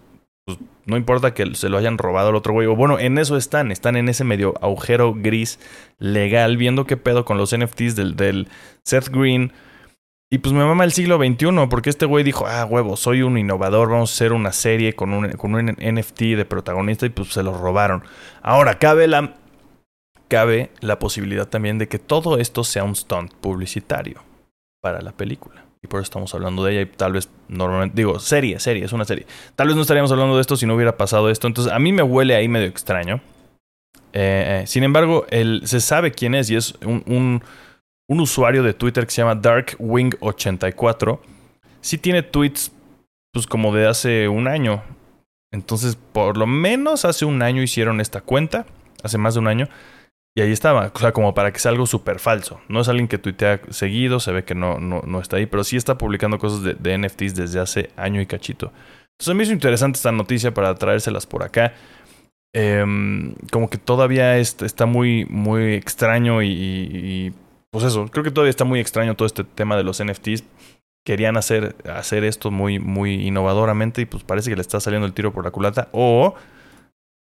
pues, 0.46 0.60
no 0.86 0.96
importa 0.96 1.34
que 1.34 1.56
se 1.56 1.70
lo 1.70 1.78
hayan 1.78 1.98
robado 1.98 2.30
al 2.30 2.36
otro 2.36 2.54
güey. 2.54 2.68
O 2.68 2.76
bueno, 2.76 3.00
en 3.00 3.18
eso 3.18 3.36
están, 3.36 3.72
están 3.72 3.96
en 3.96 4.10
ese 4.10 4.24
medio 4.24 4.54
agujero 4.62 5.14
gris 5.16 5.60
legal, 5.98 6.58
viendo 6.58 6.86
qué 6.86 6.98
pedo 6.98 7.26
con 7.26 7.38
los 7.38 7.56
NFTs 7.56 7.96
del, 7.96 8.16
del 8.16 8.48
Seth 8.84 9.10
Green. 9.10 9.52
Y 10.32 10.40
pues 10.40 10.54
me 10.54 10.64
mama 10.66 10.84
el 10.84 10.92
siglo 10.92 11.18
XXI, 11.18 11.68
porque 11.70 11.90
este 11.90 12.06
güey 12.06 12.24
dijo, 12.24 12.46
ah, 12.48 12.66
huevo, 12.66 12.98
soy 12.98 13.22
un 13.22 13.38
innovador, 13.38 13.90
vamos 13.90 14.12
a 14.12 14.14
hacer 14.14 14.34
una 14.34 14.52
serie 14.52 14.94
con 14.94 15.14
un, 15.14 15.32
con 15.34 15.54
un 15.54 15.68
NFT 15.68 16.22
de 16.36 16.46
protagonista 16.46 17.06
y 17.06 17.10
pues 17.10 17.30
se 17.30 17.44
lo 17.44 17.56
robaron. 17.56 18.04
Ahora, 18.42 18.80
cabe 18.80 19.08
la, 19.08 19.36
cabe 20.28 20.72
la 20.82 20.98
posibilidad 20.98 21.48
también 21.48 21.78
de 21.78 21.88
que 21.88 22.00
todo 22.00 22.38
esto 22.40 22.64
sea 22.64 22.84
un 22.84 22.96
stunt 22.96 23.34
publicitario 23.36 24.24
para 24.82 25.02
la 25.02 25.12
película. 25.12 25.64
Y 25.84 25.88
por 25.88 26.00
eso 26.00 26.06
estamos 26.06 26.34
hablando 26.34 26.64
de 26.64 26.72
ella 26.72 26.82
y 26.82 26.86
tal 26.88 27.14
vez 27.14 27.30
normalmente, 27.48 27.96
digo, 27.96 28.20
serie, 28.20 28.60
serie, 28.60 28.84
es 28.84 28.94
una 28.94 29.06
serie. 29.06 29.28
Tal 29.56 29.68
vez 29.68 29.76
no 29.76 29.84
estaríamos 29.84 30.12
hablando 30.12 30.36
de 30.36 30.42
esto 30.42 30.58
si 30.58 30.66
no 30.66 30.74
hubiera 30.74 30.98
pasado 30.98 31.30
esto. 31.30 31.46
Entonces 31.46 31.72
a 31.72 31.78
mí 31.78 31.92
me 31.94 32.02
huele 32.02 32.36
ahí 32.36 32.48
medio 32.48 32.68
extraño. 32.68 33.22
Eh, 34.14 34.62
eh, 34.64 34.68
sin 34.68 34.84
embargo, 34.84 35.28
él 35.30 35.62
se 35.66 35.80
sabe 35.82 36.12
quién 36.12 36.34
es 36.34 36.50
y 36.50 36.56
es 36.56 36.74
un, 36.84 37.04
un, 37.06 37.44
un 38.08 38.20
usuario 38.20 38.64
de 38.64 38.74
Twitter 38.74 39.06
que 39.06 39.12
se 39.12 39.22
llama 39.22 39.42
Darkwing84. 39.42 41.20
Sí 41.82 41.98
tiene 41.98 42.24
tweets 42.24 42.72
pues 43.32 43.48
como 43.48 43.74
de 43.74 43.88
hace 43.88 44.28
un 44.28 44.48
año. 44.48 44.84
Entonces, 45.52 45.96
por 45.96 46.38
lo 46.38 46.48
menos 46.48 47.06
hace 47.06 47.26
un 47.26 47.42
año 47.42 47.62
hicieron 47.62 48.02
esta 48.02 48.22
cuenta. 48.22 48.66
Hace 49.04 49.18
más 49.18 49.34
de 49.36 49.40
un 49.40 49.48
año. 49.48 49.68
Y 50.38 50.42
ahí 50.42 50.52
estaba, 50.52 50.92
o 50.94 51.00
sea, 51.00 51.14
como 51.14 51.34
para 51.34 51.54
que 51.54 51.60
sea 51.60 51.72
algo 51.72 51.86
súper 51.86 52.20
falso. 52.20 52.60
No 52.68 52.82
es 52.82 52.90
alguien 52.90 53.08
que 53.08 53.18
tuitea 53.18 53.62
seguido, 53.70 54.20
se 54.20 54.34
ve 54.34 54.44
que 54.44 54.54
no, 54.54 54.80
no, 54.80 55.02
no 55.06 55.22
está 55.22 55.38
ahí, 55.38 55.46
pero 55.46 55.64
sí 55.64 55.78
está 55.78 55.98
publicando 55.98 56.40
cosas 56.40 56.62
de, 56.62 56.98
NFTs 56.98 57.36
desde 57.36 57.62
hace 57.62 57.90
año 57.96 58.20
y 58.20 58.26
cachito. 58.26 58.74
Entonces 59.14 59.36
mí 59.36 59.44
es 59.44 59.50
interesante 59.50 59.96
esta 59.96 60.12
noticia 60.12 60.54
para 60.54 60.76
traérselas 60.76 61.26
por 61.26 61.44
acá. 61.44 61.74
Eh, 62.54 62.84
como 63.50 63.70
que 63.70 63.78
todavía 63.78 64.38
está 64.38 64.86
muy, 64.86 65.26
muy 65.30 65.74
extraño 65.76 66.44
y, 66.44 67.34
pues 67.76 67.84
eso, 67.84 68.08
creo 68.08 68.24
que 68.24 68.32
todavía 68.32 68.52
está 68.52 68.64
muy 68.64 68.80
extraño 68.80 69.16
todo 69.16 69.26
este 69.26 69.44
tema 69.44 69.76
de 69.76 69.84
los 69.84 70.02
NFTs. 70.02 70.46
Querían 71.06 71.36
hacer, 71.36 71.76
hacer 71.94 72.24
esto 72.24 72.50
muy, 72.50 72.80
muy 72.80 73.28
innovadoramente 73.28 74.02
y 74.02 74.06
pues 74.06 74.24
parece 74.24 74.50
que 74.50 74.56
le 74.56 74.62
está 74.62 74.80
saliendo 74.80 75.06
el 75.06 75.12
tiro 75.12 75.34
por 75.34 75.44
la 75.44 75.52
culata. 75.52 75.90
O 75.92 76.36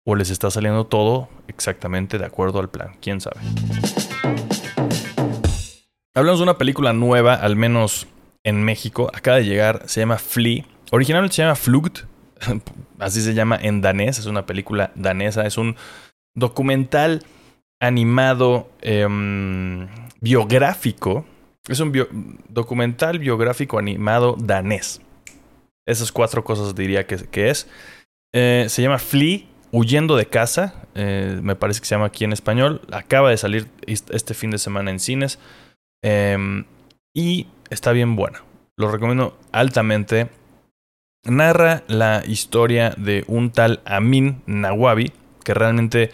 o 0.06 0.14
les 0.14 0.30
está 0.30 0.52
saliendo 0.52 0.86
todo 0.86 1.28
exactamente 1.48 2.18
de 2.18 2.24
acuerdo 2.24 2.60
al 2.60 2.70
plan, 2.70 2.92
quién 3.00 3.20
sabe. 3.20 3.40
Hablamos 6.14 6.38
de 6.38 6.44
una 6.44 6.56
película 6.56 6.92
nueva, 6.92 7.34
al 7.34 7.56
menos 7.56 8.06
en 8.44 8.62
México, 8.62 9.10
acaba 9.12 9.38
de 9.38 9.46
llegar, 9.46 9.82
se 9.86 10.02
llama 10.02 10.18
Flea. 10.18 10.64
Originalmente 10.92 11.34
se 11.34 11.42
llama 11.42 11.56
Flugt, 11.56 12.02
así 13.00 13.22
se 13.22 13.34
llama 13.34 13.58
en 13.60 13.80
danés, 13.80 14.20
es 14.20 14.26
una 14.26 14.46
película 14.46 14.92
danesa, 14.94 15.46
es 15.46 15.58
un 15.58 15.74
documental 16.36 17.24
animado 17.80 18.70
em, 18.80 19.88
biográfico, 20.20 21.26
es 21.68 21.80
un 21.80 22.38
documental 22.48 23.18
biográfico 23.18 23.78
animado 23.78 24.36
danés. 24.38 25.00
Esas 25.86 26.12
cuatro 26.12 26.44
cosas 26.44 26.74
diría 26.74 27.06
que, 27.06 27.16
que 27.16 27.50
es. 27.50 27.68
Eh, 28.34 28.66
se 28.68 28.82
llama 28.82 28.98
Flea 28.98 29.40
Huyendo 29.76 30.14
de 30.16 30.26
casa, 30.26 30.86
eh, 30.94 31.40
me 31.42 31.56
parece 31.56 31.80
que 31.80 31.86
se 31.86 31.96
llama 31.96 32.06
aquí 32.06 32.22
en 32.24 32.32
español. 32.32 32.80
Acaba 32.92 33.30
de 33.30 33.36
salir 33.36 33.66
este 33.86 34.32
fin 34.32 34.52
de 34.52 34.58
semana 34.58 34.92
en 34.92 35.00
cines. 35.00 35.40
Em, 36.00 36.64
y 37.12 37.48
está 37.70 37.90
bien 37.90 38.14
buena. 38.14 38.44
Lo 38.76 38.88
recomiendo 38.90 39.36
altamente. 39.50 40.28
Narra 41.24 41.82
la 41.88 42.22
historia 42.24 42.90
de 42.96 43.24
un 43.26 43.50
tal 43.50 43.80
Amin 43.84 44.42
Nawabi, 44.46 45.12
que 45.42 45.54
realmente 45.54 46.12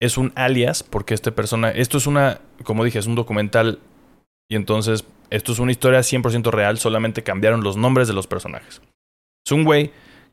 es 0.00 0.16
un 0.16 0.32
alias, 0.34 0.82
porque 0.82 1.14
esta 1.14 1.30
persona, 1.30 1.70
esto 1.70 1.98
es 1.98 2.06
una, 2.06 2.40
como 2.64 2.84
dije, 2.84 2.98
es 2.98 3.06
un 3.06 3.14
documental, 3.14 3.78
y 4.48 4.56
entonces 4.56 5.04
esto 5.28 5.52
es 5.52 5.58
una 5.58 5.70
historia 5.70 6.00
100% 6.00 6.50
real, 6.50 6.78
solamente 6.78 7.22
cambiaron 7.22 7.62
los 7.62 7.76
nombres 7.76 8.08
de 8.08 8.14
los 8.14 8.26
personajes. 8.26 8.80
Es 9.46 9.52
un 9.52 9.64
güey 9.64 9.92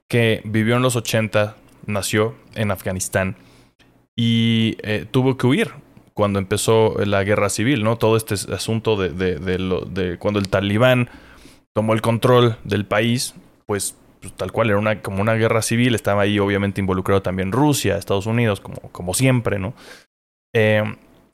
que 0.09 0.41
vivió 0.45 0.77
en 0.77 0.81
los 0.81 0.95
80, 0.95 1.55
nació 1.85 2.35
en 2.55 2.71
Afganistán 2.71 3.35
y 4.15 4.77
eh, 4.81 5.05
tuvo 5.09 5.37
que 5.37 5.47
huir 5.47 5.71
cuando 6.13 6.39
empezó 6.39 6.95
la 7.05 7.23
guerra 7.23 7.49
civil, 7.49 7.83
¿no? 7.83 7.97
Todo 7.97 8.17
este 8.17 8.33
asunto 8.51 8.95
de, 8.95 9.09
de, 9.09 9.37
de 9.37 10.17
cuando 10.17 10.39
el 10.39 10.49
talibán 10.49 11.09
tomó 11.73 11.93
el 11.93 12.01
control 12.01 12.57
del 12.63 12.87
país, 12.87 13.35
pues, 13.67 13.95
pues, 14.21 14.33
tal 14.33 14.51
cual 14.51 14.69
era 14.69 14.79
una, 14.79 15.01
como 15.01 15.21
una 15.21 15.33
guerra 15.33 15.61
civil, 15.61 15.95
estaba 15.95 16.23
ahí 16.23 16.39
obviamente 16.39 16.81
involucrado 16.81 17.21
también 17.21 17.51
Rusia, 17.51 17.97
Estados 17.97 18.25
Unidos, 18.25 18.59
como, 18.59 18.77
como 18.91 19.13
siempre, 19.13 19.59
¿no? 19.59 19.73
Eh, 20.53 20.83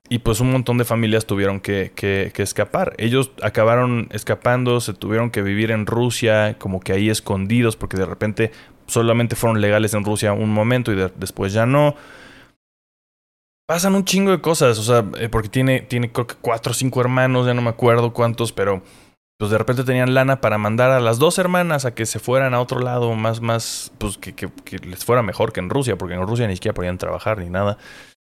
y 0.10 0.20
pues 0.20 0.42
un 0.42 0.52
montón 0.52 0.78
de 0.78 0.86
familias 0.86 1.26
tuvieron 1.26 1.60
que, 1.62 1.92
que, 1.96 2.32
escapar. 2.36 2.94
Ellos 2.98 3.32
acabaron 3.42 4.10
escapando, 4.12 4.82
se 4.82 4.94
tuvieron 4.94 5.32
que 5.32 5.42
vivir 5.42 5.72
en 5.72 5.86
Rusia, 5.86 6.58
como 6.60 6.82
que 6.82 6.94
ahí 6.94 7.10
escondidos, 7.10 7.78
porque 7.78 7.98
de 7.98 8.06
repente 8.06 8.52
solamente 8.86 9.36
fueron 9.36 9.62
legales 9.62 9.94
en 9.94 10.04
Rusia 10.04 10.34
un 10.34 10.54
momento 10.54 10.92
y 10.92 11.10
después 11.16 11.54
ya 11.54 11.66
no. 11.66 11.96
Pasan 13.66 13.96
un 13.96 14.04
chingo 14.04 14.32
de 14.32 14.42
cosas, 14.42 14.78
o 14.78 14.84
sea, 14.84 15.06
eh, 15.18 15.30
porque 15.30 15.48
tiene, 15.48 15.80
tiene 15.82 16.12
creo 16.12 16.28
que 16.28 16.36
cuatro 16.42 16.72
o 16.72 16.76
cinco 16.76 17.00
hermanos, 17.00 17.48
ya 17.48 17.54
no 17.54 17.62
me 17.62 17.70
acuerdo 17.70 18.12
cuántos, 18.12 18.52
pero 18.52 18.84
pues 19.38 19.52
de 19.52 19.58
repente 19.58 19.84
tenían 19.84 20.14
lana 20.14 20.42
para 20.42 20.58
mandar 20.58 20.92
a 20.92 21.00
las 21.00 21.20
dos 21.20 21.38
hermanas 21.38 21.86
a 21.86 21.94
que 21.94 22.06
se 22.06 22.20
fueran 22.20 22.54
a 22.54 22.62
otro 22.62 22.80
lado, 22.80 23.14
más, 23.16 23.42
más, 23.42 23.92
pues 23.98 24.18
que, 24.18 24.50
les 24.86 25.06
fuera 25.06 25.22
mejor 25.22 25.54
que 25.54 25.60
en 25.60 25.70
Rusia, 25.70 25.98
porque 25.98 26.16
en 26.16 26.26
Rusia 26.26 26.48
ni 26.48 26.56
siquiera 26.56 26.74
podían 26.74 26.98
trabajar 26.98 27.40
ni 27.40 27.50
nada. 27.50 27.78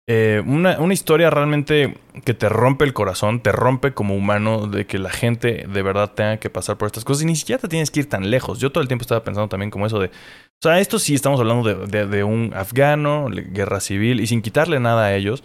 Eh, 0.08 0.40
una, 0.46 0.78
una, 0.78 0.94
historia 0.94 1.30
realmente 1.30 1.98
que 2.24 2.32
te 2.32 2.48
rompe 2.48 2.84
el 2.84 2.92
corazón, 2.92 3.40
te 3.40 3.50
rompe 3.50 3.92
como 3.92 4.14
humano 4.14 4.68
de 4.68 4.86
que 4.86 5.00
la 5.00 5.10
gente 5.10 5.66
de 5.68 5.82
verdad 5.82 6.12
tenga 6.12 6.36
que 6.36 6.48
pasar 6.48 6.78
por 6.78 6.86
estas 6.86 7.04
cosas 7.04 7.24
y 7.24 7.26
ni 7.26 7.34
siquiera 7.34 7.60
te 7.60 7.66
tienes 7.66 7.90
que 7.90 8.00
ir 8.00 8.08
tan 8.08 8.30
lejos. 8.30 8.60
Yo 8.60 8.70
todo 8.70 8.82
el 8.82 8.88
tiempo 8.88 9.02
estaba 9.02 9.24
pensando 9.24 9.48
también 9.48 9.72
como 9.72 9.84
eso 9.84 9.98
de, 9.98 10.06
o 10.06 10.62
sea, 10.62 10.78
esto 10.78 11.00
sí 11.00 11.16
estamos 11.16 11.40
hablando 11.40 11.86
de 11.86 12.24
un 12.24 12.52
afgano, 12.54 13.26
guerra 13.30 13.80
civil 13.80 14.20
y 14.20 14.28
sin 14.28 14.42
quitarle 14.42 14.78
nada 14.78 15.06
a 15.06 15.16
ellos. 15.16 15.42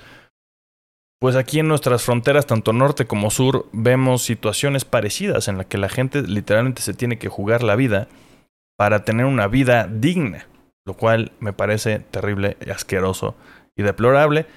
Pues 1.22 1.36
aquí 1.36 1.60
en 1.60 1.68
nuestras 1.68 2.02
fronteras, 2.02 2.48
tanto 2.48 2.74
norte 2.74 3.06
como 3.06 3.30
sur, 3.30 3.68
vemos 3.74 4.24
situaciones 4.24 4.86
parecidas 4.86 5.48
en 5.48 5.58
las 5.58 5.68
que 5.68 5.78
la 5.78 5.88
gente 5.88 6.24
literalmente 6.24 6.82
se 6.82 6.96
tiene 6.96 7.20
que 7.20 7.30
jugar 7.30 7.62
la 7.62 7.76
vida 7.76 8.08
para 8.76 9.06
tener 9.06 9.28
una 9.28 9.48
vida 9.48 9.88
digna. 9.88 10.48
lo 10.84 10.96
cual 10.96 11.32
me 11.40 11.54
parece 11.54 12.00
terrible, 12.00 12.58
asqueroso 12.74 13.36
y 13.78 13.84
deplorable, 13.84 14.48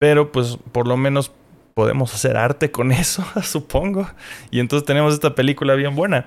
pero 0.00 0.32
pues 0.32 0.56
por 0.72 0.88
lo 0.88 0.96
menos 0.96 1.32
podemos 1.74 2.14
hacer 2.14 2.38
arte 2.38 2.70
con 2.70 2.92
eso, 3.02 3.22
supongo. 3.42 4.08
Y 4.50 4.60
entonces 4.60 4.86
tenemos 4.86 5.12
esta 5.12 5.34
película 5.34 5.74
bien 5.74 5.94
buena. 5.94 6.24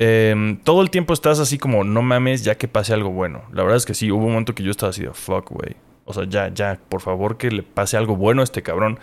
Em, 0.00 0.58
todo 0.64 0.82
el 0.82 0.90
tiempo 0.90 1.14
estás 1.14 1.38
así 1.38 1.58
como, 1.58 1.84
no 1.84 2.02
mames, 2.02 2.42
ya 2.42 2.56
que 2.56 2.66
pase 2.66 2.92
algo 2.92 3.10
bueno. 3.10 3.44
La 3.52 3.62
verdad 3.62 3.76
es 3.76 3.86
que 3.86 3.94
sí, 3.94 4.10
hubo 4.10 4.24
un 4.24 4.32
momento 4.32 4.52
que 4.52 4.64
yo 4.64 4.72
estaba 4.72 4.90
así 4.90 5.02
de, 5.04 5.14
fuck, 5.14 5.48
güey. 5.50 5.76
O 6.12 6.20
sea, 6.20 6.24
ya, 6.28 6.48
ya, 6.54 6.78
por 6.88 7.00
favor 7.00 7.36
que 7.36 7.50
le 7.50 7.62
pase 7.62 7.96
algo 7.96 8.16
bueno 8.16 8.42
a 8.42 8.44
este 8.44 8.62
cabrón. 8.62 8.98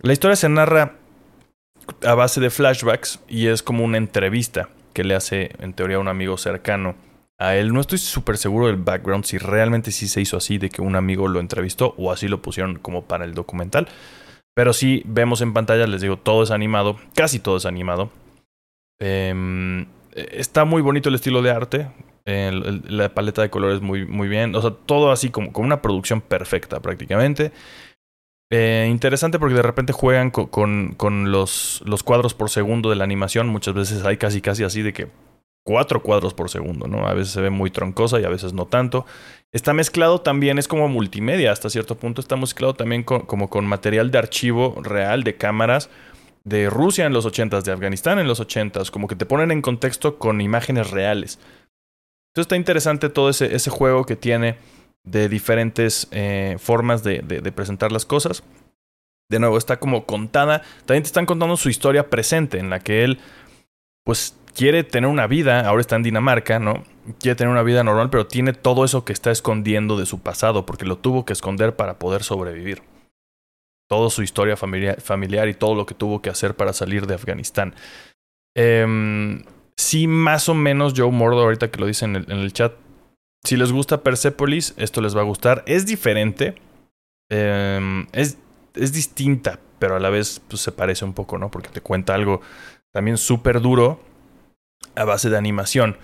La 0.00 0.12
historia 0.12 0.36
se 0.36 0.48
narra 0.48 0.94
a 2.04 2.14
base 2.14 2.40
de 2.40 2.50
flashbacks 2.50 3.20
y 3.28 3.46
es 3.48 3.62
como 3.62 3.84
una 3.84 3.98
entrevista 3.98 4.68
que 4.92 5.04
le 5.04 5.14
hace, 5.14 5.50
en 5.58 5.72
teoría, 5.72 5.98
un 5.98 6.08
amigo 6.08 6.36
cercano 6.36 6.94
a 7.38 7.56
él. 7.56 7.72
No 7.72 7.80
estoy 7.80 7.98
súper 7.98 8.38
seguro 8.38 8.66
del 8.66 8.76
background, 8.76 9.24
si 9.24 9.38
realmente 9.38 9.90
sí 9.92 10.08
se 10.08 10.20
hizo 10.20 10.36
así, 10.36 10.58
de 10.58 10.70
que 10.70 10.82
un 10.82 10.96
amigo 10.96 11.28
lo 11.28 11.40
entrevistó 11.40 11.94
o 11.98 12.12
así 12.12 12.28
lo 12.28 12.42
pusieron 12.42 12.78
como 12.78 13.04
para 13.04 13.24
el 13.24 13.34
documental. 13.34 13.88
Pero 14.54 14.72
sí 14.72 15.02
vemos 15.04 15.42
en 15.42 15.52
pantalla, 15.52 15.86
les 15.86 16.00
digo, 16.00 16.16
todo 16.16 16.42
es 16.42 16.50
animado, 16.50 16.96
casi 17.14 17.38
todo 17.38 17.58
es 17.58 17.66
animado. 17.66 18.10
Em, 18.98 19.86
está 20.14 20.64
muy 20.64 20.80
bonito 20.80 21.10
el 21.10 21.14
estilo 21.14 21.42
de 21.42 21.50
arte. 21.50 21.88
La 22.26 23.14
paleta 23.14 23.42
de 23.42 23.50
colores 23.50 23.80
muy, 23.80 24.04
muy 24.04 24.28
bien. 24.28 24.54
O 24.54 24.60
sea, 24.60 24.72
todo 24.72 25.12
así 25.12 25.30
como 25.30 25.52
con 25.52 25.64
una 25.64 25.80
producción 25.80 26.20
perfecta 26.20 26.80
prácticamente. 26.80 27.52
Eh, 28.50 28.86
interesante 28.90 29.38
porque 29.38 29.56
de 29.56 29.62
repente 29.62 29.92
juegan 29.92 30.30
con, 30.30 30.94
con, 30.94 31.32
los, 31.32 31.82
los, 31.84 32.02
cuadros 32.04 32.34
por 32.34 32.50
segundo 32.50 32.90
de 32.90 32.96
la 32.96 33.04
animación. 33.04 33.48
Muchas 33.48 33.74
veces 33.74 34.04
hay 34.04 34.16
casi 34.16 34.40
casi 34.40 34.64
así 34.64 34.82
de 34.82 34.92
que 34.92 35.08
cuatro 35.64 36.02
cuadros 36.02 36.32
por 36.32 36.48
segundo, 36.48 36.86
¿no? 36.86 37.08
A 37.08 37.14
veces 37.14 37.32
se 37.32 37.40
ve 37.40 37.50
muy 37.50 37.70
troncosa 37.70 38.20
y 38.20 38.24
a 38.24 38.28
veces 38.28 38.52
no 38.52 38.66
tanto. 38.66 39.04
Está 39.52 39.72
mezclado 39.72 40.20
también, 40.20 40.58
es 40.58 40.68
como 40.68 40.88
multimedia 40.88 41.50
hasta 41.50 41.70
cierto 41.70 41.96
punto. 41.96 42.20
Está 42.20 42.36
mezclado 42.36 42.74
también 42.74 43.02
como 43.02 43.50
con 43.50 43.66
material 43.66 44.10
de 44.10 44.18
archivo 44.18 44.76
real 44.82 45.24
de 45.24 45.36
cámaras 45.36 45.90
de 46.44 46.70
Rusia 46.70 47.06
en 47.06 47.12
los 47.12 47.26
ochentas, 47.26 47.64
de 47.64 47.72
Afganistán 47.72 48.20
en 48.20 48.28
los 48.28 48.38
ochentas, 48.38 48.92
como 48.92 49.08
que 49.08 49.16
te 49.16 49.26
ponen 49.26 49.50
en 49.50 49.62
contexto 49.62 50.16
con 50.16 50.40
imágenes 50.40 50.92
reales. 50.92 51.40
Entonces 52.36 52.48
está 52.48 52.56
interesante 52.56 53.08
todo 53.08 53.30
ese, 53.30 53.70
juego 53.70 54.04
que 54.04 54.14
tiene 54.14 54.58
de 55.04 55.30
diferentes 55.30 56.06
eh, 56.10 56.56
formas 56.58 57.02
de, 57.02 57.20
de, 57.20 57.50
presentar 57.50 57.92
las 57.92 58.04
cosas. 58.04 58.42
De 59.30 59.38
nuevo, 59.38 59.56
está 59.56 59.80
como 59.80 60.04
contada. 60.04 60.60
También 60.84 61.02
te 61.02 61.06
están 61.06 61.24
contando 61.24 61.56
su 61.56 61.70
historia 61.70 62.10
presente, 62.10 62.58
en 62.58 62.68
la 62.68 62.80
que 62.80 63.04
él, 63.04 63.20
pues, 64.04 64.36
quiere 64.54 64.84
tener 64.84 65.08
una 65.08 65.26
vida. 65.26 65.66
Ahora 65.66 65.80
está 65.80 65.96
en 65.96 66.02
Dinamarca, 66.02 66.58
¿no? 66.58 66.84
Quiere 67.18 67.36
tener 67.36 67.50
una 67.50 67.62
vida 67.62 67.82
normal, 67.82 68.10
pero 68.10 68.26
tiene 68.26 68.52
todo 68.52 68.84
eso 68.84 69.06
que 69.06 69.14
está 69.14 69.30
escondiendo 69.30 69.96
de 69.96 70.04
su 70.04 70.18
pasado, 70.18 70.66
porque 70.66 70.84
lo 70.84 70.98
tuvo 70.98 71.24
que 71.24 71.32
esconder 71.32 71.74
para 71.74 71.98
poder 71.98 72.22
sobrevivir. 72.22 72.82
Toda 73.88 74.10
su 74.10 74.22
historia 74.22 74.58
familiar, 74.58 75.00
familiar 75.00 75.48
y 75.48 75.54
todo 75.54 75.74
lo 75.74 75.86
que 75.86 75.94
tuvo 75.94 76.20
que 76.20 76.28
hacer 76.28 76.54
para 76.54 76.74
salir 76.74 77.06
de 77.06 77.14
Afganistán. 77.14 77.74
Eh, 78.54 79.42
sí, 79.78 80.06
más 80.06 80.48
o 80.48 80.54
menos 80.54 80.94
Joe 80.96 81.10
Mordo, 81.10 81.42
ahorita 81.42 81.70
que 81.70 81.80
lo 81.80 81.86
dice 81.86 82.04
en 82.04 82.16
el, 82.16 82.52
chat, 82.52 82.74
si 83.44 83.56
les 83.56 83.72
gusta 83.72 84.02
Persepolis, 84.02 84.74
esto 84.76 85.00
les 85.00 85.16
va 85.16 85.20
a 85.20 85.24
gustar. 85.24 85.62
Es 85.66 85.86
diferente. 85.86 86.56
Em, 87.30 88.06
es, 88.12 88.38
es 88.74 88.92
distinta, 88.92 89.58
pero 89.78 89.96
a 89.96 90.00
la 90.00 90.10
vez 90.10 90.40
pues, 90.48 90.62
se 90.62 90.72
parece 90.72 91.04
un 91.04 91.14
poco, 91.14 91.38
¿no? 91.38 91.50
Porque 91.50 91.68
te 91.68 91.80
cuenta 91.80 92.14
algo 92.14 92.40
también 92.92 93.18
súper 93.18 93.60
duro 93.60 94.00
a 94.94 95.04
base 95.04 95.30
de 95.30 95.36
animación. 95.36 95.96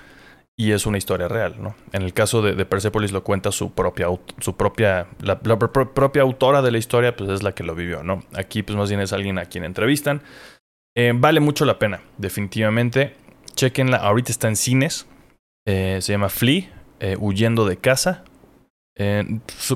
Y 0.54 0.72
es 0.72 0.84
una 0.84 0.98
historia 0.98 1.28
real, 1.28 1.56
¿no? 1.58 1.74
En 1.92 2.02
el 2.02 2.12
caso 2.12 2.42
de, 2.42 2.64
Persepolis 2.66 3.10
lo 3.10 3.24
cuenta 3.24 3.50
su 3.52 3.72
propia, 3.72 4.06
su 4.38 4.56
propia, 4.56 5.06
la, 5.20 5.40
propia 5.40 6.22
autora 6.22 6.60
de 6.60 6.70
la 6.70 6.78
historia, 6.78 7.16
pues 7.16 7.30
es 7.30 7.42
la 7.42 7.52
que 7.52 7.64
lo 7.64 7.74
vivió, 7.74 8.02
¿no? 8.02 8.22
Aquí, 8.34 8.62
pues 8.62 8.76
más 8.76 8.90
bien 8.90 9.00
es 9.00 9.14
alguien 9.14 9.38
a 9.38 9.46
quien 9.46 9.64
entrevistan. 9.64 10.20
Eh, 10.94 11.12
vale 11.14 11.40
mucho 11.40 11.64
la 11.64 11.78
pena, 11.78 12.02
definitivamente. 12.18 13.16
Chequenla, 13.54 13.98
ahorita 13.98 14.32
está 14.32 14.48
en 14.48 14.56
cines. 14.56 15.06
Eh, 15.66 15.98
se 16.00 16.12
llama 16.12 16.28
Flea, 16.28 16.64
eh, 17.00 17.16
huyendo 17.18 17.66
de 17.66 17.76
casa. 17.76 18.24
Eh, 18.96 19.24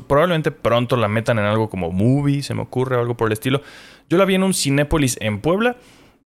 probablemente 0.06 0.50
pronto 0.50 0.96
la 0.96 1.08
metan 1.08 1.38
en 1.38 1.44
algo 1.44 1.70
como 1.70 1.90
movie, 1.90 2.42
se 2.42 2.54
me 2.54 2.62
ocurre, 2.62 2.96
algo 2.96 3.16
por 3.16 3.28
el 3.28 3.32
estilo. 3.32 3.62
Yo 4.08 4.18
la 4.18 4.24
vi 4.24 4.34
en 4.34 4.42
un 4.42 4.54
Cinépolis 4.54 5.16
en 5.20 5.40
Puebla. 5.40 5.76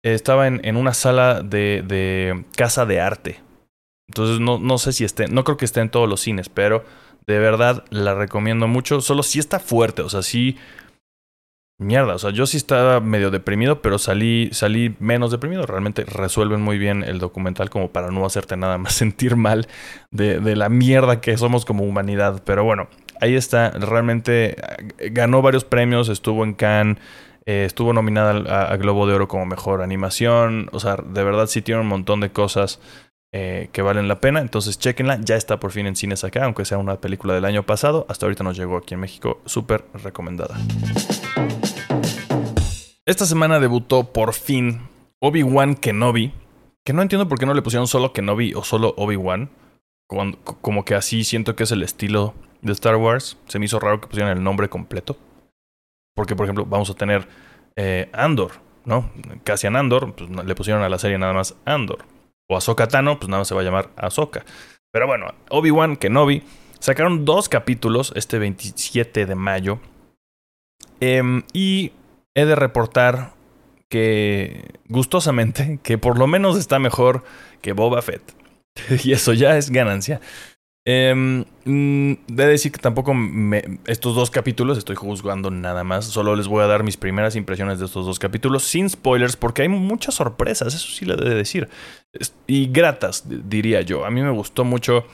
estaba 0.04 0.48
en, 0.48 0.62
en, 0.64 0.78
una 0.78 0.94
sala 0.94 1.42
de, 1.42 1.84
de, 1.86 2.46
casa 2.56 2.86
de 2.86 3.02
arte. 3.02 3.42
Entonces 4.08 4.40
no, 4.40 4.60
no 4.60 4.78
sé 4.78 4.94
si 4.94 5.04
esté, 5.04 5.28
no 5.28 5.44
creo 5.44 5.58
que 5.58 5.66
esté 5.66 5.82
en 5.82 5.90
todos 5.90 6.08
los 6.08 6.22
cines, 6.22 6.48
pero 6.48 6.86
de 7.26 7.40
verdad 7.40 7.84
la 7.90 8.14
recomiendo 8.14 8.68
mucho. 8.68 9.02
Solo 9.02 9.24
si 9.24 9.40
está 9.40 9.60
fuerte, 9.60 10.04
o 10.04 10.10
sea, 10.10 10.22
sí 10.22 10.58
Mierda, 11.78 12.16
o 12.16 12.20
sea, 12.20 12.30
yo 12.30 12.46
sí 12.46 12.56
estaba 12.56 13.02
medio 13.02 13.32
deprimido, 13.32 13.82
pero 13.82 13.98
salí, 13.98 14.50
salí 14.54 14.96
menos 15.00 15.32
deprimido. 15.32 15.66
Realmente 15.66 16.06
resuelven 16.06 16.62
muy 16.62 16.78
bien 16.78 17.04
el 17.04 17.20
documental 17.20 17.70
como 17.70 17.90
para 17.90 18.12
no 18.12 18.26
hacerte 18.26 18.56
nada 18.56 18.78
más 18.78 18.94
sentir 18.96 19.36
mal 19.36 19.68
de, 20.10 20.40
la 20.56 20.70
mierda 20.70 21.20
que 21.20 21.38
somos 21.38 21.66
como 21.66 21.84
humanidad. 21.84 22.42
Pero 22.46 22.64
bueno, 22.64 22.88
ahí 23.20 23.36
está. 23.36 23.72
Realmente 23.72 24.56
eh, 25.00 25.10
ganó 25.12 25.42
varios 25.42 25.66
premios, 25.66 26.08
estuvo 26.08 26.46
en 26.46 26.54
Cannes, 26.54 26.98
eh, 27.46 27.66
estuvo 27.66 27.92
nominada 27.92 28.70
a, 28.72 28.78
Globo 28.78 29.06
de 29.06 29.16
Oro 29.16 29.28
como 29.28 29.46
mejor 29.46 29.82
animación. 29.82 30.70
O 30.72 30.80
sea, 30.80 30.96
de 30.96 31.24
verdad 31.26 31.48
sí 31.48 31.62
tiene 31.62 31.82
un 31.82 31.88
montón 31.88 32.22
de 32.22 32.32
cosas 32.32 32.80
eh, 33.34 33.68
que 33.74 33.82
valen 33.82 34.08
la 34.08 34.22
pena. 34.22 34.40
Entonces, 34.40 34.80
chequenla. 34.80 35.20
Ya 35.22 35.36
está 35.36 35.60
por 35.60 35.72
fin 35.72 35.88
en 35.88 35.98
cines 35.98 36.24
acá, 36.24 36.46
aunque 36.46 36.64
sea 36.64 36.78
una 36.78 37.02
película 37.02 37.34
del 37.34 37.44
año 37.44 37.64
pasado. 37.64 38.06
Hasta 38.08 38.28
ahorita 38.28 38.46
nos 38.46 38.56
llegó 38.56 38.78
aquí 38.78 38.94
en 38.94 39.02
México. 39.02 39.42
Súper 39.46 39.84
recomendada. 39.94 40.56
Esta 43.08 43.28
semana 43.28 43.60
debutó 43.60 44.12
por 44.12 44.34
fin 44.34 44.82
Obi-Wan 45.22 45.76
Kenobi. 45.76 46.34
Que 46.84 46.94
no 46.94 47.04
entiendo 47.04 47.28
por 47.28 47.38
qué 47.38 47.46
no 47.46 47.54
le 47.54 47.62
pusieron 47.62 47.88
solo 47.88 48.14
Kenobi 48.14 48.54
o 48.56 48.64
solo 48.64 48.96
Obi-Wan. 48.98 49.50
Como 50.08 50.86
que 50.86 50.96
así 50.96 51.24
siento 51.24 51.56
que 51.56 51.64
es 51.64 51.72
el 51.72 51.84
estilo 51.84 52.34
de 52.62 52.72
Star 52.72 52.96
Wars. 52.96 53.38
Se 53.48 53.60
me 53.60 53.66
hizo 53.66 53.80
raro 53.80 54.02
que 54.02 54.08
pusieran 54.08 54.36
el 54.36 54.44
nombre 54.44 54.70
completo. 54.70 55.18
Porque, 56.16 56.36
por 56.36 56.46
ejemplo, 56.46 56.66
vamos 56.66 56.90
a 56.90 56.96
tener 56.96 57.28
eh, 57.76 58.10
Andor, 58.12 58.54
¿no? 58.86 59.12
Cassian 59.44 59.76
Andor, 59.76 60.16
pues 60.16 60.30
le 60.30 60.56
pusieron 60.56 60.82
a 60.82 60.90
la 60.90 60.98
serie 60.98 61.18
nada 61.20 61.34
más 61.34 61.56
Andor. 61.66 62.06
O 62.50 62.58
Ahsoka 62.58 62.88
Tano, 62.88 63.20
pues 63.20 63.30
nada 63.30 63.42
más 63.42 63.48
se 63.48 63.56
va 63.56 63.62
a 63.62 63.66
llamar 63.66 63.90
Ahsoka. 63.98 64.46
Pero 64.92 65.06
bueno, 65.06 65.28
Obi-Wan 65.50 65.98
Kenobi 65.98 66.42
sacaron 66.80 67.26
dos 67.26 67.50
capítulos 67.50 68.14
este 68.16 68.40
27 68.40 69.26
de 69.26 69.36
mayo. 69.36 69.80
Em, 71.00 71.44
y 71.54 71.92
he 72.36 72.46
de 72.46 72.56
reportar 72.56 73.34
que 73.90 74.74
gustosamente, 74.88 75.80
que 75.84 75.98
por 75.98 76.20
lo 76.20 76.28
menos 76.28 76.58
está 76.58 76.80
mejor 76.80 77.24
que 77.62 77.74
Boba 77.74 78.02
Fett. 78.02 78.22
y 79.04 79.14
eso 79.14 79.34
ya 79.34 79.58
es 79.58 79.70
ganancia. 79.70 80.22
Eh, 80.88 81.44
de 81.66 82.46
decir 82.46 82.72
que 82.72 82.78
tampoco 82.78 83.16
me, 83.16 83.80
estos 83.88 84.16
dos 84.16 84.30
capítulos 84.30 84.78
estoy 84.78 84.96
juzgando 84.96 85.50
nada 85.50 85.84
más. 85.84 86.06
Solo 86.06 86.36
les 86.36 86.48
voy 86.48 86.64
a 86.64 86.68
dar 86.68 86.84
mis 86.84 86.98
primeras 86.98 87.36
impresiones 87.36 87.80
de 87.80 87.86
estos 87.86 88.06
dos 88.06 88.20
capítulos 88.20 88.64
sin 88.64 88.90
spoilers 88.90 89.36
porque 89.36 89.64
hay 89.64 89.68
muchas 89.68 90.16
sorpresas, 90.16 90.76
eso 90.76 90.88
sí 90.88 91.06
le 91.06 91.16
de 91.16 91.34
decir. 91.34 91.70
Y 92.46 92.68
gratas, 92.68 93.24
diría 93.28 93.82
yo. 93.82 94.06
A 94.06 94.12
mí 94.12 94.22
me 94.22 94.30
gustó 94.30 94.64
mucho. 94.64 95.06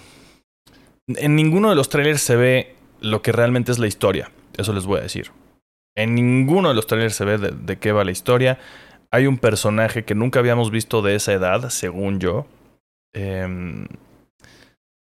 En 1.07 1.35
ninguno 1.35 1.69
de 1.69 1.75
los 1.75 1.87
trailers 1.87 2.21
se 2.21 2.35
ve 2.35 2.75
lo 2.99 3.21
que 3.21 3.31
realmente 3.31 3.71
es 3.71 3.79
la 3.79 3.87
historia. 3.87 4.31
Eso 4.57 4.73
les 4.73 4.85
voy 4.85 4.99
a 4.99 5.03
decir. 5.03 5.31
En 5.95 6.15
ninguno 6.15 6.69
de 6.69 6.75
los 6.75 6.87
trailers 6.87 7.15
se 7.15 7.25
ve 7.25 7.37
de, 7.37 7.79
qué 7.79 7.91
va 7.91 8.03
la 8.03 8.11
historia. 8.11 8.59
Hay 9.11 9.27
un 9.27 9.37
personaje 9.37 10.05
que 10.05 10.15
nunca 10.15 10.39
habíamos 10.39 10.71
visto 10.71 11.01
de 11.01 11.15
esa 11.15 11.33
edad, 11.33 11.69
según 11.69 12.19
yo. 12.19 12.47
Em, 13.13 13.87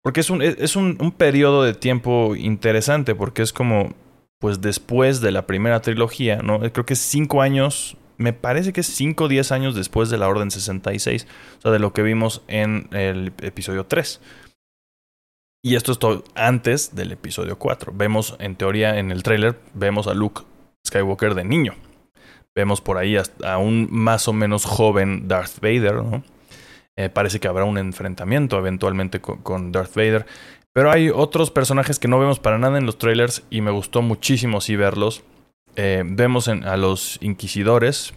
porque 0.03 0.21
es 0.21 0.31
un, 0.31 0.43
es 0.43 0.77
un, 0.77 0.99
un 1.01 1.13
periodo 1.13 1.65
de 1.65 1.75
tiempo 1.75 2.37
interesante, 2.37 3.15
porque 3.15 3.43
es 3.43 3.53
como, 3.53 3.95
pues 4.39 4.61
después 4.61 5.21
de 5.21 5.33
la 5.33 5.47
primera 5.47 5.81
trilogía, 5.81 6.43
¿no? 6.43 6.61
Creo 6.61 6.85
que 6.85 6.93
es 6.93 7.01
cinco 7.01 7.41
años, 7.41 7.97
me 8.19 8.33
parece 8.33 8.73
que 8.73 8.83
es 8.83 8.87
cinco 8.87 9.25
o 9.25 9.29
diez 9.29 9.51
años 9.53 9.75
después 9.75 10.11
de 10.11 10.19
la 10.19 10.29
Orden 10.29 10.51
66, 10.51 11.27
o 11.59 11.61
sea, 11.63 11.71
de 11.71 11.79
lo 11.79 11.93
que 11.93 12.03
vimos 12.03 12.43
en 12.49 12.89
el 12.93 13.33
episodio 13.41 13.87
3. 13.87 14.21
Y 15.65 15.75
esto 15.75 15.91
es 15.91 15.99
todo 15.99 16.23
antes 16.35 16.95
del 16.95 17.13
episodio 17.13 17.59
4. 17.59 17.93
Vemos, 17.97 18.37
en 18.39 18.55
teoría, 18.55 18.99
en 18.99 19.11
el 19.11 19.23
trailer, 19.23 19.59
vemos 19.75 20.07
a 20.07 20.15
Luke 20.15 20.43
Skywalker 20.87 21.35
de 21.35 21.45
niño. 21.45 21.75
Vemos 22.55 22.81
por 22.81 22.97
ahí 22.97 23.17
a 23.45 23.59
un 23.59 23.89
más 23.91 24.29
o 24.29 24.33
menos 24.33 24.65
joven 24.65 25.29
Darth 25.29 25.61
Vader, 25.61 25.97
¿no? 25.97 26.25
Eh, 26.97 27.11
parece 27.11 27.39
que 27.41 27.49
habrá 27.49 27.65
un 27.65 27.77
enfrentamiento 27.77 28.59
eventualmente 28.59 29.21
con, 29.21 29.71
Darth 29.71 29.95
Vader. 29.95 30.25
Pero 30.73 30.91
hay 30.91 31.11
otros 31.11 31.51
personajes 31.51 31.99
que 31.99 32.09
no 32.09 32.19
vemos 32.19 32.39
para 32.39 32.59
nada 32.59 32.79
en 32.79 32.87
los 32.87 32.99
trailers 32.99 33.45
y 33.51 33.61
me 33.61 33.71
gustó 33.71 34.01
muchísimo 34.03 34.61
sí 34.61 34.77
verlos. 34.77 35.23
Eh, 35.77 36.03
vemos 36.07 36.49
a 36.49 36.77
los 36.79 37.19
inquisidores 37.21 38.15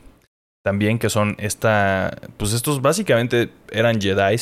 también 0.64 1.00
que 1.00 1.10
son 1.10 1.36
esta... 1.40 2.18
Pues 2.38 2.54
estos 2.54 2.82
básicamente 2.82 3.50
eran 3.72 4.00
Jedi 4.00 4.38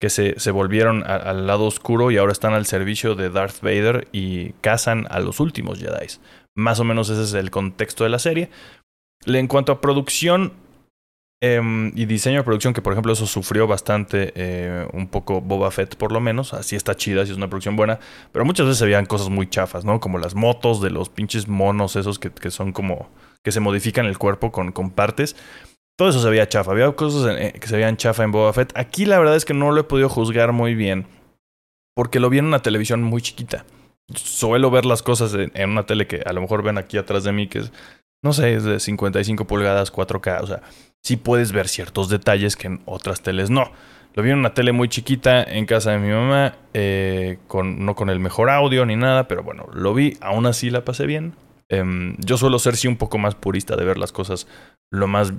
que 0.00 0.10
se, 0.10 0.38
se 0.38 0.50
volvieron 0.50 1.04
al 1.06 1.46
lado 1.46 1.64
oscuro 1.64 2.10
y 2.10 2.18
ahora 2.18 2.32
están 2.32 2.52
al 2.52 2.66
servicio 2.66 3.14
de 3.14 3.30
Darth 3.30 3.60
Vader 3.62 4.08
y 4.12 4.52
cazan 4.60 5.06
a 5.10 5.20
los 5.20 5.40
últimos 5.40 5.78
Jedi. 5.78 6.06
Más 6.56 6.80
o 6.80 6.84
menos 6.84 7.08
ese 7.10 7.22
es 7.22 7.34
el 7.34 7.52
contexto 7.52 8.02
de 8.02 8.10
la 8.10 8.18
serie. 8.18 8.50
En 9.26 9.46
cuanto 9.46 9.70
a 9.70 9.80
producción, 9.80 10.52
Em, 11.42 11.92
y 11.94 12.06
diseño 12.06 12.38
de 12.38 12.44
producción, 12.44 12.72
que 12.72 12.80
por 12.80 12.94
ejemplo 12.94 13.12
eso 13.12 13.26
sufrió 13.26 13.66
bastante 13.66 14.32
eh, 14.36 14.88
un 14.94 15.06
poco 15.06 15.42
Boba 15.42 15.70
Fett 15.70 15.94
por 15.94 16.10
lo 16.10 16.18
menos, 16.18 16.54
así 16.54 16.76
está 16.76 16.94
chida, 16.94 17.22
así 17.22 17.32
es 17.32 17.36
una 17.36 17.48
producción 17.48 17.76
buena, 17.76 18.00
pero 18.32 18.46
muchas 18.46 18.64
veces 18.64 18.78
se 18.78 18.86
veían 18.86 19.04
cosas 19.04 19.28
muy 19.28 19.46
chafas, 19.46 19.84
¿no? 19.84 20.00
Como 20.00 20.16
las 20.16 20.34
motos 20.34 20.80
de 20.80 20.88
los 20.88 21.10
pinches 21.10 21.46
monos 21.46 21.94
esos 21.94 22.18
que, 22.18 22.30
que 22.30 22.50
son 22.50 22.72
como, 22.72 23.10
que 23.44 23.52
se 23.52 23.60
modifican 23.60 24.06
el 24.06 24.16
cuerpo 24.16 24.50
con, 24.50 24.72
con 24.72 24.90
partes. 24.90 25.36
Todo 25.98 26.08
eso 26.08 26.22
se 26.22 26.30
veía 26.30 26.48
chafa, 26.48 26.70
había 26.70 26.90
cosas 26.92 27.36
eh, 27.38 27.52
que 27.60 27.68
se 27.68 27.76
veían 27.76 27.98
chafa 27.98 28.24
en 28.24 28.32
Boba 28.32 28.54
Fett. 28.54 28.72
Aquí 28.74 29.04
la 29.04 29.18
verdad 29.18 29.36
es 29.36 29.44
que 29.44 29.52
no 29.52 29.72
lo 29.72 29.82
he 29.82 29.84
podido 29.84 30.08
juzgar 30.08 30.52
muy 30.52 30.74
bien, 30.74 31.06
porque 31.94 32.18
lo 32.18 32.30
vi 32.30 32.38
en 32.38 32.46
una 32.46 32.62
televisión 32.62 33.02
muy 33.02 33.20
chiquita. 33.20 33.66
Suelo 34.14 34.70
ver 34.70 34.84
las 34.86 35.02
cosas 35.02 35.34
en, 35.34 35.70
una 35.70 35.86
tele 35.86 36.06
que 36.06 36.22
a 36.24 36.32
lo 36.32 36.40
mejor 36.40 36.62
ven 36.62 36.78
aquí 36.78 36.96
atrás 36.96 37.24
de 37.24 37.32
mí, 37.32 37.48
que 37.48 37.58
es, 37.60 37.72
no 38.22 38.32
sé, 38.32 38.54
es 38.54 38.64
de 38.64 38.78
55 38.78 39.46
pulgadas, 39.46 39.92
4K, 39.92 40.40
o 40.42 40.46
sea 40.46 40.62
sí 41.06 41.16
puedes 41.16 41.52
ver 41.52 41.68
ciertos 41.68 42.08
detalles 42.08 42.56
que 42.56 42.66
en 42.66 42.80
otras 42.84 43.22
teles 43.22 43.48
no. 43.48 43.70
Lo 44.14 44.24
vi 44.24 44.30
en 44.30 44.38
una 44.38 44.54
tele 44.54 44.72
muy 44.72 44.88
chiquita 44.88 45.40
en 45.44 45.64
casa 45.64 45.92
de 45.92 45.98
mi 45.98 46.08
mamá, 46.08 46.56
eh, 46.74 47.38
con, 47.46 47.84
no 47.84 47.94
con 47.94 48.10
el 48.10 48.18
mejor 48.18 48.50
audio 48.50 48.84
ni 48.84 48.96
nada, 48.96 49.28
pero 49.28 49.44
bueno, 49.44 49.66
lo 49.72 49.94
vi, 49.94 50.16
aún 50.20 50.46
así 50.46 50.68
la 50.68 50.84
pasé 50.84 51.06
bien. 51.06 51.34
Em, 51.68 52.16
yo 52.18 52.36
suelo 52.36 52.58
ser 52.58 52.76
sí 52.76 52.88
un 52.88 52.96
poco 52.96 53.18
más 53.18 53.36
purista 53.36 53.76
de 53.76 53.84
ver 53.84 53.98
las 53.98 54.10
cosas 54.10 54.48
lo 54.90 55.06
más, 55.06 55.32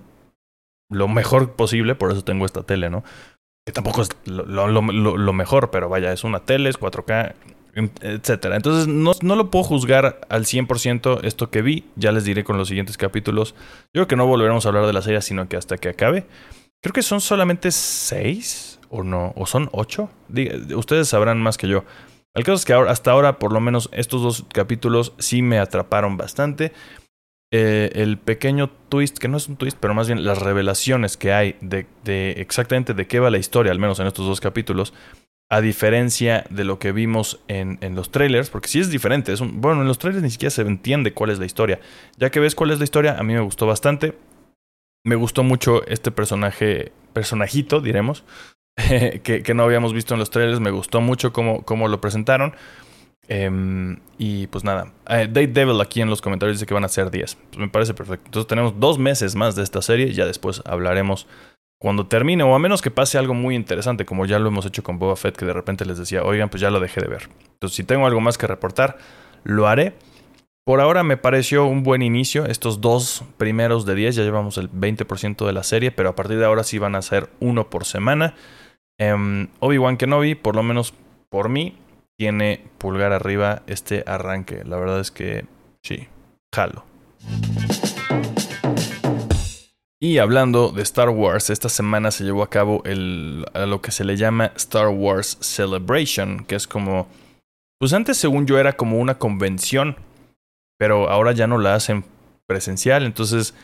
lo 0.90 1.10
mejor 1.10 1.54
posible, 1.54 1.96
por 1.96 2.12
eso 2.12 2.24
tengo 2.24 2.46
esta 2.46 2.64
tele, 2.64 2.90
¿no? 2.90 3.04
Que 3.66 3.74
tampoco 3.74 4.04
es 4.04 4.10
lo, 4.26 4.68
lo 4.70 5.34
mejor, 5.34 5.70
pero 5.70 5.90
vaya, 5.90 6.14
es 6.14 6.24
una 6.24 6.46
tele, 6.46 6.70
es 6.70 6.80
4K, 6.80 7.34
etcétera. 8.02 8.56
Entonces, 8.56 8.88
no, 8.88 9.12
no, 9.22 9.36
lo 9.36 9.52
puedo 9.52 9.64
juzgar 9.64 10.20
al 10.30 10.46
100% 10.46 11.20
esto 11.24 11.50
que 11.50 11.62
vi. 11.62 11.86
Ya 11.96 12.12
les 12.12 12.24
diré 12.24 12.44
con 12.44 12.58
los 12.58 12.68
siguientes 12.68 12.98
capítulos. 12.98 13.54
Yo 13.94 14.02
creo 14.02 14.08
que 14.08 14.16
no 14.16 14.26
volveremos 14.26 14.66
a 14.66 14.70
hablar 14.70 14.86
de 14.86 14.94
la 14.94 15.02
serie, 15.02 15.22
sino 15.22 15.48
que 15.48 15.58
hasta 15.58 15.78
que 15.78 15.90
acabe. 15.90 16.26
Creo 16.82 16.94
que 16.94 17.02
son 17.02 17.22
solamente 17.22 17.72
seis 17.72 18.80
o 18.90 19.04
no, 19.04 19.34
o 19.36 19.46
son 19.46 19.70
ocho. 19.72 20.10
ustedes 20.76 21.08
sabrán 21.08 21.40
más 21.40 21.58
que 21.58 21.68
yo. 21.68 21.84
El 22.34 22.44
caso 22.44 22.56
es 22.56 22.66
que 22.66 22.74
ahora, 22.74 22.92
hasta 22.92 23.12
ahora, 23.12 23.40
por 23.40 23.52
lo 23.52 23.60
menos 23.60 23.90
estos 23.92 24.22
dos 24.22 24.46
capítulos 24.54 25.14
sí 25.18 25.42
me 25.42 25.60
atraparon 25.60 26.18
bastante. 26.18 26.72
Eh, 27.52 27.92
el 27.96 28.18
pequeño 28.18 28.70
twist, 28.90 29.18
que 29.18 29.28
no 29.28 29.38
es 29.38 29.48
un 29.48 29.56
twist, 29.56 29.78
pero 29.80 29.94
más 29.94 30.08
bien 30.08 30.24
las 30.26 30.40
revelaciones 30.40 31.16
que 31.16 31.32
hay 31.32 31.56
de 31.62 31.88
exactamente 32.38 32.94
de 32.94 33.08
qué 33.08 33.20
va 33.20 33.30
la 33.30 33.38
historia, 33.38 33.72
al 33.72 33.80
menos 33.80 34.00
en 34.00 34.08
estos 34.08 34.26
dos 34.26 34.42
capítulos, 34.42 34.94
a 35.50 35.62
diferencia 35.62 36.44
de 36.50 36.66
lo 36.66 36.78
que 36.78 36.92
vimos 36.92 37.40
en, 37.48 37.78
en 37.82 37.96
los 37.96 38.12
trailers, 38.12 38.50
porque 38.50 38.68
sí 38.68 38.80
es 38.80 38.90
diferente. 38.90 39.32
Es 39.32 39.40
bueno, 39.40 39.82
en 39.82 39.88
los 39.88 39.98
trailers 39.98 40.24
ni 40.24 40.30
siquiera 40.30 40.50
se 40.50 40.62
entiende 40.62 41.14
cuál 41.14 41.30
es 41.30 41.40
la 41.40 41.46
historia. 41.46 41.80
Ya 42.18 42.30
que 42.30 42.40
ves 42.40 42.56
cuál 42.56 42.72
es 42.72 42.80
la 42.80 42.84
historia, 42.84 43.18
a 43.18 43.24
mí 43.24 43.34
me 43.34 43.40
gustó 43.40 43.66
bastante. 43.66 44.18
Me 45.06 45.16
gustó 45.16 45.44
mucho 45.44 45.86
este 45.88 46.12
personaje, 46.12 46.92
personajito, 47.14 47.80
diremos, 47.80 48.26
que, 48.76 49.42
que, 49.44 49.54
no 49.54 49.64
habíamos 49.64 49.94
visto 49.94 50.14
en 50.14 50.20
los 50.20 50.30
trailers. 50.30 50.60
Me 50.60 50.72
gustó 50.72 51.00
mucho 51.00 51.32
cómo, 51.32 51.64
cómo 51.64 51.88
lo 51.88 52.02
presentaron. 52.02 52.54
Em, 53.30 54.00
y 54.18 54.48
pues 54.48 54.64
nada, 54.64 54.94
eh, 55.10 55.28
Date 55.28 55.48
Devil 55.48 55.82
aquí 55.82 56.00
en 56.00 56.10
los 56.10 56.22
comentarios 56.22 56.58
dice 56.58 56.66
que 56.66 56.74
van 56.74 56.86
a 56.86 56.90
ser 56.90 57.12
10. 57.12 57.36
Pues 57.36 57.58
me 57.58 57.70
parece 57.70 57.94
perfecto. 57.94 58.26
Entonces 58.26 58.48
tenemos 58.48 58.80
dos 58.80 59.00
meses 59.00 59.36
más 59.36 59.56
de 59.56 59.64
esta 59.64 59.82
serie. 59.82 60.14
Ya 60.14 60.26
después 60.26 60.62
hablaremos 60.66 61.28
cuando 61.80 62.08
termine, 62.08 62.44
o 62.44 62.56
a 62.56 62.60
menos 62.60 62.82
que 62.82 62.90
pase 62.90 63.18
algo 63.18 63.34
muy 63.34 63.56
interesante, 63.56 64.06
como 64.06 64.26
ya 64.26 64.40
lo 64.40 64.48
hemos 64.50 64.66
hecho 64.66 64.84
con 64.84 64.98
Boba 64.98 65.16
Fett, 65.16 65.36
que 65.36 65.46
de 65.46 65.54
repente 65.54 65.86
les 65.86 65.98
decía, 65.98 66.24
oigan, 66.24 66.50
pues 66.50 66.62
ya 66.62 66.72
lo 66.72 66.80
dejé 66.80 67.02
de 67.02 67.08
ver. 67.08 67.30
Entonces, 67.54 67.76
si 67.76 67.84
tengo 67.84 68.08
algo 68.08 68.20
más 68.20 68.38
que 68.38 68.48
reportar, 68.48 68.98
lo 69.44 69.68
haré. 69.68 69.94
Por 70.64 70.82
ahora 70.82 71.04
me 71.04 71.16
pareció 71.18 71.66
un 71.66 71.84
buen 71.84 72.02
inicio. 72.02 72.46
Estos 72.46 72.82
dos 72.82 73.24
primeros 73.38 73.86
de 73.86 73.96
10, 73.96 74.16
ya 74.16 74.24
llevamos 74.24 74.58
el 74.58 74.70
20% 74.72 75.46
de 75.46 75.54
la 75.54 75.64
serie, 75.64 75.92
pero 75.92 76.10
a 76.10 76.16
partir 76.16 76.40
de 76.40 76.46
ahora 76.46 76.64
sí 76.64 76.80
van 76.80 76.96
a 76.96 77.02
ser 77.02 77.30
uno 77.40 77.70
por 77.70 77.86
semana. 77.86 78.34
Um, 79.00 79.48
Obi-Wan 79.60 79.98
Kenobi, 79.98 80.36
por 80.36 80.56
lo 80.56 80.64
menos 80.64 80.94
por 81.30 81.48
mí, 81.48 81.78
tiene 82.18 82.66
pulgar 82.80 83.14
arriba 83.14 83.62
este 83.68 84.04
arranque. 84.08 84.64
La 84.66 84.78
verdad 84.78 85.00
es 85.00 85.12
que 85.12 85.46
sí, 85.84 86.08
jalo. 86.54 86.84
Y 90.00 90.20
hablando 90.20 90.72
de 90.72 90.84
Star 90.84 91.10
Wars, 91.10 91.50
esta 91.50 91.70
semana 91.70 92.12
se 92.12 92.24
llevó 92.24 92.44
a 92.44 92.50
cabo 92.52 92.84
el, 92.86 93.46
a 93.54 93.66
lo 93.66 93.82
que 93.82 93.92
se 93.92 94.04
le 94.04 94.16
llama 94.16 94.52
Star 94.56 94.90
Wars 94.90 95.38
Celebration, 95.42 96.46
que 96.46 96.56
es 96.56 96.68
como, 96.68 97.08
pues 97.80 97.94
antes 97.94 98.18
según 98.18 98.46
yo 98.46 98.60
era 98.60 98.74
como 98.74 99.00
una 99.00 99.18
convención, 99.18 99.96
pero 100.78 101.10
ahora 101.10 101.32
ya 101.32 101.48
no 101.48 101.58
la 101.58 101.74
hacen 101.74 102.06
presencial, 102.46 103.06
entonces, 103.06 103.56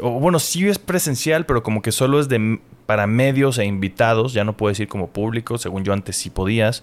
bueno, 0.00 0.40
sí 0.40 0.66
es 0.66 0.80
presencial, 0.80 1.46
pero 1.46 1.62
como 1.62 1.80
que 1.80 1.92
solo 1.92 2.18
es 2.18 2.28
de, 2.28 2.60
para 2.86 3.06
medios 3.06 3.58
e 3.58 3.64
invitados, 3.64 4.32
ya 4.32 4.42
no 4.42 4.56
puedes 4.56 4.80
ir 4.80 4.88
como 4.88 5.10
público, 5.10 5.58
según 5.58 5.84
yo 5.84 5.92
antes 5.92 6.16
sí 6.16 6.28
podías. 6.28 6.82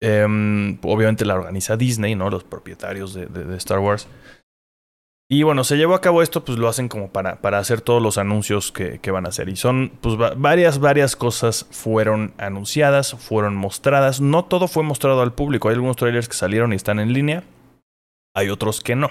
Em, 0.00 0.78
obviamente 0.82 1.24
la 1.24 1.34
organiza 1.34 1.76
Disney, 1.76 2.16
¿no? 2.16 2.28
Los 2.28 2.42
propietarios 2.42 3.14
de, 3.14 3.26
de 3.26 3.56
Star 3.56 3.78
Wars. 3.78 4.08
Y 5.32 5.44
bueno, 5.44 5.64
se 5.64 5.78
llevó 5.78 5.94
a 5.94 6.02
cabo 6.02 6.20
esto, 6.20 6.44
pues 6.44 6.58
lo 6.58 6.68
hacen 6.68 6.90
como 6.90 7.08
para, 7.08 7.36
para 7.36 7.56
hacer 7.56 7.80
todos 7.80 8.02
los 8.02 8.18
anuncios 8.18 8.70
que, 8.70 8.98
que 8.98 9.10
van 9.10 9.24
a 9.24 9.30
hacer. 9.30 9.48
Y 9.48 9.56
son, 9.56 9.90
pues 10.02 10.18
varias, 10.36 10.78
varias 10.78 11.16
cosas 11.16 11.66
fueron 11.70 12.34
anunciadas, 12.36 13.14
fueron 13.14 13.56
mostradas. 13.56 14.20
No 14.20 14.44
todo 14.44 14.68
fue 14.68 14.82
mostrado 14.82 15.22
al 15.22 15.32
público. 15.32 15.70
Hay 15.70 15.76
algunos 15.76 15.96
trailers 15.96 16.28
que 16.28 16.34
salieron 16.34 16.74
y 16.74 16.76
están 16.76 17.00
en 17.00 17.14
línea. 17.14 17.44
Hay 18.36 18.50
otros 18.50 18.82
que 18.82 18.94
no. 18.94 19.10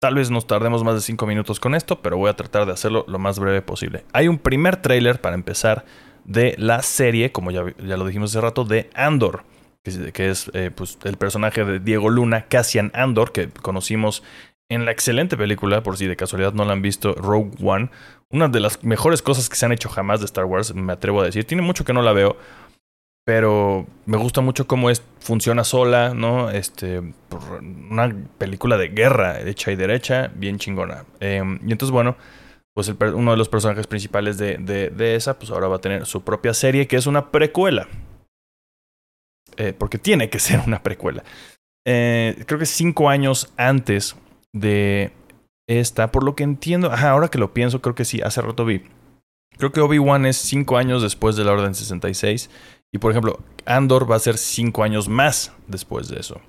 Tal 0.00 0.16
vez 0.16 0.28
nos 0.28 0.48
tardemos 0.48 0.82
más 0.82 0.96
de 0.96 1.02
5 1.02 1.24
minutos 1.24 1.60
con 1.60 1.76
esto, 1.76 2.02
pero 2.02 2.16
voy 2.16 2.30
a 2.30 2.34
tratar 2.34 2.66
de 2.66 2.72
hacerlo 2.72 3.04
lo 3.06 3.20
más 3.20 3.38
breve 3.38 3.62
posible. 3.62 4.04
Hay 4.12 4.26
un 4.26 4.38
primer 4.38 4.78
trailer 4.78 5.20
para 5.20 5.36
empezar 5.36 5.84
de 6.24 6.56
la 6.58 6.82
serie, 6.82 7.30
como 7.30 7.52
ya, 7.52 7.62
ya 7.78 7.96
lo 7.96 8.04
dijimos 8.04 8.32
hace 8.32 8.40
rato, 8.40 8.64
de 8.64 8.90
Andor 8.92 9.44
que, 9.84 10.30
es 10.30 10.50
eh, 10.54 10.70
pues, 10.74 10.98
el 11.04 11.16
personaje 11.18 11.64
de 11.64 11.78
Diego 11.78 12.08
Luna, 12.08 12.46
Cassian 12.46 12.90
Andor, 12.94 13.32
que 13.32 13.50
conocimos 13.50 14.22
en 14.70 14.84
la 14.84 14.90
excelente 14.90 15.36
película, 15.36 15.82
por 15.82 15.96
si 15.96 16.06
de 16.06 16.16
casualidad 16.16 16.52
no 16.52 16.64
la 16.64 16.72
han 16.72 16.82
visto, 16.82 17.14
Rogue 17.14 17.52
One, 17.62 17.90
una 18.30 18.48
de 18.48 18.60
las 18.60 18.82
mejores 18.82 19.22
cosas 19.22 19.48
que 19.48 19.56
se 19.56 19.66
han 19.66 19.72
hecho 19.72 19.88
jamás 19.88 20.20
de 20.20 20.26
Star 20.26 20.44
Wars, 20.44 20.74
me 20.74 20.92
atrevo 20.92 21.20
a 21.20 21.24
decir. 21.24 21.44
Tiene 21.44 21.62
mucho 21.62 21.84
que 21.84 21.92
no 21.92 22.02
la 22.02 22.12
veo, 22.12 22.36
pero 23.24 23.86
me 24.06 24.16
gusta 24.16 24.40
mucho 24.40 24.66
cómo 24.66 24.90
es, 24.90 25.02
funciona 25.20 25.64
sola, 25.64 26.14
¿no? 26.14 26.50
Este, 26.50 27.00
una 27.90 28.14
película 28.38 28.76
de 28.76 28.88
guerra, 28.88 29.40
hecha 29.40 29.70
y 29.70 29.76
derecha, 29.76 30.30
bien 30.34 30.58
chingona. 30.58 31.04
Em, 31.20 31.58
y 31.66 31.72
entonces, 31.72 31.90
bueno, 31.90 32.16
pues 32.74 32.88
uno 32.88 33.30
de 33.30 33.36
los 33.36 33.48
personajes 33.48 33.86
principales 33.86 34.36
de, 34.36 34.58
de, 34.58 35.14
esa, 35.14 35.38
pues 35.38 35.50
ahora 35.50 35.68
va 35.68 35.76
a 35.76 35.80
tener 35.80 36.06
su 36.06 36.22
propia 36.22 36.52
serie, 36.54 36.88
que 36.88 36.96
es 36.96 37.06
una 37.06 37.30
precuela. 37.30 37.86
Eh, 39.56 39.72
porque 39.72 39.98
tiene 39.98 40.28
que 40.28 40.40
ser 40.40 40.60
una 40.66 40.82
precuela. 40.82 41.22
Eh, 41.86 42.42
creo 42.46 42.58
que 42.58 42.66
cinco 42.66 43.08
años 43.08 43.52
antes 43.56 44.16
de 44.54 45.12
esta, 45.68 46.10
por 46.10 46.24
lo 46.24 46.34
que 46.34 46.44
entiendo, 46.44 46.90
ajá, 46.90 47.10
ahora 47.10 47.28
que 47.28 47.38
lo 47.38 47.52
pienso, 47.52 47.82
creo 47.82 47.94
que 47.94 48.06
sí, 48.06 48.22
hace 48.22 48.40
rato 48.40 48.64
vi. 48.64 48.82
Creo 49.58 49.72
que 49.72 49.80
Obi-Wan 49.80 50.24
es 50.24 50.36
cinco 50.36 50.78
años 50.78 51.02
después 51.02 51.36
de 51.36 51.44
la 51.44 51.52
Orden 51.52 51.74
66. 51.74 52.48
Y 52.92 52.98
por 52.98 53.10
ejemplo, 53.10 53.40
Andor 53.66 54.10
va 54.10 54.16
a 54.16 54.20
ser 54.20 54.38
cinco 54.38 54.82
años 54.82 55.08
más 55.08 55.52
después 55.66 56.08
de 56.08 56.20
eso. 56.20 56.40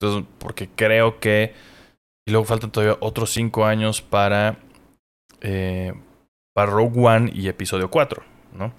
Entonces, 0.00 0.28
porque 0.38 0.68
creo 0.68 1.20
que. 1.20 1.54
Y 2.26 2.32
luego 2.32 2.44
faltan 2.44 2.70
todavía 2.70 2.96
otros 3.00 3.30
cinco 3.30 3.64
años 3.64 4.02
para. 4.02 4.58
Eh, 5.40 5.92
para 6.54 6.72
Rogue 6.72 7.00
One 7.04 7.30
y 7.34 7.48
episodio 7.48 7.90
4, 7.90 8.22
¿no? 8.54 8.72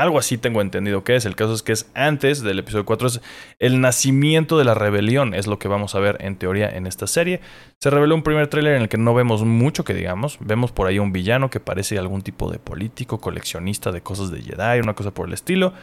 Algo 0.00 0.18
así 0.18 0.38
tengo 0.38 0.62
entendido 0.62 1.04
que 1.04 1.14
es. 1.14 1.26
El 1.26 1.36
caso 1.36 1.52
es 1.52 1.62
que 1.62 1.72
es 1.72 1.90
antes 1.92 2.40
del 2.40 2.58
episodio 2.58 2.86
4. 2.86 3.06
Es 3.06 3.20
el 3.58 3.82
nacimiento 3.82 4.56
de 4.56 4.64
la 4.64 4.72
rebelión. 4.72 5.34
Es 5.34 5.46
lo 5.46 5.58
que 5.58 5.68
vamos 5.68 5.94
a 5.94 5.98
ver 6.00 6.16
en 6.20 6.36
teoría 6.36 6.70
en 6.70 6.86
esta 6.86 7.06
serie. 7.06 7.42
Se 7.80 7.90
reveló 7.90 8.14
un 8.14 8.22
primer 8.22 8.46
tráiler 8.46 8.76
en 8.76 8.82
el 8.82 8.88
que 8.88 8.96
no 8.96 9.12
vemos 9.12 9.44
mucho 9.44 9.84
que 9.84 9.92
digamos. 9.92 10.38
Vemos 10.40 10.72
por 10.72 10.86
ahí 10.86 10.98
un 10.98 11.12
villano 11.12 11.50
que 11.50 11.60
parece 11.60 11.98
algún 11.98 12.22
tipo 12.22 12.50
de 12.50 12.58
político, 12.58 13.20
coleccionista 13.20 13.92
de 13.92 14.00
cosas 14.00 14.30
de 14.30 14.40
Jedi, 14.40 14.80
una 14.80 14.94
cosa 14.94 15.10
por 15.10 15.28
el 15.28 15.34
estilo. 15.34 15.74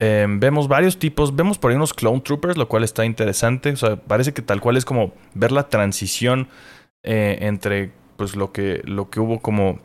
Em, 0.00 0.40
vemos 0.40 0.66
varios 0.66 0.98
tipos. 0.98 1.36
Vemos 1.36 1.56
por 1.56 1.70
ahí 1.70 1.76
unos 1.76 1.94
clone 1.94 2.22
troopers, 2.22 2.56
lo 2.56 2.66
cual 2.66 2.82
está 2.82 3.04
interesante. 3.04 3.70
O 3.70 3.76
sea, 3.76 3.94
parece 3.94 4.34
que 4.34 4.42
tal 4.42 4.60
cual 4.60 4.76
es 4.76 4.84
como 4.84 5.12
ver 5.34 5.52
la 5.52 5.68
transición 5.68 6.48
eh, 7.04 7.38
entre 7.42 7.92
pues 8.16 8.34
lo 8.34 8.50
que, 8.50 8.82
lo 8.86 9.08
que 9.08 9.20
hubo 9.20 9.38
como 9.38 9.78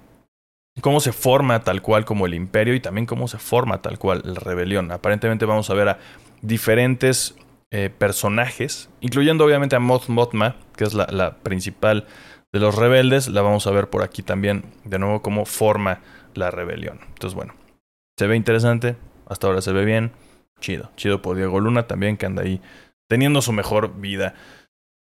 cómo 0.82 1.00
se 1.00 1.12
forma 1.12 1.64
tal 1.64 1.82
cual 1.82 2.06
como 2.06 2.26
el 2.26 2.34
imperio 2.34 2.74
y 2.74 2.80
también 2.80 3.06
cómo 3.06 3.28
se 3.28 3.38
forma 3.38 3.82
tal 3.82 3.98
cual 3.98 4.22
la 4.24 4.40
rebelión. 4.40 4.92
Aparentemente 4.92 5.46
vamos 5.46 5.70
a 5.70 5.74
ver 5.74 5.90
a 5.90 6.00
diferentes 6.42 7.36
eh, 7.72 7.90
personajes, 7.90 8.90
incluyendo 9.02 9.46
obviamente 9.46 9.76
a 9.76 9.80
Moth 9.80 10.08
Mothma, 10.08 10.56
que 10.76 10.84
es 10.84 10.94
la, 10.94 11.38
principal 11.44 12.06
de 12.54 12.60
los 12.60 12.76
rebeldes. 12.76 13.28
La 13.28 13.42
vamos 13.42 13.68
a 13.68 13.72
ver 13.72 13.90
por 13.90 14.04
aquí 14.04 14.22
también, 14.22 14.66
de 14.84 15.00
nuevo, 15.00 15.22
cómo 15.22 15.46
forma 15.46 16.02
la 16.36 16.52
rebelión. 16.52 17.00
Entonces, 17.08 17.36
bueno, 17.36 17.54
se 18.18 18.28
ve 18.28 18.36
interesante. 18.36 18.96
hasta 19.28 19.48
ahora 19.48 19.62
se 19.62 19.74
ve 19.74 19.86
bien. 19.86 20.12
Chido, 20.60 20.92
chido 20.96 21.22
por 21.22 21.36
Diego 21.36 21.60
Luna 21.60 21.88
también, 21.88 22.18
que 22.18 22.26
anda 22.26 22.44
ahí 22.44 22.62
teniendo 23.10 23.42
su 23.42 23.52
mejor 23.52 24.00
vida. 24.00 24.36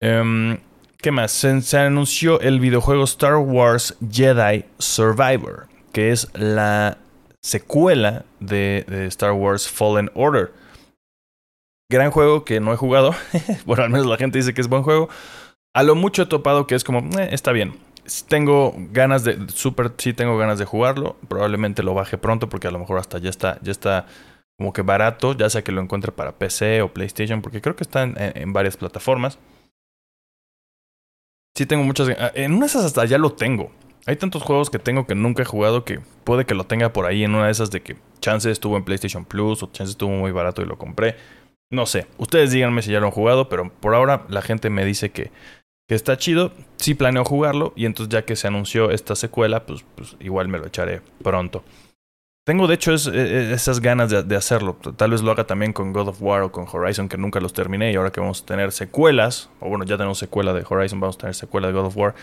Em, 0.01 0.59
¿Qué 1.03 1.11
más? 1.11 1.33
Se, 1.33 1.79
anunció 1.79 2.41
el 2.41 2.61
videojuego 2.61 3.03
Star 3.03 3.35
Wars 3.35 3.97
Jedi 4.09 4.67
Survivor, 4.79 5.67
que 5.91 6.13
es 6.13 6.29
la 6.33 6.97
secuela 7.43 8.25
de, 8.39 8.85
Star 9.09 9.33
Wars 9.33 9.69
Fallen 9.69 10.13
Order. 10.15 10.53
Gran 11.91 12.13
juego 12.13 12.45
que 12.45 12.61
no 12.61 12.73
he 12.73 12.77
jugado. 12.77 13.17
bueno, 13.67 13.83
al 13.83 13.91
menos 13.91 14.07
la 14.07 14.17
gente 14.17 14.39
dice 14.39 14.55
que 14.55 14.61
es 14.61 14.69
buen 14.69 14.85
juego. 14.85 15.09
A 15.75 15.83
lo 15.83 15.97
mucho 15.97 16.23
he 16.23 16.27
topado 16.27 16.69
que 16.69 16.77
es 16.77 16.85
como, 16.85 17.01
eh, 17.19 17.31
está 17.33 17.51
bien. 17.51 17.75
Tengo 18.29 18.73
ganas 18.93 19.25
de, 19.25 19.49
super, 19.49 19.91
sí 19.99 20.13
tengo 20.13 20.39
ganas 20.39 20.61
de 20.61 20.67
jugarlo. 20.67 21.17
Probablemente 21.27 21.83
lo 21.83 21.95
baje 21.95 22.17
pronto 22.17 22.49
porque 22.49 22.69
a 22.69 22.71
lo 22.71 22.79
mejor 22.79 23.01
hasta 23.01 23.19
ya 23.19 23.31
está, 23.31 23.59
ya 23.61 23.73
está 23.73 24.07
como 24.57 24.73
que 24.73 24.83
barato, 24.83 25.37
ya 25.37 25.51
sea 25.51 25.65
que 25.65 25.73
lo 25.73 25.81
encuentre 25.81 26.13
para 26.13 26.31
PC 26.31 26.81
o 26.83 26.93
PlayStation, 26.93 27.43
porque 27.43 27.61
creo 27.61 27.75
que 27.75 27.83
está 27.83 28.05
en 28.05 28.53
varias 28.53 28.77
plataformas. 28.77 29.41
Sí 31.63 31.67
tengo 31.67 31.85
muchas... 31.85 32.09
Ah, 32.19 32.33
en 32.35 32.55
una 32.55 32.63
de 32.63 32.67
esas 32.67 32.85
hasta 32.85 33.05
ya 33.05 33.19
lo 33.19 33.31
tengo. 33.35 33.71
Hay 34.07 34.17
tantos 34.17 34.43
juegos 34.43 34.69
que 34.69 34.81
tengo 34.81 35.07
que 35.07 35.15
nunca 35.15 35.43
he 35.43 35.45
jugado 35.45 35.85
que 35.85 36.01
puede 36.25 36.45
que 36.45 36.57
lo 36.57 36.65
tenga 36.65 36.93
por 36.93 37.07
ahí 37.07 37.23
en 37.23 37.37
una 37.37 37.47
de 37.47 37.53
esas 37.53 37.71
de 37.71 37.83
que 37.83 37.97
chance 38.19 38.51
estuvo 38.51 38.77
en 38.77 38.83
PlayStation 38.83 39.25
Plus 39.25 39.63
o 39.63 39.71
chance 39.71 39.93
estuvo 39.93 40.11
muy 40.11 40.33
barato 40.33 40.61
y 40.61 40.65
lo 40.65 40.77
compré. 40.77 41.15
No 41.71 41.87
sé, 41.87 42.09
ustedes 42.19 42.51
díganme 42.51 42.83
si 42.83 42.91
ya 42.91 42.99
lo 42.99 43.07
han 43.07 43.13
jugado, 43.13 43.49
pero 43.49 43.73
por 43.79 43.95
ahora 43.95 44.27
la 44.29 44.43
gente 44.43 44.71
me 44.71 44.85
dice 44.85 45.13
que, 45.13 45.31
que 45.87 45.95
está 45.95 46.17
chido. 46.17 46.51
Sí 46.79 46.95
planeo 46.95 47.25
jugarlo 47.25 47.73
y 47.77 47.87
entonces 47.87 48.13
ya 48.13 48.25
que 48.25 48.35
se 48.35 48.49
anunció 48.49 48.91
esta 48.91 49.15
secuela, 49.15 49.65
pues, 49.65 49.85
pues 49.95 50.17
igual 50.19 50.49
me 50.49 50.59
lo 50.59 50.67
echaré 50.67 51.01
pronto. 51.23 51.63
Tengo 52.45 52.67
de 52.67 52.75
hecho 52.75 52.93
e, 52.93 52.97
e, 53.15 53.53
esas 53.53 53.81
ganas 53.81 54.11
de, 54.11 54.37
hacerlo. 54.37 54.77
Tal 54.97 55.13
vez 55.13 55.23
lo 55.23 55.31
haga 55.31 55.45
también 55.45 55.73
con 55.73 55.93
God 55.93 56.09
of 56.09 56.21
War 56.21 56.43
o 56.43 56.51
con 56.51 56.67
Horizon, 56.71 57.09
que 57.09 57.17
nunca 57.17 57.39
los 57.41 57.53
terminé. 57.53 57.93
Y 57.93 57.97
ahora 57.97 58.11
que 58.11 58.21
vamos 58.21 58.43
a 58.43 58.47
tener 58.47 58.73
secuelas, 58.73 59.49
o 59.61 59.69
bueno, 59.69 59.85
ya 59.85 59.97
tenemos 59.97 60.19
secuela 60.19 60.53
de 60.53 60.65
Horizon, 60.69 60.99
vamos 60.99 61.17
a 61.17 61.21
tener 61.21 61.35
secuela 61.37 61.69
de 61.69 61.75
God 61.75 61.87
of 61.87 61.97
War, 61.97 62.15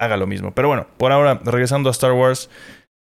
haga 0.00 0.16
lo 0.16 0.26
mismo. 0.26 0.54
Pero 0.54 0.68
bueno, 0.68 0.86
por 0.96 1.12
ahora, 1.12 1.38
regresando 1.44 1.90
a 1.90 1.92
Star 1.92 2.12
Wars, 2.12 2.48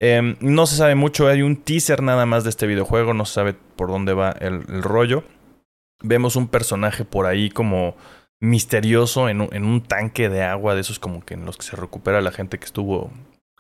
em, 0.01 0.37
no 0.41 0.67
se 0.67 0.77
sabe 0.77 0.95
mucho. 0.95 1.27
Hay 1.27 1.43
un 1.43 1.57
teaser 1.57 2.01
nada 2.01 2.27
más 2.27 2.45
de 2.45 2.51
este 2.51 2.69
videojuego, 2.69 3.13
no 3.13 3.25
se 3.25 3.35
sabe 3.35 3.55
por 3.55 3.89
dónde 3.89 4.15
va 4.15 4.31
el, 4.31 4.63
rollo. 4.83 5.25
Vemos 6.01 6.37
un 6.37 6.47
personaje 6.47 7.05
por 7.05 7.27
ahí 7.27 7.51
como 7.51 7.97
misterioso 8.41 9.29
en 9.29 9.41
un, 9.41 9.49
en 9.53 9.65
un 9.65 9.83
tanque 9.83 10.29
de 10.29 10.43
agua, 10.43 10.77
de 10.77 10.83
esos 10.83 11.01
como 11.01 11.25
que 11.25 11.35
en 11.35 11.45
los 11.45 11.57
que 11.57 11.65
se 11.65 11.77
recupera 11.77 12.21
la 12.21 12.33
gente 12.33 12.59
que 12.59 12.65
estuvo 12.65 13.11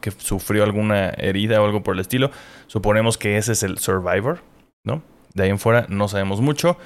que 0.02 0.10
sufrió 0.10 0.64
alguna 0.64 1.08
herida 1.16 1.62
o 1.62 1.64
algo 1.64 1.82
por 1.82 1.94
el 1.94 2.00
estilo. 2.00 2.30
Suponemos 2.66 3.16
que 3.16 3.38
ese 3.38 3.52
es 3.52 3.62
el 3.62 3.78
Survivor, 3.78 4.40
¿no? 4.84 5.02
De 5.32 5.44
ahí 5.44 5.50
en 5.50 5.58
fuera 5.58 5.86
no 5.88 6.08
sabemos 6.08 6.42
mucho, 6.42 6.76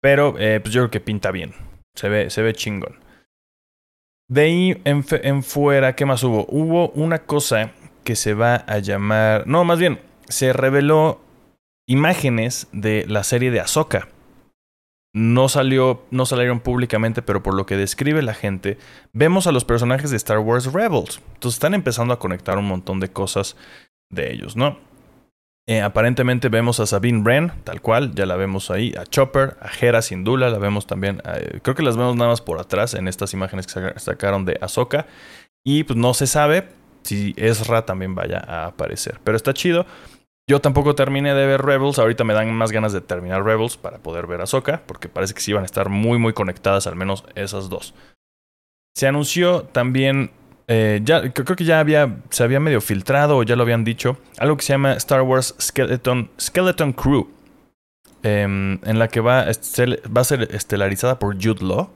pero 0.00 0.36
eh, 0.38 0.60
pues 0.60 0.72
yo 0.72 0.80
creo 0.80 0.90
que 0.90 1.00
pinta 1.00 1.30
bien. 1.30 1.52
Se 1.94 2.08
ve, 2.08 2.30
se 2.30 2.40
ve 2.40 2.54
chingón. 2.54 2.98
De 4.28 4.42
ahí 4.42 4.80
en, 4.84 5.04
en, 5.10 5.42
fuera, 5.42 5.94
¿qué 5.96 6.06
más 6.06 6.22
hubo? 6.22 6.46
Hubo 6.48 6.88
una 6.90 7.18
cosa 7.18 7.72
que 8.04 8.16
se 8.16 8.32
va 8.32 8.54
a 8.54 8.78
llamar. 8.78 9.46
No, 9.46 9.64
más 9.64 9.78
bien, 9.78 10.00
se 10.28 10.52
reveló 10.52 11.20
imágenes 11.86 12.68
de 12.72 13.04
la 13.08 13.24
serie 13.24 13.50
de 13.50 13.60
Ahsoka. 13.60 14.08
No 15.12 15.48
salió, 15.48 16.04
no 16.10 16.24
salieron 16.24 16.60
públicamente, 16.60 17.20
pero 17.22 17.42
por 17.42 17.54
lo 17.54 17.66
que 17.66 17.76
describe 17.76 18.22
la 18.22 18.34
gente, 18.34 18.78
vemos 19.12 19.46
a 19.46 19.52
los 19.52 19.64
personajes 19.64 20.10
de 20.10 20.16
Star 20.16 20.38
Wars 20.38 20.72
Rebels. 20.72 21.20
Entonces 21.34 21.56
están 21.56 21.74
empezando 21.74 22.14
a 22.14 22.18
conectar 22.18 22.58
un 22.58 22.66
montón 22.66 23.00
de 23.00 23.08
cosas 23.08 23.56
de 24.10 24.32
ellos, 24.32 24.56
¿no? 24.56 24.78
Eh, 25.66 25.82
aparentemente 25.82 26.48
vemos 26.48 26.80
a 26.80 26.86
Sabine 26.86 27.22
Wren, 27.22 27.52
tal 27.64 27.80
cual, 27.80 28.14
ya 28.14 28.26
la 28.26 28.36
vemos 28.36 28.70
ahí, 28.70 28.92
a 28.98 29.04
Chopper, 29.04 29.56
a 29.60 29.70
Hera 29.80 30.02
sin 30.02 30.24
duda, 30.24 30.48
la 30.48 30.58
vemos 30.58 30.86
también, 30.86 31.22
eh, 31.24 31.60
creo 31.62 31.76
que 31.76 31.82
las 31.82 31.96
vemos 31.96 32.16
nada 32.16 32.30
más 32.30 32.40
por 32.40 32.58
atrás 32.58 32.94
en 32.94 33.06
estas 33.06 33.34
imágenes 33.34 33.66
que 33.66 33.92
sacaron 34.00 34.44
de 34.44 34.58
Ahsoka. 34.60 35.06
Y 35.64 35.84
pues 35.84 35.96
no 35.96 36.14
se 36.14 36.26
sabe 36.26 36.68
si 37.02 37.34
Ezra 37.36 37.84
también 37.86 38.14
vaya 38.14 38.38
a 38.38 38.66
aparecer. 38.66 39.20
Pero 39.22 39.36
está 39.36 39.54
chido. 39.54 39.86
Yo 40.50 40.60
tampoco 40.60 40.96
terminé 40.96 41.32
de 41.32 41.46
ver 41.46 41.62
Rebels. 41.62 42.00
Ahorita 42.00 42.24
me 42.24 42.34
dan 42.34 42.52
más 42.52 42.72
ganas 42.72 42.92
de 42.92 43.00
terminar 43.00 43.44
Rebels 43.44 43.76
para 43.76 43.98
poder 43.98 44.26
ver 44.26 44.40
a 44.40 44.42
Ahsoka, 44.42 44.82
porque 44.84 45.08
parece 45.08 45.32
que 45.32 45.40
sí 45.40 45.52
van 45.52 45.62
a 45.62 45.66
estar 45.66 45.90
muy, 45.90 46.18
muy 46.18 46.32
conectadas, 46.32 46.88
al 46.88 46.96
menos 46.96 47.24
esas 47.36 47.68
dos. 47.68 47.94
Se 48.96 49.06
anunció 49.06 49.62
también. 49.62 50.32
Eh, 50.66 51.04
creo 51.04 51.54
que 51.54 51.64
ya 51.64 51.78
había, 51.78 52.16
se 52.30 52.42
había 52.42 52.58
medio 52.58 52.80
filtrado 52.80 53.36
o 53.36 53.44
ya 53.44 53.54
lo 53.54 53.62
habían 53.62 53.84
dicho. 53.84 54.18
Algo 54.38 54.56
que 54.56 54.64
se 54.64 54.72
llama 54.72 54.94
Star 54.94 55.22
Wars 55.22 55.54
Skeleton, 55.60 56.28
Skeleton 56.40 56.94
Crew. 56.94 57.28
Em, 58.24 58.80
en 58.82 58.98
la 58.98 59.06
que 59.06 59.20
va, 59.20 59.44
va 59.44 60.20
a 60.20 60.24
ser 60.24 60.48
estelarizada 60.52 61.20
por 61.20 61.36
Jude 61.36 61.64
Law. 61.64 61.90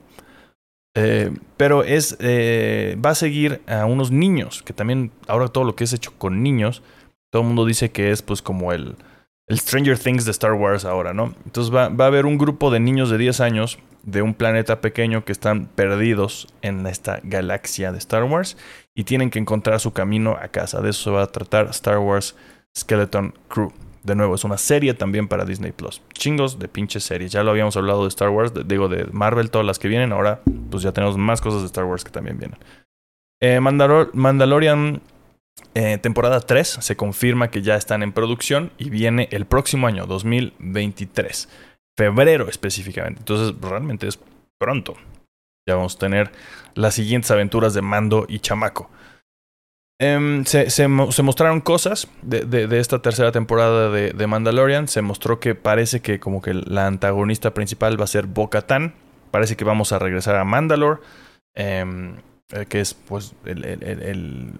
Eh, 0.95 1.29
pero 1.57 1.83
es 1.83 2.15
eh, 2.21 2.97
va 3.05 3.09
a 3.09 3.15
seguir 3.15 3.61
a 3.67 3.85
unos 3.85 4.11
niños, 4.11 4.63
que 4.63 4.71
también 4.71 5.11
ahora 5.27 5.49
todo 5.49 5.65
lo 5.65 5.75
que 5.75 5.83
es 5.83 5.91
hecho 5.91 6.13
con 6.17 6.41
niños 6.41 6.83
todo 7.35 7.41
el 7.41 7.47
mundo 7.47 7.65
dice 7.65 7.91
que 7.91 8.11
es 8.11 8.21
pues 8.21 8.41
como 8.41 8.71
el, 8.71 8.95
el 9.47 9.59
Stranger 9.59 9.99
Things 9.99 10.23
de 10.23 10.31
Star 10.31 10.53
Wars 10.53 10.85
ahora, 10.85 11.13
¿no? 11.13 11.35
Entonces 11.43 11.75
va, 11.75 11.87
a 11.87 12.07
haber 12.07 12.25
un 12.25 12.37
grupo 12.37 12.71
de 12.71 12.79
niños 12.79 13.09
de 13.09 13.17
10 13.17 13.41
años 13.41 13.77
de 14.03 14.21
un 14.21 14.33
planeta 14.33 14.79
pequeño 14.79 15.25
que 15.25 15.33
están 15.33 15.65
perdidos 15.65 16.47
en 16.61 16.87
esta 16.87 17.19
galaxia 17.23 17.91
de 17.91 17.97
Star 17.97 18.23
Wars 18.23 18.55
y 18.95 19.03
tienen 19.03 19.31
que 19.31 19.39
encontrar 19.39 19.81
su 19.81 19.91
camino 19.91 20.37
a 20.41 20.47
casa. 20.47 20.79
De 20.79 20.91
eso 20.91 21.03
se 21.03 21.09
va 21.09 21.23
a 21.23 21.27
tratar 21.27 21.65
Star 21.71 21.97
Wars 21.97 22.37
Skeleton 22.73 23.33
Crew. 23.49 23.73
De 24.03 24.15
nuevo, 24.15 24.35
es 24.35 24.45
una 24.45 24.57
serie 24.57 24.93
también 24.93 25.27
para 25.27 25.43
Disney 25.43 25.73
Plus. 25.73 26.01
Chingos 26.13 26.57
de 26.57 26.69
pinches 26.69 27.03
series. 27.03 27.33
Ya 27.33 27.43
lo 27.43 27.51
habíamos 27.51 27.75
hablado 27.75 28.03
de 28.03 28.07
Star 28.07 28.29
Wars, 28.29 28.53
digo 28.65 28.87
de 28.87 29.09
Marvel, 29.11 29.51
todas 29.51 29.67
las 29.67 29.77
que 29.77 29.89
vienen. 29.89 30.13
Ahora, 30.13 30.39
pues 30.71 30.83
ya 30.83 30.93
tenemos 30.93 31.17
más 31.17 31.41
cosas 31.41 31.63
de 31.63 31.65
Star 31.65 31.83
Wars 31.83 32.05
que 32.05 32.11
también 32.11 32.37
vienen. 32.37 32.57
Eh, 33.41 33.59
Mandalorian 33.59 35.01
eh, 35.73 35.97
temporada 35.97 36.39
3 36.39 36.67
se 36.67 36.95
confirma 36.95 37.49
que 37.49 37.61
ya 37.61 37.75
están 37.75 38.01
en 38.01 38.13
producción 38.13 38.71
y 38.77 38.89
viene 38.89 39.27
el 39.31 39.45
próximo 39.45 39.87
año, 39.87 40.05
2023. 40.05 41.49
Febrero 41.97 42.47
específicamente. 42.47 43.19
Entonces 43.19 43.53
realmente 43.61 44.07
es 44.07 44.17
pronto. 44.57 44.95
Ya 45.67 45.75
vamos 45.75 45.95
a 45.95 45.99
tener 45.99 46.31
las 46.75 46.93
siguientes 46.93 47.29
aventuras 47.31 47.73
de 47.73 47.81
Mando 47.81 48.25
y 48.29 48.39
Chamaco. 48.39 48.89
Em, 49.99 50.45
se, 50.45 50.87
mostraron 50.87 51.61
cosas 51.61 52.07
de, 52.21 52.67
esta 52.79 53.01
tercera 53.01 53.33
temporada 53.33 53.89
de, 53.89 54.27
Mandalorian. 54.27 54.87
Se 54.87 55.01
mostró 55.01 55.41
que 55.41 55.55
parece 55.55 56.01
que 56.01 56.21
como 56.21 56.41
que 56.41 56.53
la 56.53 56.87
antagonista 56.87 57.53
principal 57.53 57.99
va 57.99 58.05
a 58.05 58.07
ser 58.07 58.27
Bo-Katan. 58.27 58.93
Parece 59.31 59.57
que 59.57 59.65
vamos 59.65 59.91
a 59.91 59.99
regresar 59.99 60.35
a 60.35 60.45
Mandalore. 60.45 61.01
Em, 61.53 62.17
eh, 62.51 62.65
que 62.67 62.79
es 62.79 62.93
pues 62.93 63.33
el 63.45 64.53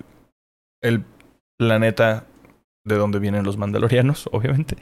planeta 1.57 2.25
de 2.85 2.95
donde 2.95 3.19
vienen 3.19 3.43
los 3.43 3.57
mandalorianos, 3.57 4.29
obviamente. 4.31 4.77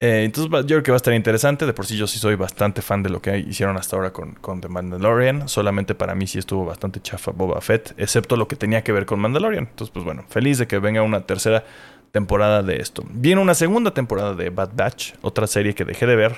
Eh, 0.00 0.24
entonces 0.24 0.50
yo 0.50 0.66
creo 0.66 0.82
que 0.82 0.90
va 0.90 0.96
a 0.96 0.98
estar 0.98 1.14
interesante. 1.14 1.66
De 1.66 1.72
por 1.72 1.86
sí 1.86 1.96
yo 1.96 2.06
sí 2.06 2.18
soy 2.18 2.34
bastante 2.34 2.82
fan 2.82 3.02
de 3.02 3.10
lo 3.10 3.22
que 3.22 3.38
hicieron 3.38 3.76
hasta 3.76 3.96
ahora 3.96 4.12
con, 4.12 4.34
con 4.34 4.60
The 4.60 4.68
Mandalorian. 4.68 5.48
Solamente 5.48 5.94
para 5.94 6.14
mí 6.14 6.26
sí 6.26 6.38
estuvo 6.38 6.64
bastante 6.64 7.00
chafa 7.00 7.30
Boba 7.30 7.60
Fett, 7.60 7.94
excepto 7.96 8.36
lo 8.36 8.48
que 8.48 8.56
tenía 8.56 8.82
que 8.82 8.92
ver 8.92 9.06
con 9.06 9.20
Mandalorian. 9.20 9.68
Entonces 9.70 9.92
pues 9.92 10.04
bueno, 10.04 10.24
feliz 10.28 10.58
de 10.58 10.66
que 10.66 10.78
venga 10.78 11.02
una 11.02 11.26
tercera 11.26 11.64
temporada 12.10 12.62
de 12.62 12.76
esto. 12.76 13.02
Viene 13.10 13.40
una 13.40 13.54
segunda 13.54 13.92
temporada 13.92 14.34
de 14.34 14.50
Bad 14.50 14.70
Batch, 14.74 15.14
otra 15.22 15.46
serie 15.46 15.74
que 15.74 15.84
dejé 15.84 16.06
de 16.06 16.16
ver. 16.16 16.36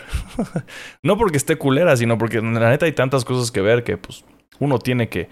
no 1.03 1.19
porque 1.19 1.37
esté 1.37 1.57
culera, 1.57 1.97
sino 1.97 2.17
porque 2.17 2.41
la 2.41 2.71
neta 2.71 2.87
hay 2.87 2.93
tantas 2.93 3.25
cosas 3.25 3.51
que 3.51 3.61
ver 3.61 3.85
que 3.85 3.99
pues 3.99 4.25
uno 4.59 4.79
tiene 4.79 5.09
que, 5.09 5.29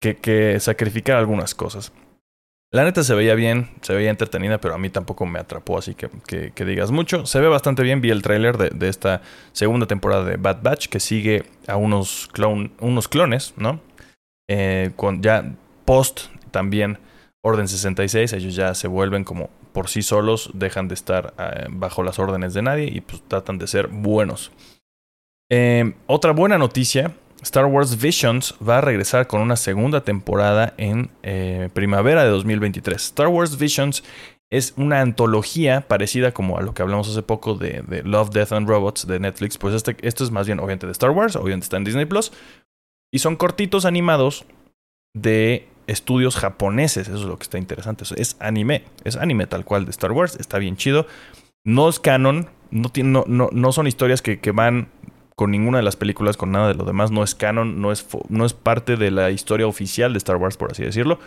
que, 0.00 0.16
que 0.16 0.60
sacrificar 0.60 1.16
algunas 1.16 1.54
cosas. 1.54 1.92
La 2.72 2.84
neta 2.84 3.02
se 3.02 3.14
veía 3.14 3.34
bien, 3.34 3.68
se 3.80 3.94
veía 3.94 4.10
entretenida, 4.10 4.60
pero 4.60 4.74
a 4.74 4.78
mí 4.78 4.90
tampoco 4.90 5.26
me 5.26 5.40
atrapó, 5.40 5.76
así 5.76 5.96
que, 5.96 6.08
que, 6.54 6.64
digas 6.64 6.92
mucho. 6.92 7.26
Se 7.26 7.40
ve 7.40 7.48
bastante 7.48 7.82
bien, 7.82 8.00
vi 8.00 8.10
el 8.10 8.22
tráiler 8.22 8.58
de, 8.58 8.88
esta 8.88 9.22
segunda 9.52 9.86
temporada 9.86 10.24
de 10.24 10.36
Bad 10.36 10.62
Batch, 10.62 10.86
que 10.86 11.00
sigue 11.00 11.44
a 11.66 11.76
unos, 11.76 12.28
unos 12.78 13.08
clones, 13.08 13.54
¿no? 13.56 13.80
Eh, 14.48 14.92
con 14.94 15.20
ya 15.20 15.52
post 15.84 16.26
también 16.52 16.98
Orden 17.42 17.66
66, 17.66 18.34
ellos 18.34 18.54
ya 18.54 18.74
se 18.74 18.86
vuelven 18.86 19.24
como 19.24 19.48
por 19.72 19.88
sí 19.88 20.02
solos, 20.02 20.50
dejan 20.54 20.88
de 20.88 20.94
estar 20.94 21.34
eh, 21.38 21.66
bajo 21.70 22.02
las 22.02 22.18
órdenes 22.18 22.54
de 22.54 22.62
nadie 22.62 22.90
y 22.92 23.00
pues 23.00 23.22
tratan 23.26 23.58
de 23.58 23.66
ser 23.66 23.88
buenos. 23.88 24.52
Eh, 25.50 25.94
otra 26.06 26.32
buena 26.32 26.58
noticia 26.58 27.14
Star 27.42 27.66
Wars 27.66 28.00
Visions 28.00 28.54
va 28.66 28.78
a 28.78 28.80
regresar 28.80 29.26
con 29.26 29.40
una 29.40 29.56
segunda 29.56 30.02
temporada 30.02 30.74
en 30.76 31.10
eh, 31.22 31.68
primavera 31.72 32.24
de 32.24 32.30
2023. 32.30 33.02
Star 33.02 33.28
Wars 33.28 33.58
Visions 33.58 34.02
es 34.50 34.74
una 34.76 35.00
antología 35.00 35.82
parecida 35.82 36.32
como 36.32 36.58
a 36.58 36.62
lo 36.62 36.74
que 36.74 36.82
hablamos 36.82 37.08
hace 37.08 37.22
poco 37.22 37.54
de, 37.54 38.02
Love, 38.04 38.30
Death 38.30 38.52
and 38.52 38.68
Robots 38.68 39.06
de 39.06 39.20
Netflix. 39.20 39.56
Pues 39.56 39.74
este, 39.74 39.96
esto 40.02 40.24
es 40.24 40.30
más 40.30 40.46
bien 40.46 40.58
obviamente 40.58 40.86
de 40.86 40.92
Star 40.92 41.10
Wars, 41.10 41.36
obviamente 41.36 41.64
está 41.64 41.76
en 41.76 41.84
Disney 41.84 42.04
Plus. 42.04 42.32
Y 43.12 43.20
son 43.20 43.36
cortitos 43.36 43.84
animados 43.84 44.44
de 45.14 45.68
estudios 45.86 46.36
japoneses. 46.36 47.08
Eso 47.08 47.18
es 47.18 47.24
lo 47.24 47.38
que 47.38 47.44
está 47.44 47.58
interesante. 47.58 48.04
es 48.16 48.36
anime. 48.38 48.84
Es 49.04 49.16
anime 49.16 49.46
tal 49.46 49.64
cual 49.64 49.84
de 49.84 49.90
Star 49.90 50.12
Wars. 50.12 50.36
Está 50.36 50.58
bien 50.58 50.76
chido. 50.76 51.06
No 51.64 51.88
es 51.88 51.98
canon. 51.98 52.48
No, 52.70 52.92
no, 53.02 53.24
no, 53.26 53.48
no 53.52 53.72
son 53.72 53.88
historias 53.88 54.22
que, 54.22 54.38
que 54.38 54.52
van 54.52 54.88
con 55.40 55.52
ninguna 55.52 55.78
de 55.78 55.82
las 55.82 55.96
películas, 55.96 56.36
con 56.36 56.52
nada 56.52 56.68
de 56.68 56.74
lo 56.74 56.84
demás. 56.84 57.10
No 57.10 57.22
es 57.22 57.34
canon, 57.34 57.80
no 57.80 57.92
es, 57.92 58.06
no 58.28 58.44
es 58.44 58.52
parte 58.52 58.98
de 58.98 59.10
la 59.10 59.30
historia 59.30 59.66
oficial 59.66 60.12
de 60.12 60.18
Star 60.18 60.36
Wars, 60.36 60.58
por 60.58 60.72
así 60.72 60.82
decirlo. 60.82 61.18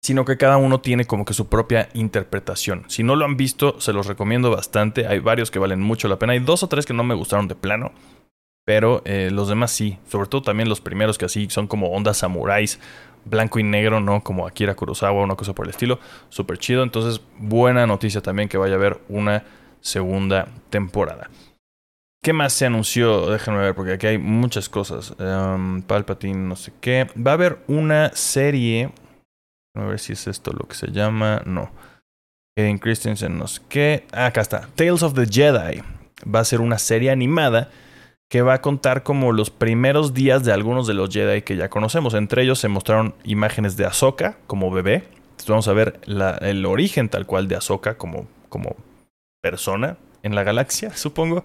Sino 0.00 0.24
que 0.24 0.36
cada 0.36 0.58
uno 0.58 0.80
tiene 0.80 1.04
como 1.04 1.24
que 1.24 1.34
su 1.34 1.48
propia 1.48 1.88
interpretación. 1.94 2.84
Si 2.86 3.02
no 3.02 3.16
lo 3.16 3.24
han 3.24 3.36
visto, 3.36 3.80
se 3.80 3.92
los 3.92 4.06
recomiendo 4.06 4.48
bastante. 4.52 5.08
Hay 5.08 5.18
varios 5.18 5.50
que 5.50 5.58
valen 5.58 5.80
mucho 5.80 6.06
la 6.06 6.20
pena. 6.20 6.34
Hay 6.34 6.38
dos 6.38 6.62
o 6.62 6.68
tres 6.68 6.86
que 6.86 6.94
no 6.94 7.02
me 7.02 7.16
gustaron 7.16 7.48
de 7.48 7.56
plano. 7.56 7.90
Pero 8.64 9.02
eh, 9.06 9.30
los 9.32 9.48
demás 9.48 9.72
sí. 9.72 9.98
Sobre 10.06 10.28
todo 10.28 10.42
también 10.42 10.68
los 10.68 10.80
primeros 10.80 11.18
que 11.18 11.24
así 11.24 11.48
son 11.50 11.66
como 11.66 11.88
ondas 11.88 12.18
samuráis. 12.18 12.78
Blanco 13.24 13.58
y 13.58 13.64
negro, 13.64 13.98
¿no? 13.98 14.22
Como 14.22 14.46
Akira 14.46 14.76
Kurosawa, 14.76 15.24
una 15.24 15.34
cosa 15.34 15.52
por 15.52 15.66
el 15.66 15.70
estilo. 15.70 15.98
Súper 16.28 16.58
chido. 16.58 16.84
Entonces, 16.84 17.20
buena 17.40 17.88
noticia 17.88 18.20
también 18.20 18.48
que 18.48 18.56
vaya 18.56 18.74
a 18.74 18.76
haber 18.76 19.00
una 19.08 19.42
segunda 19.80 20.46
temporada. 20.70 21.28
¿Qué 22.24 22.32
más 22.32 22.54
se 22.54 22.64
anunció? 22.64 23.28
Déjenme 23.30 23.60
ver, 23.60 23.74
porque 23.74 23.92
aquí 23.92 24.06
hay 24.06 24.16
muchas 24.16 24.70
cosas. 24.70 25.14
Um, 25.18 25.82
Palpatine, 25.82 26.48
no 26.48 26.56
sé 26.56 26.72
qué. 26.80 27.06
Va 27.14 27.32
a 27.32 27.34
haber 27.34 27.58
una 27.66 28.12
serie. 28.14 28.90
A 29.76 29.84
ver 29.84 29.98
si 29.98 30.14
es 30.14 30.26
esto 30.26 30.50
lo 30.50 30.66
que 30.66 30.74
se 30.74 30.86
llama. 30.90 31.42
No. 31.44 31.70
En 32.56 32.78
Christensen, 32.78 33.36
no 33.36 33.46
sé 33.46 33.60
qué. 33.68 34.06
Ah, 34.10 34.24
acá 34.24 34.40
está. 34.40 34.70
Tales 34.74 35.02
of 35.02 35.12
the 35.12 35.26
Jedi. 35.26 35.82
Va 36.26 36.40
a 36.40 36.44
ser 36.46 36.62
una 36.62 36.78
serie 36.78 37.10
animada 37.10 37.68
que 38.30 38.40
va 38.40 38.54
a 38.54 38.62
contar 38.62 39.02
como 39.02 39.32
los 39.32 39.50
primeros 39.50 40.14
días 40.14 40.44
de 40.44 40.52
algunos 40.54 40.86
de 40.86 40.94
los 40.94 41.10
Jedi 41.10 41.42
que 41.42 41.56
ya 41.56 41.68
conocemos. 41.68 42.14
Entre 42.14 42.42
ellos 42.42 42.58
se 42.58 42.68
mostraron 42.68 43.14
imágenes 43.24 43.76
de 43.76 43.84
Ahsoka 43.84 44.38
como 44.46 44.70
bebé. 44.70 45.04
Entonces 45.32 45.48
vamos 45.50 45.68
a 45.68 45.74
ver 45.74 46.00
el 46.40 46.64
origen 46.64 47.10
tal 47.10 47.26
cual 47.26 47.48
de 47.48 47.56
Ahsoka 47.56 47.98
como, 47.98 48.26
como 48.48 48.76
persona 49.42 49.98
en 50.22 50.34
la 50.34 50.42
galaxia, 50.42 50.90
supongo. 50.96 51.44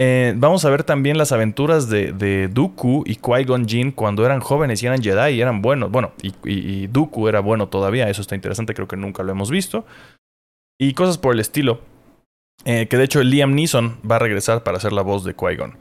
Eh, 0.00 0.32
vamos 0.36 0.64
a 0.64 0.70
ver 0.70 0.84
también 0.84 1.18
las 1.18 1.32
aventuras 1.32 1.88
de, 1.88 2.48
Dooku 2.48 3.02
y 3.04 3.16
Qui-Gon 3.16 3.66
Jinn 3.66 3.90
cuando 3.90 4.24
eran 4.24 4.40
jóvenes 4.40 4.80
y 4.82 4.86
eran 4.86 5.02
Jedi 5.02 5.34
y 5.34 5.40
eran 5.40 5.60
buenos. 5.60 5.90
Bueno, 5.90 6.12
y, 6.22 6.32
y, 6.44 6.86
Dooku 6.86 7.26
era 7.26 7.40
bueno 7.40 7.68
todavía, 7.68 8.08
eso 8.08 8.22
está 8.22 8.36
interesante, 8.36 8.74
creo 8.74 8.86
que 8.86 8.96
nunca 8.96 9.24
lo 9.24 9.32
hemos 9.32 9.50
visto. 9.50 9.84
Y 10.80 10.94
cosas 10.94 11.18
por 11.18 11.34
el 11.34 11.40
estilo. 11.40 11.80
Eh, 12.64 12.86
que 12.86 12.96
de 12.96 13.04
hecho 13.04 13.22
Liam 13.22 13.54
Neeson 13.54 13.98
va 14.08 14.16
a 14.16 14.20
regresar 14.20 14.62
para 14.62 14.76
hacer 14.76 14.92
la 14.92 15.02
voz 15.02 15.24
de 15.24 15.34
Qui-Gon. 15.34 15.76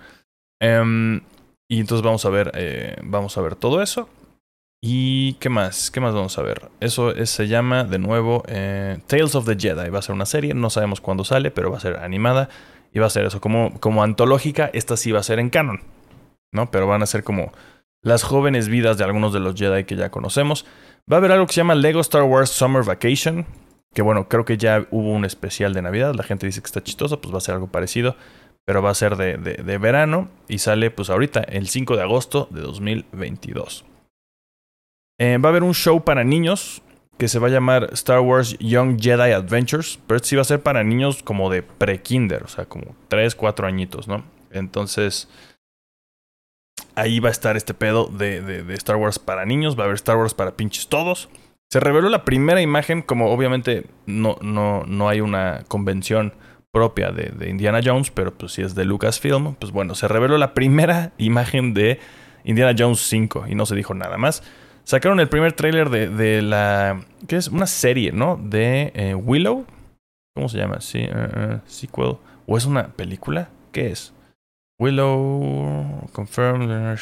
Em, 0.60 1.22
y 1.70 1.80
entonces 1.80 2.04
vamos 2.04 2.26
a 2.26 2.30
ver, 2.30 2.52
eh, 2.56 2.96
vamos 3.04 3.38
a 3.38 3.42
ver 3.42 3.56
todo 3.56 3.84
eso. 3.84 4.10
¿Y 4.82 5.34
qué 5.34 5.50
más? 5.50 5.92
¿Qué 5.92 6.00
más 6.00 6.14
vamos 6.14 6.38
a 6.38 6.44
ver? 6.44 6.70
Eso 6.80 7.14
se 7.26 7.48
llama 7.48 7.84
de 7.84 7.98
nuevo 7.98 8.44
Tales 9.08 9.34
of 9.34 9.46
the 9.46 9.56
Jedi. 9.56 9.90
Va 9.90 10.00
a 10.00 10.04
ser 10.04 10.14
una 10.14 10.28
serie, 10.28 10.54
no 10.54 10.70
sabemos 10.70 11.02
cuándo 11.02 11.26
sale, 11.26 11.50
pero 11.50 11.72
va 11.72 11.78
a 11.78 11.82
ser 11.82 11.98
animada 11.98 12.50
iba 12.94 13.06
a 13.06 13.10
ser 13.10 13.26
eso. 13.26 13.42
Como, 13.42 13.80
como 13.80 14.04
antológica, 14.04 14.70
esta 14.74 14.98
sí 14.98 15.12
va 15.12 15.20
a 15.20 15.24
ser 15.24 15.40
en 15.40 15.50
canon, 15.50 15.82
¿no? 16.54 16.72
Pero 16.72 16.88
van 16.88 17.04
a 17.04 17.08
ser 17.08 17.24
como 17.24 17.52
las 18.02 18.24
jóvenes 18.24 18.68
vidas 18.68 18.98
de 18.98 19.04
algunos 19.04 19.34
de 19.34 19.40
los 19.40 19.56
Jedi 19.56 19.84
que 19.84 19.96
ya 19.96 20.10
conocemos. 20.10 20.66
Va 21.12 21.18
a 21.18 21.20
haber 21.20 21.32
algo 21.32 21.48
que 21.48 21.54
se 21.54 21.62
llama 21.62 21.76
Lego 21.76 22.02
Star 22.02 22.24
Wars 22.24 22.50
Summer 22.50 22.84
Vacation. 22.84 23.46
Que 23.94 24.02
bueno, 24.02 24.28
creo 24.28 24.46
que 24.46 24.58
ya 24.58 24.86
hubo 24.92 25.12
un 25.12 25.26
especial 25.26 25.74
de 25.74 25.82
Navidad. 25.82 26.14
La 26.16 26.24
gente 26.24 26.46
dice 26.46 26.62
que 26.62 26.68
está 26.68 26.84
chistoso, 26.84 27.22
pues 27.22 27.34
va 27.34 27.38
a 27.38 27.42
ser 27.42 27.56
algo 27.56 27.68
parecido. 27.68 28.16
Pero 28.66 28.82
va 28.82 28.90
a 28.90 28.96
ser 28.96 29.16
de, 29.16 29.38
de, 29.38 29.78
verano 29.78 30.30
y 30.50 30.58
sale 30.58 30.92
pues 30.92 31.10
ahorita, 31.10 31.40
el 31.40 31.70
5 31.70 31.96
de 31.96 32.02
agosto 32.02 32.50
de 32.52 32.62
2022. 32.62 33.86
Eh, 35.20 35.38
va 35.38 35.48
a 35.48 35.52
haber 35.52 35.64
un 35.64 35.74
show 35.74 36.04
para 36.04 36.26
niños 36.26 36.82
que 37.18 37.28
se 37.28 37.40
va 37.40 37.48
a 37.48 37.52
llamar 37.52 37.90
Star 37.94 38.20
Wars 38.20 38.58
Young 38.60 39.00
Jedi 39.02 39.32
Adventures, 39.32 40.00
pero 40.08 40.18
este 40.18 40.30
sí 40.30 40.36
va 40.36 40.44
a 40.44 40.46
ser 40.46 40.62
para 40.62 40.84
niños 40.84 41.24
como 41.24 41.50
de 41.50 41.64
pre-kinder, 41.64 42.44
o 42.44 42.48
sea, 42.48 42.66
como 42.66 42.96
3, 43.08 43.36
4 43.36 43.68
añitos, 43.68 44.08
¿no? 44.08 44.24
Entonces, 44.52 45.28
ahí 46.96 47.20
va 47.20 47.30
a 47.30 47.32
estar 47.32 47.58
este 47.58 47.74
pedo 47.74 48.06
de, 48.06 48.42
de, 48.42 48.74
Star 48.76 48.98
Wars 48.98 49.20
para 49.20 49.46
niños, 49.46 49.78
va 49.78 49.84
a 49.84 49.86
haber 49.86 49.96
Star 49.96 50.18
Wars 50.18 50.34
para 50.34 50.56
pinches 50.56 50.88
todos. 50.88 51.30
Se 51.70 51.80
reveló 51.80 52.10
la 52.10 52.24
primera 52.24 52.62
imagen, 52.62 53.02
como 53.02 53.32
obviamente 53.32 53.86
no, 54.06 54.38
no, 54.42 54.84
no 54.86 55.10
hay 55.10 55.20
una 55.22 55.64
convención 55.68 56.34
propia 56.72 57.12
de, 57.12 57.32
de 57.32 57.50
Indiana 57.50 57.82
Jones, 57.84 58.12
pero 58.12 58.34
pues 58.34 58.54
si 58.54 58.62
es 58.62 58.76
de 58.76 58.86
Lucasfilm, 58.86 59.56
pues 59.56 59.72
bueno, 59.72 59.96
se 59.96 60.08
reveló 60.08 60.38
la 60.38 60.54
primera 60.54 61.12
imagen 61.18 61.74
de 61.74 62.00
Indiana 62.44 62.76
Jones 62.78 63.00
5 63.00 63.46
y 63.50 63.56
no 63.56 63.66
se 63.66 63.76
dijo 63.76 63.94
nada 63.94 64.18
más. 64.18 64.44
Sacaron 64.88 65.20
el 65.20 65.28
primer 65.28 65.52
tráiler 65.52 65.90
de, 65.90 66.08
de, 66.08 66.42
la... 66.42 67.04
¿Qué 67.28 67.36
es? 67.36 67.50
Una 67.50 67.68
serie, 67.68 68.14
¿no? 68.14 68.38
De 68.38 68.94
eh, 68.96 69.16
Willow. 69.16 69.66
¿Cómo 70.34 70.48
se 70.48 70.58
llama? 70.58 70.80
Sí, 70.80 71.04
uh, 71.04 71.60
sequel. 71.66 72.16
¿O 72.46 72.58
es 72.58 72.66
una 72.66 72.88
película? 72.88 73.50
¿Qué 73.74 73.88
es? 73.88 74.14
Willow... 74.80 76.08
Confirmed... 76.14 76.98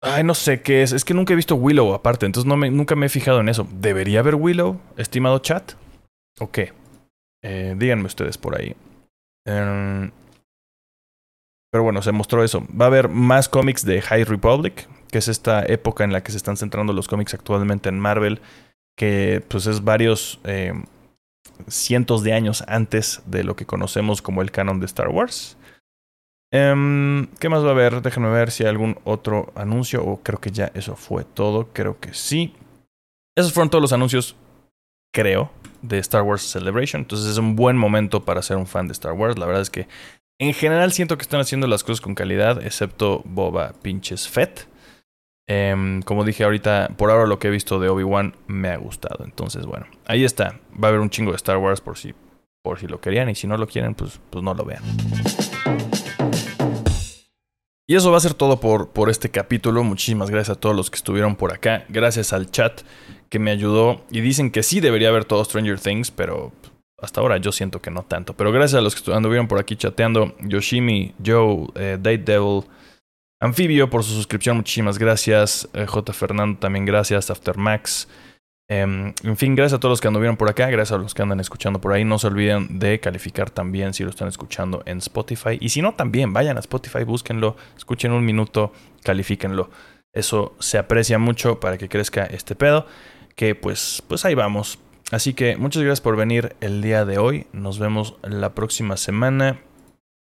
Ay, 0.00 0.24
no 0.24 0.32
sé 0.32 0.62
qué 0.62 0.82
es. 0.82 0.92
Es 0.92 1.04
que 1.04 1.12
nunca 1.12 1.34
he 1.34 1.36
visto 1.36 1.54
Willow 1.54 1.92
aparte, 1.92 2.24
entonces 2.24 2.50
nunca 2.50 2.96
me 2.96 3.04
he 3.04 3.10
fijado 3.10 3.40
en 3.40 3.50
eso. 3.50 3.68
¿Debería 3.70 4.20
haber 4.20 4.36
Willow, 4.36 4.80
estimado 4.96 5.40
chat? 5.40 5.72
¿O 6.40 6.50
qué? 6.50 6.72
Eh, 7.42 7.74
díganme 7.76 8.06
ustedes 8.06 8.38
por 8.38 8.58
ahí. 8.58 8.74
Em, 9.44 10.10
pero 11.76 11.84
bueno, 11.84 12.00
se 12.00 12.10
mostró 12.10 12.42
eso. 12.42 12.66
Va 12.68 12.86
a 12.86 12.88
haber 12.88 13.10
más 13.10 13.50
cómics 13.50 13.84
de 13.84 14.00
High 14.00 14.24
Republic 14.24 14.88
que 15.10 15.18
es 15.18 15.28
esta 15.28 15.62
época 15.62 16.04
en 16.04 16.12
la 16.14 16.22
que 16.22 16.30
se 16.30 16.38
están 16.38 16.56
centrando 16.56 16.94
los 16.94 17.06
cómics 17.06 17.34
actualmente 17.34 17.90
en 17.90 18.00
Marvel, 18.00 18.40
que 18.96 19.44
pues 19.46 19.66
es 19.66 19.84
varios 19.84 20.40
eh, 20.44 20.72
cientos 21.68 22.22
de 22.22 22.32
años 22.32 22.64
antes 22.66 23.20
de 23.26 23.44
lo 23.44 23.56
que 23.56 23.66
conocemos 23.66 24.22
como 24.22 24.40
el 24.40 24.50
canon 24.50 24.80
de 24.80 24.86
Star 24.86 25.08
Wars. 25.08 25.58
Em, 26.50 27.26
¿Qué 27.38 27.50
más 27.50 27.62
va 27.62 27.68
a 27.68 27.72
haber? 27.72 28.00
Déjenme 28.00 28.30
ver 28.30 28.50
si 28.50 28.62
hay 28.62 28.70
algún 28.70 28.98
otro 29.04 29.52
anuncio 29.54 30.02
o 30.02 30.22
creo 30.22 30.40
que 30.40 30.50
ya 30.50 30.70
eso 30.72 30.96
fue 30.96 31.24
todo, 31.24 31.68
creo 31.74 32.00
que 32.00 32.14
sí. 32.14 32.54
Esos 33.36 33.52
fueron 33.52 33.68
todos 33.68 33.82
los 33.82 33.92
anuncios, 33.92 34.34
creo, 35.12 35.50
de 35.82 35.98
Star 35.98 36.22
Wars 36.22 36.42
Celebration. 36.42 37.02
Entonces 37.02 37.28
es 37.28 37.36
un 37.36 37.54
buen 37.54 37.76
momento 37.76 38.24
para 38.24 38.40
ser 38.40 38.56
un 38.56 38.66
fan 38.66 38.88
de 38.88 38.92
Star 38.92 39.12
Wars. 39.12 39.38
La 39.38 39.44
verdad 39.44 39.60
es 39.60 39.68
que 39.68 39.88
en 40.38 40.52
general 40.52 40.92
siento 40.92 41.16
que 41.16 41.22
están 41.22 41.40
haciendo 41.40 41.66
las 41.66 41.82
cosas 41.82 42.00
con 42.00 42.14
calidad, 42.14 42.64
excepto 42.64 43.22
Boba 43.24 43.72
pinches 43.82 44.28
Fett. 44.28 44.68
Em, 45.48 46.02
como 46.02 46.24
dije 46.24 46.44
ahorita, 46.44 46.90
por 46.96 47.10
ahora 47.10 47.26
lo 47.26 47.38
que 47.38 47.48
he 47.48 47.50
visto 47.50 47.78
de 47.78 47.88
Obi-Wan 47.88 48.34
me 48.46 48.68
ha 48.68 48.76
gustado. 48.76 49.24
Entonces, 49.24 49.64
bueno, 49.64 49.86
ahí 50.06 50.24
está. 50.24 50.60
Va 50.72 50.88
a 50.88 50.90
haber 50.90 51.00
un 51.00 51.10
chingo 51.10 51.30
de 51.30 51.36
Star 51.36 51.56
Wars 51.56 51.80
por 51.80 51.96
si, 51.96 52.14
por 52.62 52.80
si 52.80 52.86
lo 52.86 53.00
querían. 53.00 53.28
Y 53.28 53.34
si 53.34 53.46
no 53.46 53.56
lo 53.56 53.66
quieren, 53.66 53.94
pues, 53.94 54.20
pues 54.30 54.42
no 54.42 54.52
lo 54.54 54.64
vean. 54.64 54.82
Y 57.88 57.94
eso 57.94 58.10
va 58.10 58.16
a 58.16 58.20
ser 58.20 58.34
todo 58.34 58.58
por, 58.58 58.90
por 58.90 59.08
este 59.08 59.30
capítulo. 59.30 59.84
Muchísimas 59.84 60.30
gracias 60.30 60.56
a 60.56 60.60
todos 60.60 60.74
los 60.74 60.90
que 60.90 60.96
estuvieron 60.96 61.36
por 61.36 61.52
acá. 61.52 61.84
Gracias 61.88 62.32
al 62.32 62.50
chat 62.50 62.82
que 63.30 63.38
me 63.38 63.52
ayudó. 63.52 64.04
Y 64.10 64.20
dicen 64.20 64.50
que 64.50 64.64
sí 64.64 64.80
debería 64.80 65.08
haber 65.08 65.24
todo 65.24 65.44
Stranger 65.44 65.78
Things, 65.78 66.10
pero 66.10 66.52
hasta 66.98 67.20
ahora 67.20 67.36
yo 67.38 67.52
siento 67.52 67.80
que 67.80 67.90
no 67.90 68.02
tanto. 68.02 68.34
Pero 68.34 68.52
gracias 68.52 68.78
a 68.78 68.82
los 68.82 68.94
que 68.94 69.12
anduvieron 69.12 69.48
por 69.48 69.58
aquí 69.58 69.76
chateando. 69.76 70.34
Yoshimi, 70.40 71.14
Joe, 71.24 71.68
eh, 71.74 71.98
Date 71.98 72.18
Devil. 72.18 72.64
Anfibio 73.40 73.90
por 73.90 74.02
su 74.02 74.14
suscripción, 74.14 74.56
muchísimas 74.56 74.98
gracias. 74.98 75.68
Eh, 75.74 75.86
J. 75.86 76.12
Fernando 76.12 76.58
también 76.58 76.86
gracias. 76.86 77.30
Aftermax. 77.30 78.08
Em, 78.68 79.14
en 79.22 79.36
fin, 79.36 79.54
gracias 79.54 79.76
a 79.76 79.80
todos 79.80 79.92
los 79.92 80.00
que 80.00 80.08
anduvieron 80.08 80.36
por 80.36 80.50
acá, 80.50 80.68
gracias 80.68 80.98
a 80.98 81.00
los 81.00 81.14
que 81.14 81.22
andan 81.22 81.38
escuchando 81.38 81.80
por 81.80 81.92
ahí. 81.92 82.04
No 82.04 82.18
se 82.18 82.26
olviden 82.26 82.78
de 82.78 82.98
calificar 82.98 83.50
también 83.50 83.94
si 83.94 84.02
lo 84.02 84.10
están 84.10 84.28
escuchando 84.28 84.82
en 84.86 84.98
Spotify. 84.98 85.56
Y 85.60 85.68
si 85.68 85.82
no, 85.82 85.94
también 85.94 86.32
vayan 86.32 86.56
a 86.56 86.60
Spotify, 86.60 87.04
búsquenlo, 87.04 87.56
escuchen 87.76 88.12
un 88.12 88.24
minuto, 88.24 88.72
califíquenlo. 89.04 89.70
Eso 90.12 90.56
se 90.58 90.78
aprecia 90.78 91.18
mucho 91.18 91.60
para 91.60 91.78
que 91.78 91.88
crezca 91.88 92.24
este 92.24 92.56
pedo. 92.56 92.86
Que 93.36 93.54
pues, 93.54 94.02
pues 94.08 94.24
ahí 94.24 94.34
vamos. 94.34 94.78
Así 95.12 95.34
que 95.34 95.56
muchas 95.56 95.82
gracias 95.82 96.00
por 96.00 96.16
venir 96.16 96.56
el 96.60 96.82
día 96.82 97.04
de 97.04 97.18
hoy. 97.18 97.46
Nos 97.52 97.78
vemos 97.78 98.16
la 98.22 98.54
próxima 98.54 98.96
semana. 98.96 99.60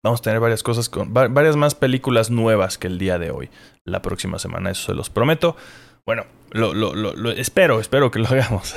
Vamos 0.03 0.21
a 0.21 0.23
tener 0.23 0.39
varias 0.39 0.63
cosas, 0.63 0.89
con 0.89 1.13
varias 1.13 1.55
más 1.55 1.75
películas 1.75 2.29
nuevas 2.29 2.77
que 2.77 2.87
el 2.87 2.99
día 2.99 3.17
de 3.17 3.31
hoy. 3.31 3.49
La 3.83 4.01
próxima 4.01 4.39
semana, 4.39 4.69
eso 4.69 4.85
se 4.85 4.93
los 4.93 5.09
prometo. 5.09 5.57
Bueno, 6.05 6.25
lo, 6.51 7.31
espero, 7.31 7.79
espero 7.79 8.09
que 8.11 8.19
lo 8.19 8.27
hagamos. 8.29 8.75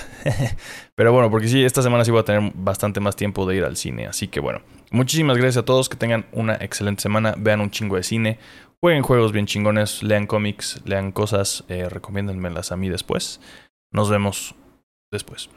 Pero 0.95 1.12
bueno, 1.12 1.30
porque 1.30 1.49
sí, 1.49 1.62
esta 1.62 1.82
semana 1.82 2.05
sí 2.05 2.11
voy 2.11 2.20
a 2.20 2.24
tener 2.24 2.53
bastante 2.55 3.01
más 3.01 3.14
tiempo 3.14 3.47
de 3.47 3.57
ir 3.57 3.64
al 3.64 3.76
cine. 3.76 4.07
Así 4.07 4.28
que 4.28 4.40
bueno, 4.40 4.62
muchísimas 4.90 5.36
gracias 5.36 5.59
a 5.59 5.64
todos, 5.64 5.88
que 5.88 5.97
tengan 5.97 6.26
una 6.32 6.55
excelente 6.57 7.03
semana, 7.03 7.34
vean 7.38 7.61
un 7.61 7.70
chingo 7.70 7.97
de 7.97 8.03
cine, 8.03 8.38
jueguen 8.80 9.03
juegos 9.03 9.32
bien 9.32 9.47
chingones, 9.47 10.03
lean 10.03 10.26
cómics, 10.26 10.80
lean 10.84 11.12
cosas, 11.12 11.64
eh, 11.68 11.88
recomiéndenmelas 11.88 12.72
a 12.72 12.76
mí 12.76 12.88
después. 12.88 13.40
Nos 13.93 14.11
vemos 14.11 14.55
después. 15.13 15.49